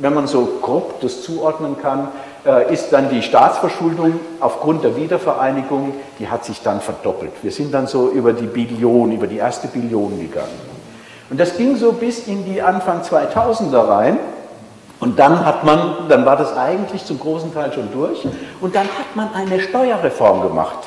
[0.00, 2.08] wenn man so grob das zuordnen kann,
[2.46, 7.32] äh, ist dann die Staatsverschuldung aufgrund der Wiedervereinigung, die hat sich dann verdoppelt.
[7.42, 10.74] Wir sind dann so über die Billion, über die erste Billion gegangen.
[11.30, 14.18] Und das ging so bis in die Anfang 2000er rein.
[15.00, 18.26] Und dann hat man, dann war das eigentlich zum großen Teil schon durch.
[18.60, 20.78] Und dann hat man eine Steuerreform gemacht.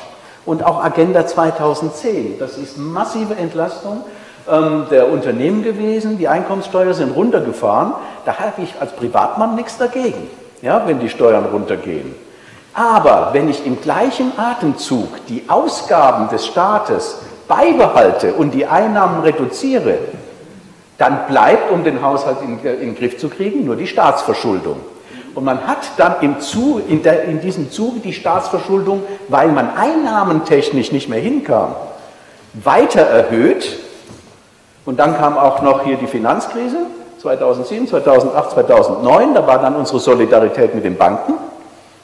[0.48, 2.38] Und auch Agenda 2010.
[2.38, 4.02] Das ist massive Entlastung
[4.50, 6.16] ähm, der Unternehmen gewesen.
[6.16, 7.92] Die Einkommenssteuer sind runtergefahren.
[8.24, 10.30] Da habe ich als Privatmann nichts dagegen,
[10.62, 12.14] ja, wenn die Steuern runtergehen.
[12.72, 19.98] Aber wenn ich im gleichen Atemzug die Ausgaben des Staates beibehalte und die Einnahmen reduziere,
[20.96, 24.80] dann bleibt, um den Haushalt in, in den Griff zu kriegen, nur die Staatsverschuldung.
[25.38, 29.70] Und man hat dann im Zug, in, der, in diesem Zuge die Staatsverschuldung, weil man
[29.70, 31.76] einnahmentechnisch nicht mehr hinkam,
[32.54, 33.78] weiter erhöht.
[34.84, 36.78] Und dann kam auch noch hier die Finanzkrise
[37.22, 39.34] 2007, 2008, 2009.
[39.34, 41.34] Da war dann unsere Solidarität mit den Banken.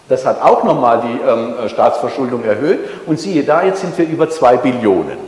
[0.09, 2.78] Das hat auch nochmal die ähm, Staatsverschuldung erhöht.
[3.05, 5.19] Und siehe da, jetzt sind wir über zwei Billionen.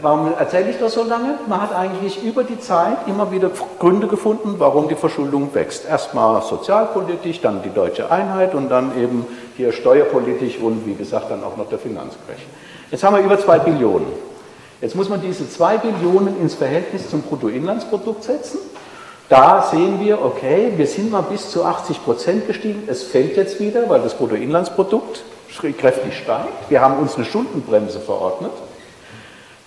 [0.00, 1.38] Warum erzähle ich das so lange?
[1.46, 5.86] Man hat eigentlich über die Zeit immer wieder Gründe gefunden, warum die Verschuldung wächst.
[5.88, 9.26] Erstmal sozialpolitisch, dann die deutsche Einheit und dann eben
[9.56, 12.46] hier steuerpolitisch und wie gesagt dann auch noch der Finanzcrash.
[12.90, 14.06] Jetzt haben wir über zwei Billionen.
[14.80, 18.58] Jetzt muss man diese zwei Billionen ins Verhältnis zum Bruttoinlandsprodukt setzen.
[19.28, 22.84] Da sehen wir, okay, wir sind mal bis zu 80 Prozent gestiegen.
[22.86, 25.24] Es fällt jetzt wieder, weil das Bruttoinlandsprodukt
[25.78, 26.68] kräftig steigt.
[26.68, 28.52] Wir haben uns eine Schuldenbremse verordnet.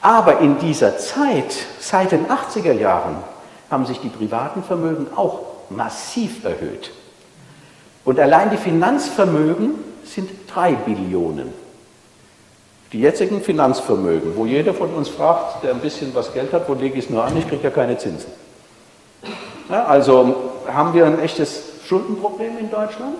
[0.01, 3.17] Aber in dieser Zeit, seit den 80er Jahren,
[3.69, 6.91] haben sich die privaten Vermögen auch massiv erhöht.
[8.05, 9.71] Und allein die Finanzvermögen
[10.05, 11.51] sind drei Billionen.
[12.93, 16.73] Die jetzigen Finanzvermögen, wo jeder von uns fragt, der ein bisschen was Geld hat, wo
[16.73, 18.31] lege ich es nur an, ich kriege ja keine Zinsen.
[19.69, 23.17] Ja, also haben wir ein echtes Schuldenproblem in Deutschland?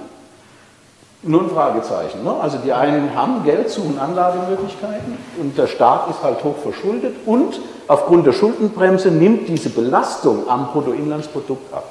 [1.23, 2.23] Nur ein Fragezeichen.
[2.23, 2.33] Ne?
[2.41, 7.59] Also die einen haben Geld, suchen Anlagemöglichkeiten und der Staat ist halt hoch verschuldet und
[7.87, 11.85] aufgrund der Schuldenbremse nimmt diese Belastung am Bruttoinlandsprodukt ab.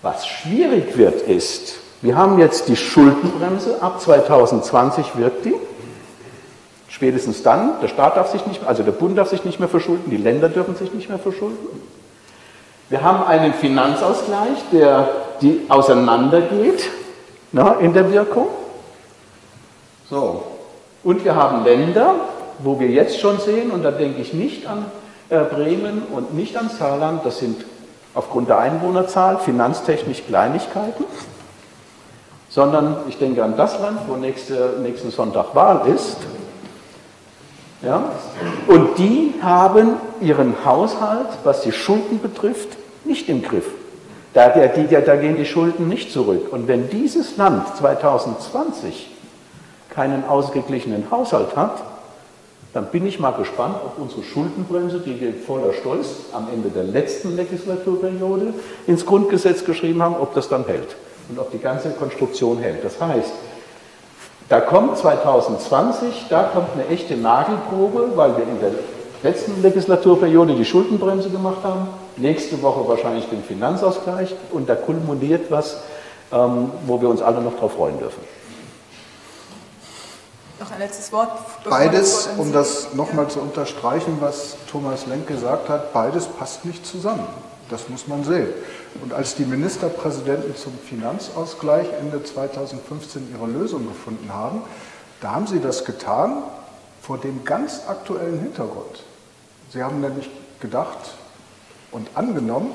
[0.00, 5.54] Was schwierig wird ist, wir haben jetzt die Schuldenbremse, ab 2020 wirkt die.
[6.88, 9.68] Spätestens dann, der Staat darf sich nicht mehr, also der Bund darf sich nicht mehr
[9.68, 11.58] verschulden, die Länder dürfen sich nicht mehr verschulden.
[12.88, 15.08] Wir haben einen Finanzausgleich, der
[15.42, 16.88] die auseinandergeht
[17.52, 18.48] na, in der Wirkung.
[20.08, 20.44] So.
[21.02, 22.14] Und wir haben Länder,
[22.58, 24.86] wo wir jetzt schon sehen, und da denke ich nicht an
[25.28, 27.64] äh, Bremen und nicht an Saarland, das sind
[28.14, 31.04] aufgrund der Einwohnerzahl finanztechnisch Kleinigkeiten,
[32.48, 36.16] sondern ich denke an das Land, wo nächste, nächsten Sonntag Wahl ist.
[37.82, 38.10] Ja?
[38.66, 42.70] Und die haben ihren Haushalt, was die Schulden betrifft,
[43.04, 43.66] nicht im Griff.
[44.36, 46.52] Da, die, da gehen die Schulden nicht zurück.
[46.52, 49.08] Und wenn dieses Land 2020
[49.88, 51.82] keinen ausgeglichenen Haushalt hat,
[52.74, 56.84] dann bin ich mal gespannt, ob unsere Schuldenbremse, die wir voller Stolz am Ende der
[56.84, 58.52] letzten Legislaturperiode
[58.86, 60.96] ins Grundgesetz geschrieben haben, ob das dann hält
[61.30, 62.84] und ob die ganze Konstruktion hält.
[62.84, 63.32] Das heißt,
[64.50, 68.72] da kommt 2020, da kommt eine echte Nagelprobe, weil wir in der
[69.22, 75.78] letzten Legislaturperiode die Schuldenbremse gemacht haben, nächste Woche wahrscheinlich den Finanzausgleich und da kulminiert was,
[76.32, 78.22] ähm, wo wir uns alle noch darauf freuen dürfen.
[80.58, 81.30] Noch ein letztes Wort.
[81.68, 87.26] Beides, um das nochmal zu unterstreichen, was Thomas Lenk gesagt hat, beides passt nicht zusammen.
[87.68, 88.48] Das muss man sehen.
[89.02, 94.62] Und als die Ministerpräsidenten zum Finanzausgleich Ende 2015 ihre Lösung gefunden haben,
[95.20, 96.42] da haben sie das getan
[97.02, 99.02] vor dem ganz aktuellen Hintergrund.
[99.72, 100.30] Sie haben nämlich
[100.60, 100.98] gedacht,
[101.96, 102.72] und angenommen,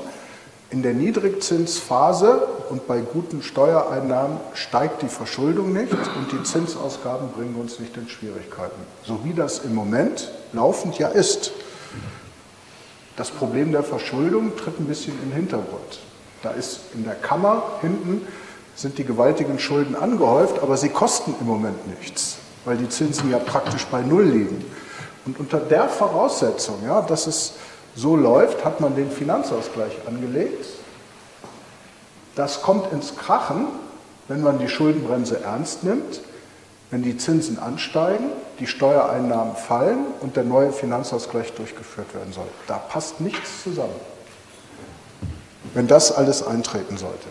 [0.70, 7.54] in der Niedrigzinsphase und bei guten Steuereinnahmen steigt die Verschuldung nicht und die Zinsausgaben bringen
[7.54, 8.80] uns nicht in Schwierigkeiten.
[9.04, 11.52] So wie das im Moment laufend ja ist.
[13.16, 16.00] Das Problem der Verschuldung tritt ein bisschen in den Hintergrund.
[16.42, 18.26] Da ist in der Kammer hinten
[18.74, 23.38] sind die gewaltigen Schulden angehäuft, aber sie kosten im Moment nichts, weil die Zinsen ja
[23.38, 24.64] praktisch bei Null liegen.
[25.26, 27.52] Und unter der Voraussetzung, ja, dass es
[27.94, 30.66] so läuft, hat man den Finanzausgleich angelegt.
[32.34, 33.66] Das kommt ins Krachen,
[34.28, 36.20] wenn man die Schuldenbremse ernst nimmt,
[36.90, 42.48] wenn die Zinsen ansteigen, die Steuereinnahmen fallen und der neue Finanzausgleich durchgeführt werden soll.
[42.66, 43.94] Da passt nichts zusammen,
[45.74, 47.28] wenn das alles eintreten sollte.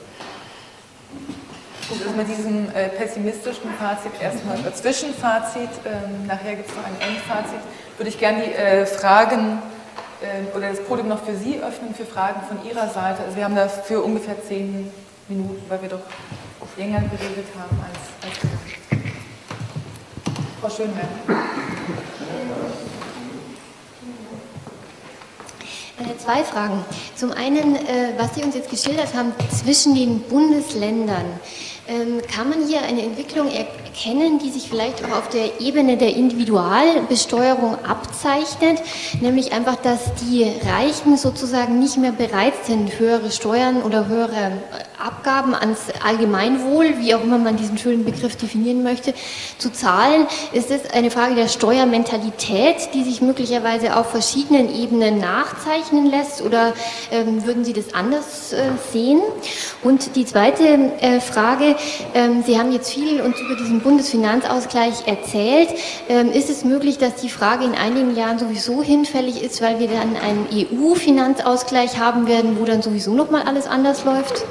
[1.90, 6.86] Gut, also mit diesem äh, pessimistischen Fazit erstmal ein Zwischenfazit, ähm, nachher gibt es noch
[6.86, 7.60] ein Endfazit,
[7.98, 9.81] würde ich gerne die äh, Fragen äh,
[10.56, 13.24] oder das Podium noch für Sie öffnen, für Fragen von Ihrer Seite.
[13.24, 14.92] Also wir haben dafür ungefähr zehn
[15.28, 16.02] Minuten, weil wir doch
[16.78, 18.52] länger geredet haben als, als
[20.62, 21.08] Frau Schönberg.
[26.00, 26.84] Äh, zwei Fragen.
[27.16, 31.26] Zum einen, äh, was Sie uns jetzt geschildert haben zwischen den Bundesländern.
[31.88, 33.50] Ähm, kann man hier eine Entwicklung
[33.92, 38.82] erkennen, die sich vielleicht auch auf der Ebene der Individualbesteuerung abzeichnet,
[39.20, 44.54] nämlich einfach, dass die Reichen sozusagen nicht mehr bereit sind, höhere Steuern oder höhere
[44.98, 49.14] Abgaben ans Allgemeinwohl, wie auch immer man diesen schönen Begriff definieren möchte,
[49.58, 50.28] zu zahlen?
[50.54, 56.74] Ist es eine Frage der Steuermentalität, die sich möglicherweise auf verschiedenen Ebenen nachzeichnen lässt oder
[57.12, 59.22] ähm, würden Sie das anders äh, sehen?
[59.84, 60.64] Und die zweite
[61.02, 61.76] äh, Frage,
[62.14, 65.70] ähm, Sie haben jetzt viel uns über diesen Bundesfinanzausgleich erzählt.
[66.10, 69.88] Ähm, ist es möglich, dass die Frage in einigen Jahren sowieso hinfällig ist, weil wir
[69.88, 74.46] dann einen EU-Finanzausgleich haben werden, wo dann sowieso noch mal alles anders läuft?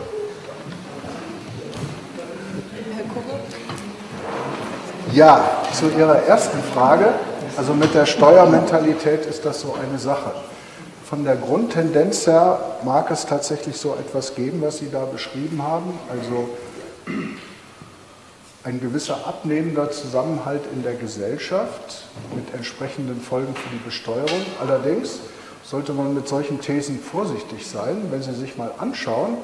[5.13, 7.13] Ja, zu Ihrer ersten Frage.
[7.57, 10.33] Also mit der Steuermentalität ist das so eine Sache.
[11.05, 15.99] Von der Grundtendenz her mag es tatsächlich so etwas geben, was Sie da beschrieben haben.
[16.09, 16.49] Also
[18.65, 22.05] ein gewisser abnehmender Zusammenhalt in der Gesellschaft
[22.35, 24.45] mit entsprechenden Folgen für die Besteuerung.
[24.61, 25.21] Allerdings
[25.65, 29.39] sollte man mit solchen Thesen vorsichtig sein, wenn Sie sich mal anschauen,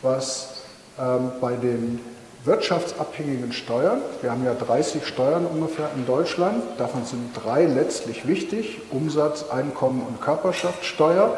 [0.00, 0.62] was
[0.98, 2.00] ähm, bei den
[2.44, 8.80] wirtschaftsabhängigen Steuern, wir haben ja 30 Steuern ungefähr in Deutschland, davon sind drei letztlich wichtig,
[8.90, 11.36] Umsatz, Einkommen und Körperschaftssteuer.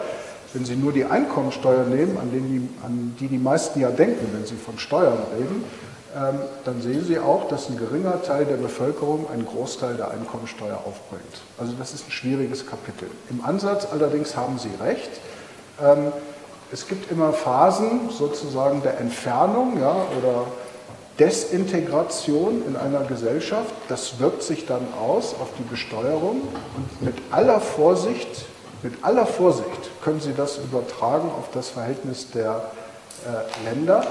[0.53, 4.47] Wenn Sie nur die Einkommensteuer nehmen, an, die, an die die meisten ja denken, wenn
[4.47, 5.65] Sie von Steuern reden,
[6.65, 11.43] dann sehen Sie auch, dass ein geringer Teil der Bevölkerung einen Großteil der Einkommensteuer aufbringt.
[11.59, 13.11] Also das ist ein schwieriges Kapitel.
[13.31, 15.11] Im Ansatz allerdings haben Sie recht.
[15.83, 16.13] Ähm,
[16.73, 20.47] es gibt immer Phasen sozusagen der Entfernung ja, oder
[21.19, 23.75] Desintegration in einer Gesellschaft.
[23.89, 26.43] Das wirkt sich dann aus auf die Besteuerung
[26.77, 28.47] und mit aller Vorsicht
[28.83, 32.71] mit aller Vorsicht können Sie das übertragen auf das Verhältnis der
[33.27, 34.07] äh, Länder,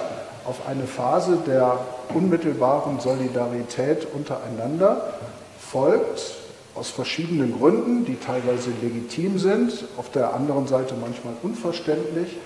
[0.47, 1.79] auf eine Phase der
[2.13, 5.13] unmittelbaren Solidarität untereinander,
[5.59, 6.35] folgt
[6.73, 12.37] aus verschiedenen Gründen, die teilweise legitim sind, auf der anderen Seite manchmal unverständlich,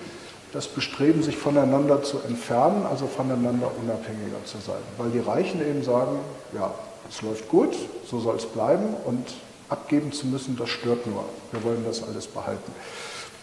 [0.52, 4.82] das Bestreben, sich voneinander zu entfernen, also voneinander unabhängiger zu sein.
[4.98, 6.18] Weil die Reichen eben sagen,
[6.54, 6.74] ja,
[7.08, 7.74] es läuft gut,
[8.06, 9.34] so soll es bleiben und
[9.68, 11.24] abgeben zu müssen, das stört nur.
[11.52, 12.72] Wir wollen das alles behalten.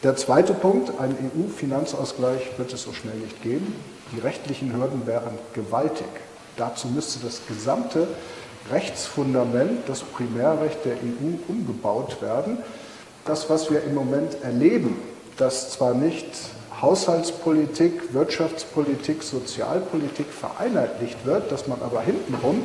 [0.04, 3.76] Der zweite Punkt, ein EU-Finanzausgleich wird es so schnell nicht geben.
[4.12, 6.08] Die rechtlichen Hürden wären gewaltig.
[6.58, 8.08] Dazu müsste das gesamte
[8.72, 12.58] Rechtsfundament, das Primärrecht der EU umgebaut werden.
[13.26, 14.98] Das, was wir im Moment erleben,
[15.38, 16.26] dass zwar nicht
[16.82, 22.64] Haushaltspolitik, Wirtschaftspolitik, Sozialpolitik vereinheitlicht wird, dass man aber hintenrum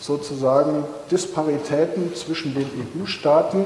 [0.00, 2.68] sozusagen Disparitäten zwischen den
[3.00, 3.64] EU-Staaten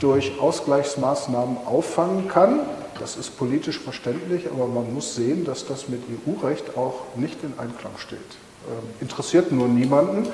[0.00, 2.60] durch Ausgleichsmaßnahmen auffangen kann.
[2.98, 7.52] Das ist politisch verständlich, aber man muss sehen, dass das mit EU-Recht auch nicht in
[7.58, 8.18] Einklang steht.
[8.18, 10.26] Ähm, interessiert nur niemanden,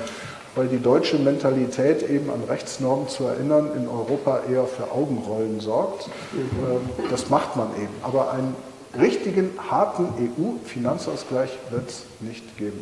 [0.55, 6.09] weil die deutsche Mentalität eben an Rechtsnormen zu erinnern in Europa eher für Augenrollen sorgt.
[6.35, 7.95] Ähm, das macht man eben.
[8.03, 8.55] Aber einen
[8.99, 12.81] richtigen, harten EU-Finanzausgleich wird es nicht geben.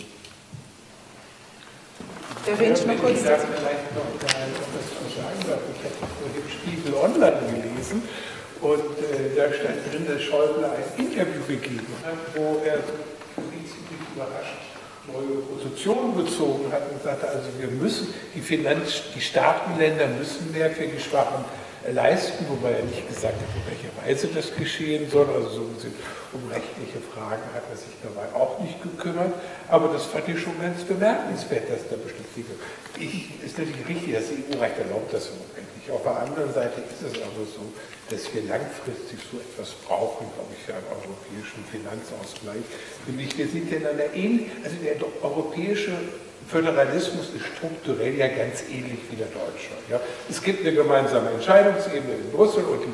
[2.47, 3.19] Der Range noch kurz.
[3.19, 8.03] Ich darf vielleicht noch etwas zu sagen, ich habe vorhin Spiegel Online gelesen
[8.61, 12.79] und äh, da stand drin, dass Schäuble ein Interview gegeben hat, wo er
[13.37, 14.71] ziemlich überrascht
[15.13, 20.71] neue Positionen bezogen hat und sagte, also wir müssen, die Finanz, die Staatenländer müssen mehr
[20.71, 21.45] für die schwachen
[21.93, 25.27] leisten, wobei er nicht gesagt hat, in welcher Weise das geschehen soll.
[25.29, 25.95] Also so gesehen,
[26.33, 29.33] um rechtliche Fragen hat er sich dabei auch nicht gekümmert.
[29.69, 32.55] Aber das fand ich schon ganz bemerkenswert, dass da bestimmte Dinge.
[33.45, 35.91] Ist natürlich richtig, das EU-Recht erlaubt das im Moment nicht.
[35.91, 37.65] Auf der anderen Seite ist es aber so,
[38.11, 42.63] dass wir langfristig so etwas brauchen, glaube ich, für einen europäischen Finanzausgleich.
[43.07, 45.95] Nämlich wir sind ja in einer ähnlichen, also der europäische
[46.49, 49.71] Föderalismus ist strukturell ja ganz ähnlich wie der deutsche.
[49.89, 50.01] Ja.
[50.29, 52.93] Es gibt eine gemeinsame Entscheidungsebene in Brüssel und die,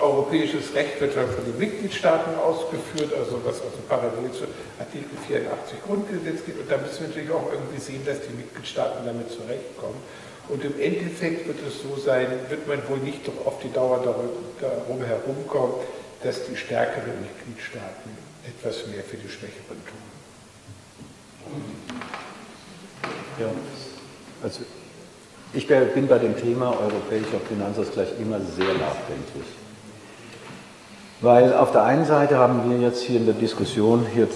[0.00, 4.44] europäisches Recht wird dann von den Mitgliedstaaten ausgeführt, also was also parallel zu
[4.78, 6.58] Artikel 84 Grundgesetz geht.
[6.58, 10.00] Und da müssen wir natürlich auch irgendwie sehen, dass die Mitgliedstaaten damit zurechtkommen.
[10.48, 14.02] Und im Endeffekt wird es so sein, wird man wohl nicht auf die Dauer
[14.60, 15.76] darum herumkommen,
[16.22, 18.10] dass die stärkeren Mitgliedstaaten
[18.46, 20.04] etwas mehr für die Schwächeren tun.
[23.40, 23.50] Ja,
[24.42, 24.60] also
[25.52, 29.63] ich bin bei dem Thema europäischer Finanzausgleich immer sehr nachdenklich.
[31.20, 34.28] Weil auf der einen Seite haben wir jetzt hier in der Diskussion hier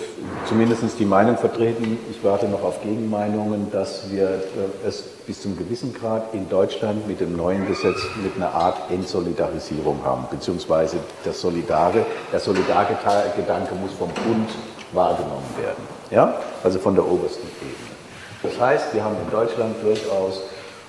[0.47, 5.59] zumindest die Meinung vertreten, ich warte noch auf Gegenmeinungen, dass wir äh, es bis zum
[5.59, 11.41] gewissen Grad in Deutschland mit dem neuen Gesetz mit einer Art Entsolidarisierung haben, beziehungsweise das
[11.41, 14.49] Solidare, der Solidargedanke muss vom Bund
[14.93, 16.35] wahrgenommen werden, ja?
[16.63, 17.99] also von der obersten Ebene.
[18.43, 20.43] Das heißt, wir haben in Deutschland durchaus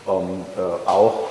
[0.07, 1.27] ähm, äh, auch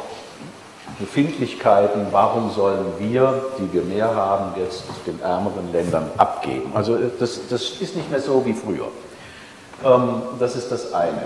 [0.98, 6.72] Befindlichkeiten, warum sollen wir, die wir mehr haben, jetzt den ärmeren Ländern abgeben.
[6.74, 8.88] Also das, das ist nicht mehr so wie früher.
[9.84, 11.22] Ähm, das ist das eine.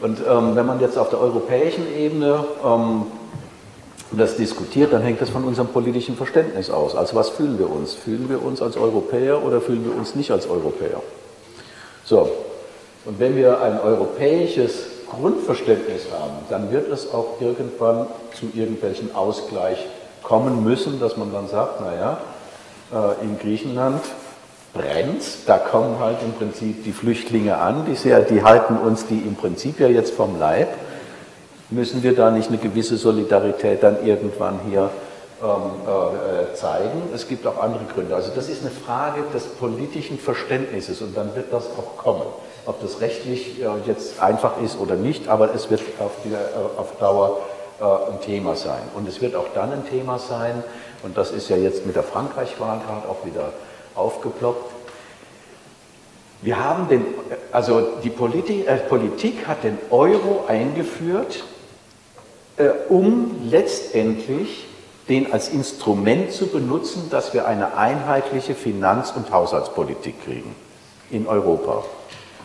[0.00, 3.06] Und ähm, wenn man jetzt auf der europäischen Ebene ähm,
[4.12, 6.94] das diskutiert, dann hängt das von unserem politischen Verständnis aus.
[6.94, 7.92] Also was fühlen wir uns?
[7.94, 11.02] Fühlen wir uns als Europäer oder fühlen wir uns nicht als Europäer?
[12.04, 12.30] So,
[13.04, 19.78] und wenn wir ein europäisches Grundverständnis haben, dann wird es auch irgendwann zu irgendwelchen Ausgleich
[20.22, 22.18] kommen müssen, dass man dann sagt, naja,
[22.92, 24.02] äh, in Griechenland
[24.74, 29.18] brennt, da kommen halt im Prinzip die Flüchtlinge an, die, sehr, die halten uns die
[29.18, 30.68] im Prinzip ja jetzt vom Leib.
[31.70, 34.90] Müssen wir da nicht eine gewisse Solidarität dann irgendwann hier
[35.42, 37.02] ähm, äh, zeigen?
[37.14, 38.14] Es gibt auch andere Gründe.
[38.14, 42.26] Also das ist eine Frage des politischen Verständnisses und dann wird das auch kommen
[42.66, 46.36] ob das rechtlich äh, jetzt einfach ist oder nicht, aber es wird auf, die, äh,
[46.76, 47.38] auf Dauer
[47.80, 48.82] äh, ein Thema sein.
[48.94, 50.62] Und es wird auch dann ein Thema sein,
[51.02, 53.52] und das ist ja jetzt mit der Frankreich-Wahl gerade auch wieder
[53.94, 54.72] aufgeploppt.
[56.42, 57.04] Wir haben den,
[57.52, 61.44] also die Politik, äh, Politik hat den Euro eingeführt,
[62.56, 64.66] äh, um letztendlich
[65.08, 70.54] den als Instrument zu benutzen, dass wir eine einheitliche Finanz- und Haushaltspolitik kriegen
[71.10, 71.84] in Europa.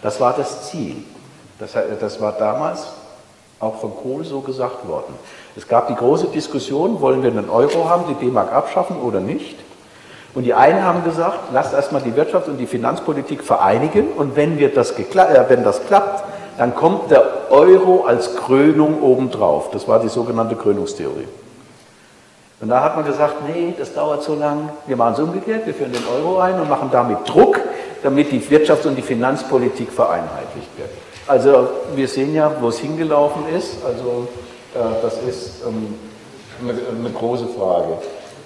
[0.01, 0.97] Das war das Ziel.
[1.59, 2.87] Das, das war damals
[3.59, 5.13] auch von Kohl so gesagt worden.
[5.55, 9.57] Es gab die große Diskussion, wollen wir einen Euro haben, die D-Mark abschaffen oder nicht?
[10.33, 14.57] Und die einen haben gesagt, lasst erstmal die Wirtschaft und die Finanzpolitik vereinigen und wenn,
[14.57, 16.23] wir das, äh, wenn das klappt,
[16.57, 19.71] dann kommt der Euro als Krönung obendrauf.
[19.71, 21.27] Das war die sogenannte Krönungstheorie.
[22.61, 25.73] Und da hat man gesagt, nee, das dauert so lang, wir machen es umgekehrt, wir
[25.73, 27.59] führen den Euro ein und machen damit Druck
[28.03, 30.89] damit die Wirtschafts- und die Finanzpolitik vereinheitlicht wird.
[31.27, 33.77] Also wir sehen ja, wo es hingelaufen ist.
[33.85, 34.27] Also
[34.73, 35.95] äh, das ist ähm,
[36.61, 37.97] eine, eine, große Frage.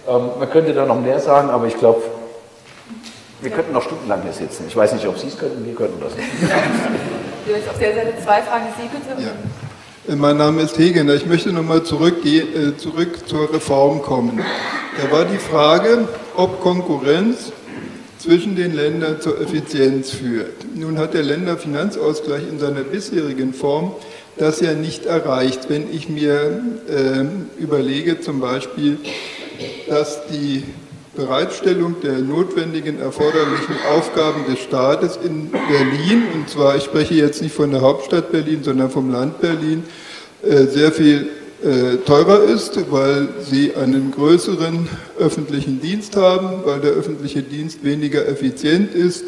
[0.07, 2.02] Ähm, man könnte da noch mehr sagen, aber ich glaube,
[3.41, 4.65] wir könnten noch stundenlang hier sitzen.
[4.68, 6.27] Ich weiß nicht, ob Sie es könnten, wir könnten das nicht.
[7.69, 9.22] Auf der Seite zwei Fragen, Sie bitte.
[9.22, 10.14] Ja.
[10.14, 11.14] Äh, mein Name ist Hegener.
[11.14, 14.44] Ich möchte nochmal zurück, äh, zurück zur Reform kommen.
[15.02, 17.52] Da war die Frage, ob Konkurrenz
[18.26, 20.65] zwischen den Ländern zur Effizienz führt.
[20.73, 23.91] Nun hat der Länderfinanzausgleich in seiner bisherigen Form
[24.35, 25.69] das ja nicht erreicht.
[25.69, 28.97] Wenn ich mir äh, überlege zum Beispiel,
[29.88, 30.64] dass die
[31.15, 37.53] Bereitstellung der notwendigen erforderlichen Aufgaben des Staates in Berlin, und zwar ich spreche jetzt nicht
[37.53, 39.84] von der Hauptstadt Berlin, sondern vom Land Berlin,
[40.41, 41.30] äh, sehr viel
[42.06, 44.88] teurer ist, weil sie einen größeren
[45.18, 49.23] öffentlichen Dienst haben, weil der öffentliche Dienst weniger effizient ist.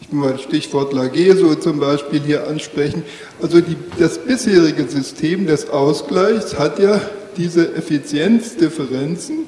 [0.00, 3.02] Ich will mal Stichwort Lageso zum Beispiel hier ansprechen.
[3.42, 7.00] Also die, das bisherige System des Ausgleichs hat ja
[7.36, 9.46] diese Effizienzdifferenzen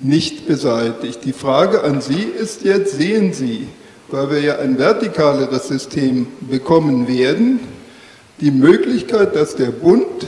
[0.00, 1.20] nicht beseitigt.
[1.24, 3.66] Die Frage an Sie ist jetzt, sehen Sie,
[4.08, 7.60] weil wir ja ein vertikaleres System bekommen werden,
[8.40, 10.26] die Möglichkeit, dass der Bund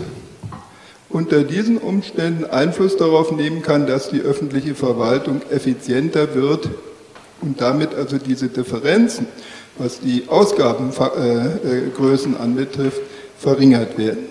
[1.11, 6.69] unter diesen Umständen Einfluss darauf nehmen kann, dass die öffentliche Verwaltung effizienter wird
[7.41, 9.29] und damit also diese Differenzen,
[9.79, 13.01] was die Ausgabengrößen anbetrifft,
[13.39, 14.27] verringert werden.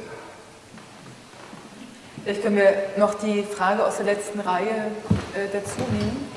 [2.24, 6.28] Vielleicht können wir noch die Frage aus der letzten Reihe äh, dazu nehmen.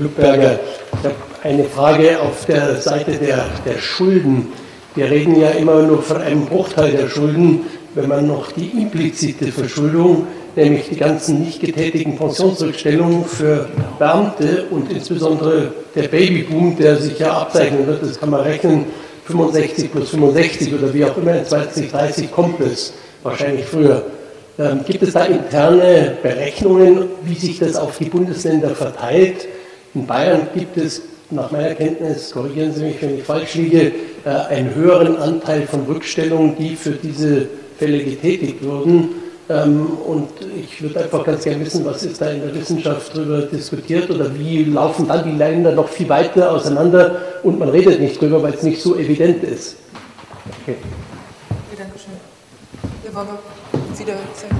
[0.00, 0.58] Lückberger,
[0.92, 1.14] ich habe
[1.44, 4.52] eine Frage auf der Seite der, der Schulden.
[4.96, 9.52] Wir reden ja immer nur von einem Bruchteil der Schulden, wenn man noch die implizite
[9.52, 13.68] Verschuldung, nämlich die ganzen nicht getätigten Pensionsrückstellungen für
[13.98, 18.86] Beamte und insbesondere der Babyboom, der sich ja abzeichnen wird, das kann man rechnen,
[19.26, 24.02] 65 plus 65 oder wie auch immer, in 2030 kommt es, wahrscheinlich früher.
[24.58, 29.46] Ähm, gibt es da interne Berechnungen, wie sich das auf die Bundesländer verteilt?
[29.94, 33.92] In Bayern gibt es nach meiner Kenntnis, korrigieren Sie mich, wenn ich falsch liege,
[34.24, 37.48] äh, einen höheren Anteil von Rückstellungen, die für diese
[37.78, 39.10] Fälle getätigt wurden.
[39.48, 43.42] Ähm, und ich würde einfach ganz gerne wissen, was ist da in der Wissenschaft darüber
[43.42, 48.20] diskutiert oder wie laufen dann die Länder noch viel weiter auseinander und man redet nicht
[48.20, 49.76] drüber, weil es nicht so evident ist.
[50.62, 50.76] Okay.
[51.70, 52.14] Ja, danke schön.
[53.02, 53.28] Wir wollen
[53.96, 54.56] wieder zeigen.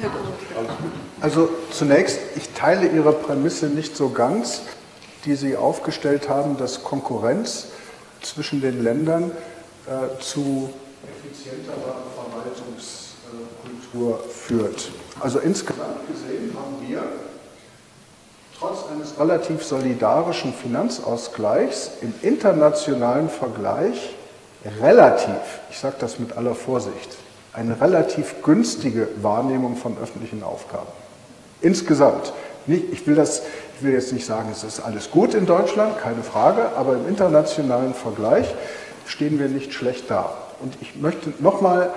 [0.00, 0.97] Sehr gut.
[1.20, 4.62] Also zunächst, ich teile Ihre Prämisse nicht so ganz,
[5.24, 7.66] die Sie aufgestellt haben, dass Konkurrenz
[8.22, 9.32] zwischen den Ländern
[9.86, 10.70] äh, zu
[11.02, 14.92] effizienterer Verwaltungskultur führt.
[15.18, 17.02] Also insgesamt gesehen haben wir
[18.58, 24.14] trotz eines relativ solidarischen Finanzausgleichs im internationalen Vergleich
[24.80, 27.16] relativ, ich sage das mit aller Vorsicht,
[27.52, 30.88] eine relativ günstige Wahrnehmung von öffentlichen Aufgaben.
[31.60, 32.32] Insgesamt.
[32.66, 33.42] Ich will, das,
[33.76, 37.08] ich will jetzt nicht sagen, es ist alles gut in Deutschland, keine Frage, aber im
[37.08, 38.46] internationalen Vergleich
[39.06, 40.34] stehen wir nicht schlecht da.
[40.60, 41.90] Und ich möchte nochmal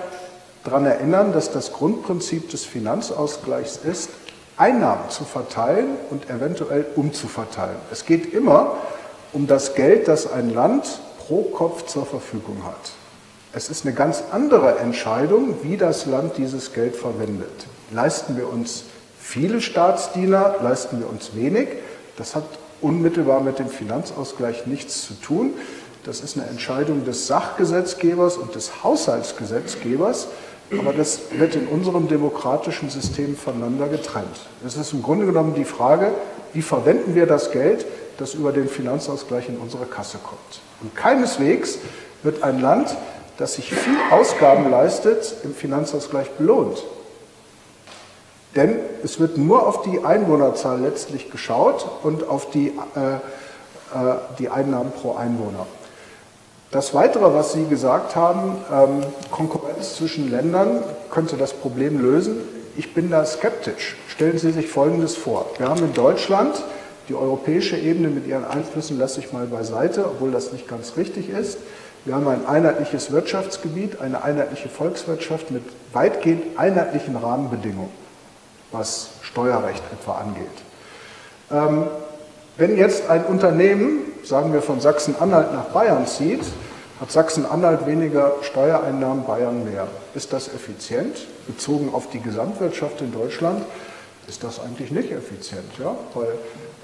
[0.64, 4.10] daran erinnern, dass das Grundprinzip des Finanzausgleichs ist,
[4.56, 7.76] Einnahmen zu verteilen und eventuell umzuverteilen.
[7.90, 8.76] Es geht immer
[9.32, 12.92] um das Geld, das ein Land pro Kopf zur Verfügung hat.
[13.54, 17.66] Es ist eine ganz andere Entscheidung, wie das Land dieses Geld verwendet.
[17.90, 18.84] Leisten wir uns
[19.22, 21.68] viele Staatsdiener, leisten wir uns wenig?
[22.16, 22.44] Das hat
[22.80, 25.54] unmittelbar mit dem Finanzausgleich nichts zu tun.
[26.04, 30.28] Das ist eine Entscheidung des Sachgesetzgebers und des Haushaltsgesetzgebers,
[30.76, 34.48] aber das wird in unserem demokratischen System voneinander getrennt.
[34.66, 36.12] Es ist im Grunde genommen die Frage,
[36.52, 37.86] wie verwenden wir das Geld,
[38.18, 40.60] das über den Finanzausgleich in unsere Kasse kommt.
[40.80, 41.78] Und keineswegs
[42.22, 42.96] wird ein Land,
[43.38, 46.82] das sich viel Ausgaben leistet, im Finanzausgleich belohnt.
[48.54, 53.18] Denn es wird nur auf die Einwohnerzahl letztlich geschaut und auf die, äh, äh,
[54.38, 55.66] die Einnahmen pro Einwohner.
[56.70, 62.36] Das Weitere, was Sie gesagt haben, ähm, Konkurrenz zwischen Ländern könnte das Problem lösen.
[62.76, 63.96] Ich bin da skeptisch.
[64.08, 65.46] Stellen Sie sich Folgendes vor.
[65.58, 66.62] Wir haben in Deutschland
[67.08, 71.28] die europäische Ebene mit ihren Einflüssen lasse ich mal beiseite, obwohl das nicht ganz richtig
[71.28, 71.58] ist.
[72.04, 75.62] Wir haben ein einheitliches Wirtschaftsgebiet, eine einheitliche Volkswirtschaft mit
[75.92, 77.90] weitgehend einheitlichen Rahmenbedingungen,
[78.72, 80.46] was Steuerrecht etwa angeht.
[81.50, 81.86] Ähm,
[82.56, 86.42] wenn jetzt ein Unternehmen, sagen wir von Sachsen-Anhalt nach Bayern zieht,
[87.00, 89.88] hat Sachsen-Anhalt weniger Steuereinnahmen, Bayern mehr.
[90.14, 91.26] Ist das effizient?
[91.46, 93.64] Bezogen auf die Gesamtwirtschaft in Deutschland
[94.28, 95.96] ist das eigentlich nicht effizient, ja?
[96.14, 96.28] weil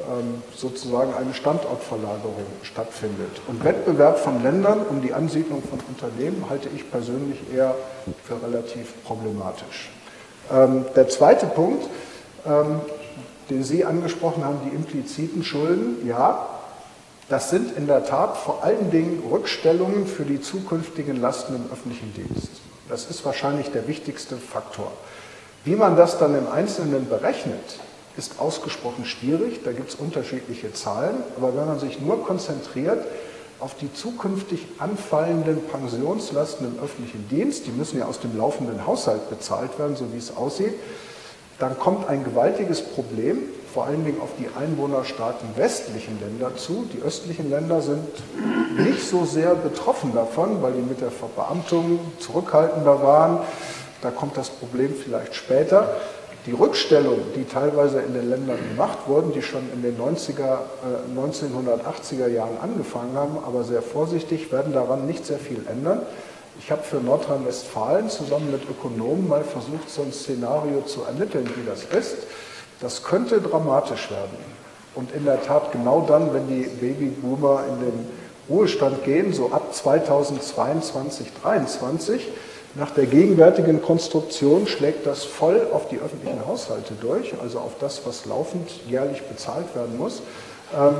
[0.00, 3.40] ähm, sozusagen eine Standortverlagerung stattfindet.
[3.46, 7.74] Und Wettbewerb von Ländern um die Ansiedlung von Unternehmen halte ich persönlich eher
[8.24, 9.90] für relativ problematisch.
[10.52, 11.88] Ähm, der zweite Punkt,
[12.46, 12.80] ähm,
[13.50, 16.46] den Sie angesprochen haben, die impliziten Schulden, ja,
[17.28, 22.14] das sind in der Tat vor allen Dingen Rückstellungen für die zukünftigen Lasten im öffentlichen
[22.14, 22.48] Dienst.
[22.88, 24.90] Das ist wahrscheinlich der wichtigste Faktor.
[25.64, 27.80] Wie man das dann im Einzelnen berechnet,
[28.16, 29.60] ist ausgesprochen schwierig.
[29.62, 31.16] Da gibt es unterschiedliche Zahlen.
[31.36, 33.04] Aber wenn man sich nur konzentriert
[33.60, 39.28] auf die zukünftig anfallenden Pensionslasten im öffentlichen Dienst, die müssen ja aus dem laufenden Haushalt
[39.30, 40.74] bezahlt werden, so wie es aussieht,
[41.58, 43.38] dann kommt ein gewaltiges Problem,
[43.74, 46.88] vor allen Dingen auf die einwohnerstarken westlichen Länder zu.
[46.92, 48.06] Die östlichen Länder sind
[48.78, 53.40] nicht so sehr betroffen davon, weil die mit der Verbeamtung zurückhaltender waren.
[54.02, 55.96] Da kommt das Problem vielleicht später.
[56.48, 61.14] Die Rückstellungen, die teilweise in den Ländern gemacht wurden, die schon in den 90er, äh,
[61.14, 66.00] 1980er Jahren angefangen haben, aber sehr vorsichtig, werden daran nicht sehr viel ändern.
[66.58, 71.68] Ich habe für Nordrhein-Westfalen zusammen mit Ökonomen mal versucht, so ein Szenario zu ermitteln, wie
[71.68, 72.16] das ist.
[72.80, 74.38] Das könnte dramatisch werden.
[74.94, 78.06] Und in der Tat genau dann, wenn die Babyboomer in den
[78.48, 82.26] Ruhestand gehen, so ab 2022, 2023,
[82.78, 88.02] nach der gegenwärtigen Konstruktion schlägt das voll auf die öffentlichen Haushalte durch, also auf das,
[88.06, 90.22] was laufend jährlich bezahlt werden muss.
[90.72, 90.94] Ähm,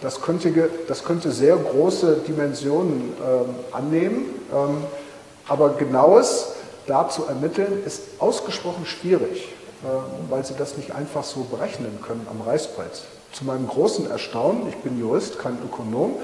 [0.00, 4.84] das könnte, das könnte sehr große Dimensionen ähm, annehmen, ähm,
[5.48, 6.52] aber genaues
[6.86, 9.48] da zu ermitteln ist ausgesprochen schwierig,
[9.82, 13.02] äh, weil Sie das nicht einfach so berechnen können am Reißbrett.
[13.32, 16.14] Zu meinem großen Erstaunen, ich bin Jurist, kein Ökonom,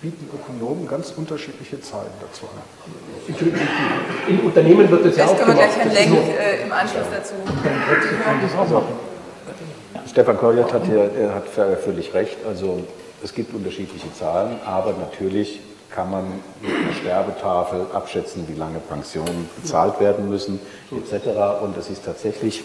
[0.00, 2.62] bieten Ökonomen ganz unterschiedliche Zahlen dazu an.
[4.28, 7.06] In Unternehmen wird es ja auch Vielleicht können wir gleich Herrn Lenk äh, im Anschluss
[7.12, 7.34] dazu.
[10.08, 12.38] Stefan Korjat hat, hier, hat völlig recht.
[12.46, 12.82] Also
[13.22, 15.60] es gibt unterschiedliche Zahlen, aber natürlich
[15.90, 16.24] kann man
[16.60, 20.60] mit einer Sterbetafel abschätzen, wie lange Pensionen bezahlt werden müssen,
[20.92, 21.62] etc.
[21.62, 22.62] Und es ist tatsächlich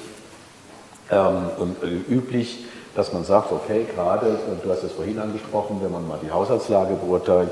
[1.09, 2.65] ähm, äh, üblich,
[2.95, 6.95] dass man sagt, okay, gerade, du hast es vorhin angesprochen, wenn man mal die Haushaltslage
[6.95, 7.49] beurteilt,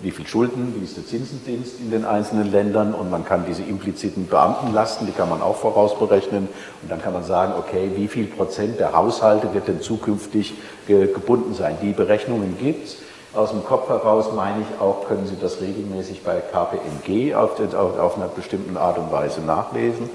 [0.00, 3.62] wie viel Schulden, wie ist der Zinsendienst in den einzelnen Ländern und man kann diese
[3.62, 6.48] impliziten Beamtenlasten, die kann man auch vorausberechnen
[6.82, 10.54] und dann kann man sagen, okay, wie viel Prozent der Haushalte wird denn zukünftig
[10.86, 11.76] gebunden sein.
[11.80, 12.96] Die Berechnungen gibt es.
[13.34, 17.98] Aus dem Kopf heraus meine ich auch, können Sie das regelmäßig bei KPMG auf, auf,
[17.98, 20.10] auf einer bestimmten Art und Weise nachlesen.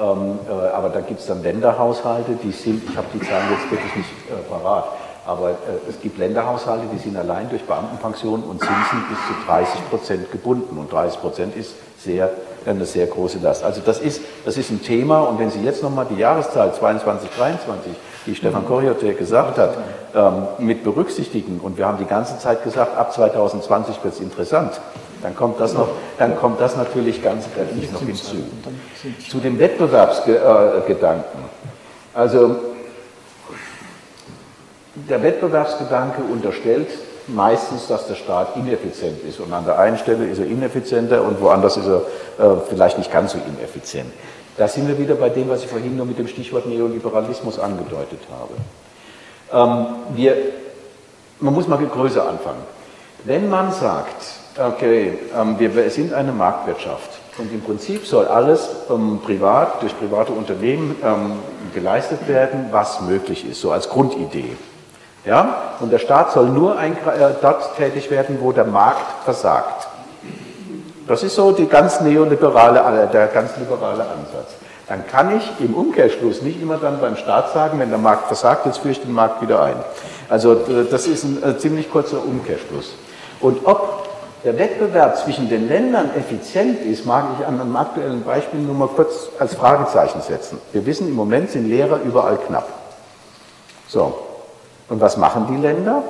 [0.00, 3.70] Ähm, äh, aber da gibt es dann Länderhaushalte, die sind, ich habe die Zahlen jetzt
[3.70, 4.86] wirklich nicht äh, parat,
[5.26, 5.54] aber äh,
[5.88, 10.78] es gibt Länderhaushalte, die sind allein durch Beamtenpensionen und Zinsen bis zu 30 Prozent gebunden.
[10.78, 12.30] Und 30 Prozent ist sehr,
[12.64, 13.62] eine sehr große Last.
[13.62, 15.20] Also das ist, das ist ein Thema.
[15.20, 17.92] Und wenn Sie jetzt nochmal die Jahreszahl 22, 23,
[18.26, 19.76] die Stefan Koriotek gesagt hat,
[20.14, 24.80] ähm, mit berücksichtigen, und wir haben die ganze Zeit gesagt, ab 2020 wird es interessant,
[25.22, 25.88] dann kommt das, noch,
[26.18, 28.36] dann kommt das natürlich ganz kräftig noch hinzu.
[29.28, 31.40] Zu dem Wettbewerbsgedanken.
[32.14, 32.56] Also
[34.94, 36.88] der Wettbewerbsgedanke unterstellt
[37.26, 39.40] meistens, dass der Staat ineffizient ist.
[39.40, 42.02] Und an der einen Stelle ist er ineffizienter und woanders ist er
[42.38, 44.10] äh, vielleicht nicht ganz so ineffizient.
[44.56, 48.20] Da sind wir wieder bei dem, was ich vorhin nur mit dem Stichwort Neoliberalismus angedeutet
[48.30, 48.54] habe.
[49.52, 49.86] Ähm,
[50.16, 50.36] wir,
[51.40, 52.62] man muss mal größer anfangen.
[53.24, 59.20] Wenn man sagt, okay, ähm, wir sind eine Marktwirtschaft und im Prinzip soll alles ähm,
[59.24, 61.32] privat, durch private Unternehmen ähm,
[61.74, 64.56] geleistet werden, was möglich ist, so als Grundidee.
[65.24, 65.74] Ja?
[65.80, 66.90] Und der Staat soll nur äh,
[67.40, 69.88] dort tätig werden, wo der Markt versagt.
[71.06, 74.54] Das ist so die ganz neoliberale, äh, der ganz liberale Ansatz.
[74.88, 78.66] Dann kann ich im Umkehrschluss nicht immer dann beim Staat sagen, wenn der Markt versagt,
[78.66, 79.76] jetzt führe ich den Markt wieder ein.
[80.28, 82.94] Also das ist ein äh, ziemlich kurzer Umkehrschluss.
[83.40, 83.99] Und ob
[84.44, 88.88] der Wettbewerb zwischen den Ländern effizient ist, mag ich an einem aktuellen Beispiel nur mal
[88.88, 90.58] kurz als Fragezeichen setzen.
[90.72, 92.68] Wir wissen, im Moment sind Lehrer überall knapp.
[93.86, 94.14] So,
[94.88, 96.02] und was machen die Länder?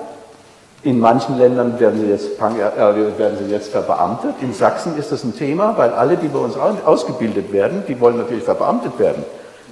[0.83, 4.37] In manchen Ländern werden sie, jetzt, äh, werden sie jetzt verbeamtet.
[4.41, 8.17] In Sachsen ist das ein Thema, weil alle, die bei uns ausgebildet werden, die wollen
[8.17, 9.25] natürlich verbeamtet werden.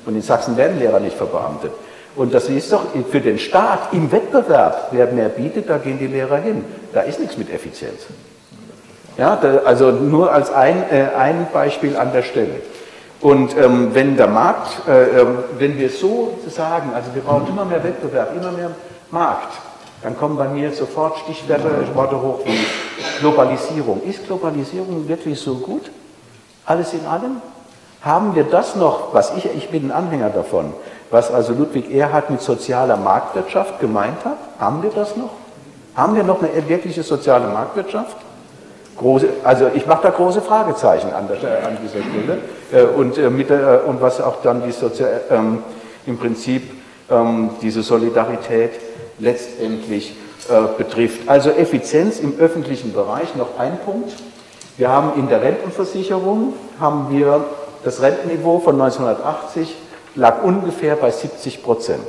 [0.05, 1.73] Und in Sachsen werden Lehrer nicht verbeamtet.
[2.15, 6.09] Und das ist doch für den Staat im Wettbewerb, wer mehr bietet, da gehen die
[6.09, 6.65] Lehrer hin.
[6.93, 8.07] Da ist nichts mit Effizienz.
[9.19, 12.63] Ja, da, also nur als ein, äh, ein Beispiel an der Stelle.
[13.21, 15.27] Und ähm, wenn der Markt, äh, äh,
[15.59, 18.71] wenn wir so sagen, also wir brauchen immer mehr Wettbewerb, immer mehr
[19.11, 19.53] Markt,
[20.03, 22.65] dann kommen bei mir sofort Stichworte hoch wie
[23.19, 24.03] Globalisierung.
[24.05, 25.91] Ist Globalisierung wirklich so gut?
[26.65, 27.43] Alles in allem?
[28.03, 30.73] Haben wir das noch, was ich, ich bin ein Anhänger davon,
[31.11, 34.37] was also Ludwig Erhard mit sozialer Marktwirtschaft gemeint hat?
[34.61, 35.31] Haben wir das noch?
[35.97, 38.17] Haben wir noch eine wirkliche soziale Marktwirtschaft?
[38.99, 42.39] Große, also ich mache da große Fragezeichen an, der, an dieser Stelle.
[42.73, 45.63] Äh, und, äh, mit der, und was auch dann die Sozial, ähm,
[46.07, 46.63] im Prinzip
[47.11, 48.73] ähm, diese Solidarität
[49.19, 50.17] letztendlich
[50.49, 51.29] äh, betrifft.
[51.29, 54.13] Also Effizienz im öffentlichen Bereich, noch ein Punkt.
[54.77, 57.45] Wir haben in der Rentenversicherung, haben wir
[57.85, 59.75] das Rentenniveau von 1980
[60.15, 62.07] lag ungefähr bei 70 Prozent.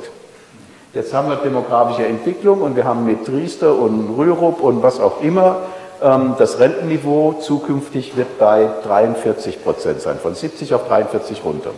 [0.92, 5.22] Jetzt haben wir demografische Entwicklung und wir haben mit Triester und Rürup und was auch
[5.22, 5.58] immer,
[6.00, 11.70] das Rentenniveau zukünftig wird bei 43 Prozent sein, von 70 auf 43 runter.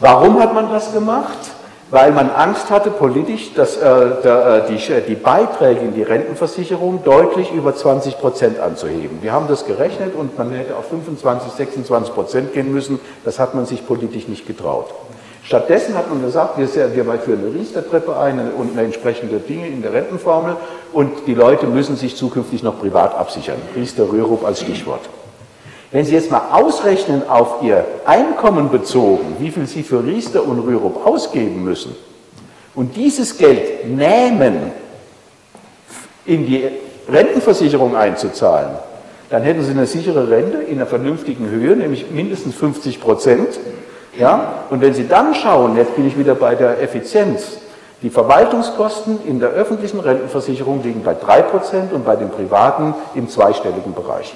[0.00, 1.38] Warum hat man das gemacht?
[1.90, 7.74] weil man Angst hatte politisch, dass äh, äh, die, Beiträge in die Rentenversicherung deutlich über
[7.74, 9.18] 20 Prozent anzuheben.
[9.22, 13.00] Wir haben das gerechnet und man hätte auf 25, 26 Prozent gehen müssen.
[13.24, 14.86] Das hat man sich politisch nicht getraut.
[15.50, 19.82] Stattdessen hat man gesagt, wir, wir führen eine Riester-Treppe ein und eine entsprechende Dinge in
[19.82, 20.54] der Rentenformel
[20.92, 23.56] und die Leute müssen sich zukünftig noch privat absichern.
[23.74, 25.00] Riester-Rürup als Stichwort.
[25.90, 30.60] Wenn Sie jetzt mal ausrechnen auf Ihr Einkommen bezogen, wie viel Sie für Riester und
[30.60, 31.96] Rürup ausgeben müssen
[32.76, 34.70] und dieses Geld nehmen,
[36.26, 36.68] in die
[37.08, 38.70] Rentenversicherung einzuzahlen,
[39.30, 43.58] dann hätten Sie eine sichere Rente in einer vernünftigen Höhe, nämlich mindestens 50 Prozent.
[44.16, 44.64] Ja?
[44.70, 47.58] Und wenn Sie dann schauen, jetzt bin ich wieder bei der Effizienz,
[48.02, 53.92] Die Verwaltungskosten in der öffentlichen Rentenversicherung liegen bei 3% und bei den privaten im zweistelligen
[53.92, 54.34] Bereich.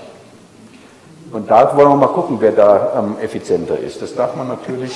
[1.33, 4.03] Und da wollen wir mal gucken, wer da ähm, effizienter ist.
[4.03, 4.93] Das darf man natürlich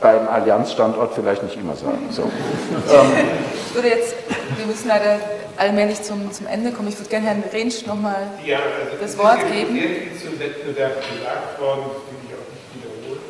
[0.00, 2.08] beim Allianzstandort vielleicht nicht immer sagen.
[2.10, 2.22] So.
[2.22, 3.12] ähm,
[3.66, 4.14] ich würde jetzt,
[4.56, 5.18] wir müssen leider
[5.56, 6.88] allmählich zum, zum Ende kommen.
[6.88, 9.74] Ich würde gerne Herrn Rentsch nochmal ja, also das Wort geben.
[9.74, 13.20] Sehr viel zum Wettbewerb gesagt worden, das will ich auch nicht wiederholen.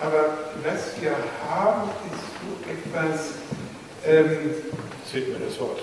[0.00, 1.10] Aber was wir
[1.50, 3.34] haben, ist so etwas,
[4.06, 4.54] ähm,
[5.10, 5.80] fehlt mir das Wort,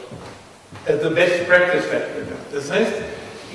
[0.85, 2.39] äh, the best practice Wettbewerb.
[2.53, 2.93] Das heißt,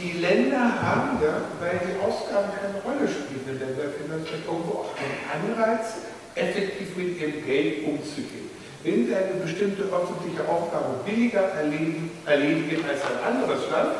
[0.02, 5.56] die Länder haben ja, weil die Ausgaben keine Rolle spielen in Länderfinanzierung, irgendwo auch einen
[5.56, 8.50] Anreiz, effektiv mit ihrem Geld umzugehen.
[8.82, 13.92] Wenn sie eine bestimmte öffentliche Aufgabe billiger erledigen, erledigen als ein anderes Land,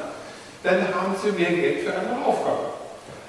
[0.63, 2.80] dann haben sie mehr Geld für eine Aufgabe.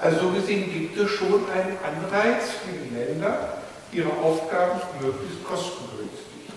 [0.01, 3.61] Also so gesehen gibt es schon einen Anreiz für die Länder,
[3.93, 6.49] ihre Aufgaben möglichst kostengünstig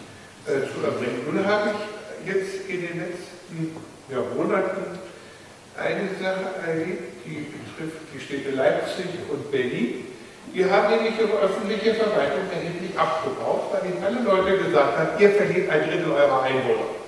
[0.46, 1.20] äh, zu erbringen.
[1.30, 3.76] Nun habe ich jetzt in den letzten
[4.34, 4.98] Monaten
[5.76, 10.06] eine Sache erlebt, die betrifft die Städte Leipzig und Berlin.
[10.54, 15.30] Wir haben nämlich ihre öffentliche Verwaltung erheblich abgebaut, weil ihnen alle Leute gesagt haben, ihr
[15.32, 17.03] verliert ein Drittel eurer Einwohner.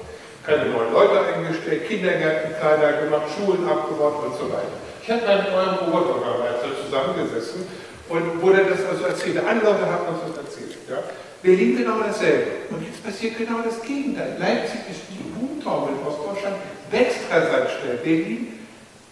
[0.47, 4.79] Keine neuen Leute eingestellt, Kindergärten kleiner gemacht, Schulen abgebaut und so weiter.
[5.03, 7.67] Ich da mit eurem Oberbürgermeister zusammengesessen
[8.09, 9.39] und wurde das also erzählt.
[9.39, 10.79] Andere Leute haben uns das erzählt.
[10.89, 11.03] Ja?
[11.43, 12.71] Berlin genau dasselbe.
[12.71, 14.37] Und jetzt passiert genau das Gegenteil.
[14.39, 16.57] Leipzig ist die Boomtown in Ostdeutschland,
[16.91, 17.99] wächst rasant schnell.
[18.03, 18.57] Berlin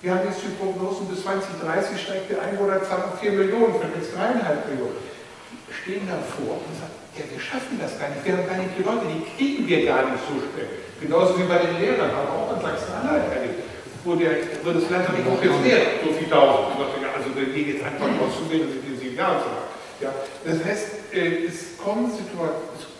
[0.04, 4.12] wir haben jetzt die Prognosen, bis 2030 steigt die Einwohnerzahl auf 4 Millionen, von jetzt
[4.12, 5.00] 3,5 Millionen.
[5.00, 8.76] Die stehen davor und sagen, ja, wir schaffen das gar nicht, wir haben gar nicht
[8.76, 10.83] die Leute, die kriegen wir gar nicht so schnell.
[11.00, 13.62] Genauso wie bei den Lehrern, haben wir auch in Sachsen-Anhalt erlebt,
[14.04, 14.30] wo, der,
[14.62, 16.76] wo das Land nicht jetzt Lehrer, so viel tausend.
[16.78, 19.68] Also wenn wir jetzt einfach auszubilden, sind die sieben Jahre zu lang.
[20.00, 20.10] Ja,
[20.44, 22.92] das heißt, äh, es kommen Situationen,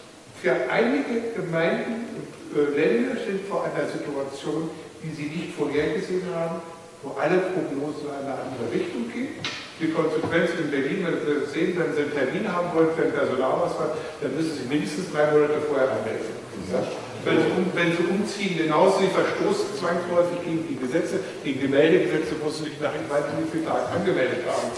[0.45, 4.69] für einige Gemeinden und äh, Länder sind vor einer Situation,
[5.03, 6.61] die sie nicht vorhergesehen haben,
[7.03, 9.41] wo alle Prognosen in eine andere Richtung gehen.
[9.81, 13.12] Die Konsequenz in Berlin, wenn Sie sehen, wenn Sie einen Termin haben wollen für einen
[13.12, 16.31] Personalausweis, dann müssen Sie mindestens drei Monate vorher anmelden.
[16.71, 16.81] Ja?
[17.25, 21.69] Wenn, Sie um, wenn Sie umziehen, genauso, Sie verstoßen zwangsläufig gegen die Gesetze, gegen die
[21.69, 24.69] Meldegesetze, wo Sie sich nach wie viele Tage angemeldet haben.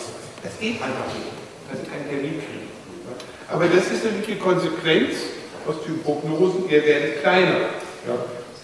[0.42, 1.34] Das geht einfach nicht,
[1.70, 2.70] dass Sie keinen Termin kriegen.
[2.70, 3.54] Ja?
[3.54, 5.14] Aber das ist natürlich die Konsequenz
[5.66, 7.74] aus den Prognosen, ihr werdet kleiner.
[8.06, 8.14] Ja?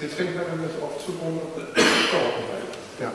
[0.01, 1.85] Jetzt fängt man an, das aufzubauen und das
[3.01, 3.13] Ja.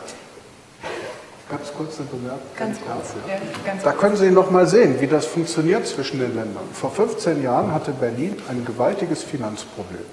[1.50, 2.42] Ganz kurz eine Bemerkung.
[2.58, 3.14] Ganz kurz.
[3.28, 3.36] Ja,
[3.66, 6.64] ganz da können Sie noch mal sehen, wie das funktioniert zwischen den Ländern.
[6.74, 10.04] Vor 15 Jahren hatte Berlin ein gewaltiges Finanzproblem.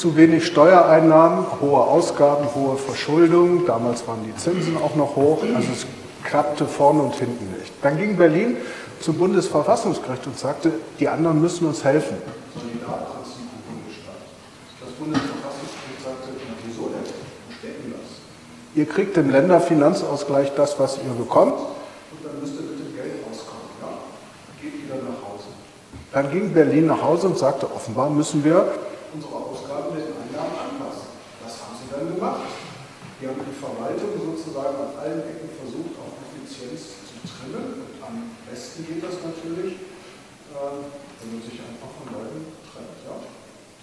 [0.00, 3.66] Zu wenig Steuereinnahmen, hohe Ausgaben, hohe Verschuldung.
[3.66, 5.42] Damals waren die Zinsen auch noch hoch.
[5.54, 5.84] Also es
[6.24, 7.70] klappte vorne und hinten nicht.
[7.82, 8.56] Dann ging Berlin
[9.00, 12.16] zum Bundesverfassungsgericht und sagte, die anderen müssen uns helfen.
[12.16, 12.32] Das
[14.98, 16.30] Bundesverfassungsgericht sagte,
[16.64, 17.04] wieso denn?
[18.74, 23.16] ihr kriegt im Länderfinanzausgleich das, was ihr bekommt, und dann müsst ihr mit dem Geld
[23.28, 23.68] rauskommen.
[23.82, 23.88] Ja?
[24.62, 25.44] Geht wieder nach Hause.
[26.10, 28.64] Dann ging Berlin nach Hause und sagte, offenbar müssen wir
[29.12, 31.10] unsere Ausgaben mit den Einnahmen anpassen.
[31.42, 32.46] Das haben sie dann gemacht.
[33.18, 37.84] Die haben die Verwaltung sozusagen an allen Ecken versucht, auf Effizienz zu trimmen.
[37.84, 39.76] Und am besten geht das natürlich,
[40.56, 40.80] äh,
[41.20, 43.00] wenn man sich einfach von Leuten trennt.
[43.04, 43.16] Ja?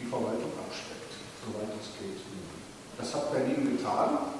[0.01, 1.13] Die Verwaltung abspeckt,
[1.45, 2.21] soweit es geht.
[2.97, 4.37] Das hat Berlin getan.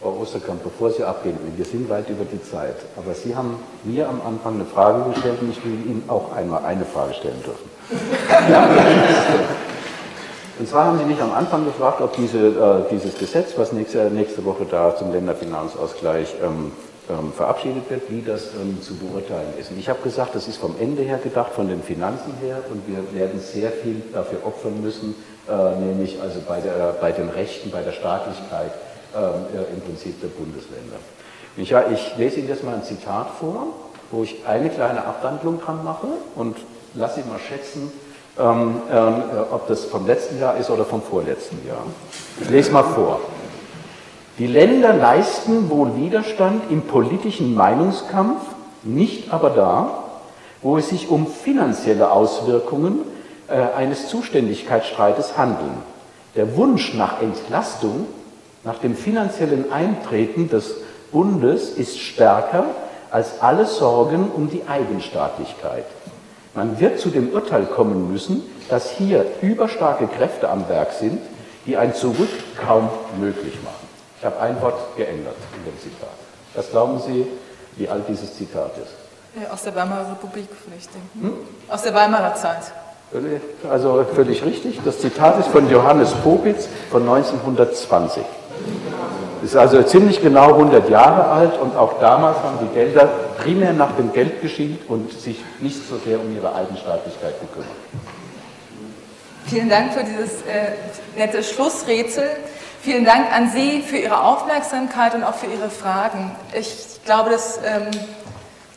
[0.00, 4.08] Frau Osterkamp, bevor Sie abgehen, wir sind weit über die Zeit, aber Sie haben mir
[4.08, 7.75] am Anfang eine Frage gestellt und ich will Ihnen auch einmal eine Frage stellen dürfen.
[10.58, 14.10] und zwar haben Sie mich am Anfang gefragt, ob diese, äh, dieses Gesetz, was nächste,
[14.10, 16.72] nächste Woche da zum Länderfinanzausgleich ähm,
[17.08, 19.70] ähm, verabschiedet wird, wie das ähm, zu beurteilen ist.
[19.70, 22.82] Und ich habe gesagt, das ist vom Ende her gedacht, von den Finanzen her und
[22.88, 25.14] wir werden sehr viel dafür opfern müssen,
[25.48, 28.72] äh, nämlich also bei, der, bei den Rechten, bei der Staatlichkeit
[29.14, 30.96] äh, im Prinzip der Bundesländer.
[31.56, 33.68] Ich, ich lese Ihnen jetzt mal ein Zitat vor,
[34.10, 36.56] wo ich eine kleine Abwandlung dran mache und
[36.96, 37.92] lasse Sie mal schätzen,
[38.38, 41.84] ähm, äh, ob das vom letzten Jahr ist oder vom vorletzten Jahr.
[42.40, 43.20] Ich lese mal vor.
[44.38, 48.40] Die Länder leisten wohl Widerstand im politischen Meinungskampf,
[48.82, 50.04] nicht aber da,
[50.60, 53.00] wo es sich um finanzielle Auswirkungen
[53.48, 55.78] äh, eines Zuständigkeitsstreites handeln.
[56.34, 58.06] Der Wunsch nach Entlastung,
[58.64, 60.74] nach dem finanziellen Eintreten des
[61.12, 62.64] Bundes ist stärker
[63.10, 65.86] als alle Sorgen um die Eigenstaatlichkeit.
[66.56, 71.20] Man wird zu dem Urteil kommen müssen, dass hier überstarke Kräfte am Werk sind,
[71.66, 72.30] die ein Zurück
[72.66, 72.88] kaum
[73.20, 73.86] möglich machen.
[74.18, 76.08] Ich habe ein Wort geändert in dem Zitat.
[76.54, 77.26] Was glauben Sie,
[77.76, 79.50] wie alt dieses Zitat ist?
[79.52, 81.20] Aus der Weimarer Republik, vielleicht denken.
[81.20, 81.34] Hm?
[81.68, 82.72] Aus der Weimarer Zeit.
[83.70, 84.80] Also völlig richtig.
[84.82, 88.22] Das Zitat ist von Johannes Popitz von 1920.
[89.42, 93.08] Ist also ziemlich genau 100 Jahre alt und auch damals haben die Gelder
[93.38, 97.70] primär nach dem Geld geschielt und sich nicht so sehr um ihre Eigenstaatlichkeit gekümmert.
[99.46, 100.72] Vielen Dank für dieses äh,
[101.16, 102.28] nette Schlussrätsel.
[102.82, 106.32] Vielen Dank an Sie für Ihre Aufmerksamkeit und auch für Ihre Fragen.
[106.52, 107.90] Ich glaube, das ähm,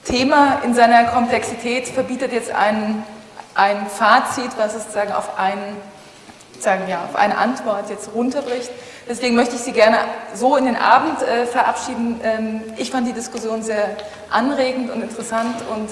[0.04, 3.04] Thema in seiner Komplexität verbietet jetzt ein,
[3.56, 5.78] ein Fazit, was es sozusagen auf, einen,
[6.60, 8.72] sagen, ja, auf eine Antwort jetzt runterbricht.
[9.10, 9.98] Deswegen möchte ich Sie gerne
[10.36, 12.22] so in den Abend äh, verabschieden.
[12.24, 13.98] Ähm, ich fand die Diskussion sehr
[14.30, 15.90] anregend und interessant und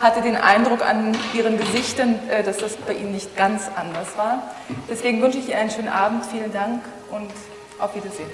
[0.00, 4.50] hatte den Eindruck an Ihren Gesichtern, äh, dass das bei Ihnen nicht ganz anders war.
[4.88, 6.24] Deswegen wünsche ich Ihnen einen schönen Abend.
[6.26, 7.30] Vielen Dank und
[7.80, 8.30] auf Wiedersehen.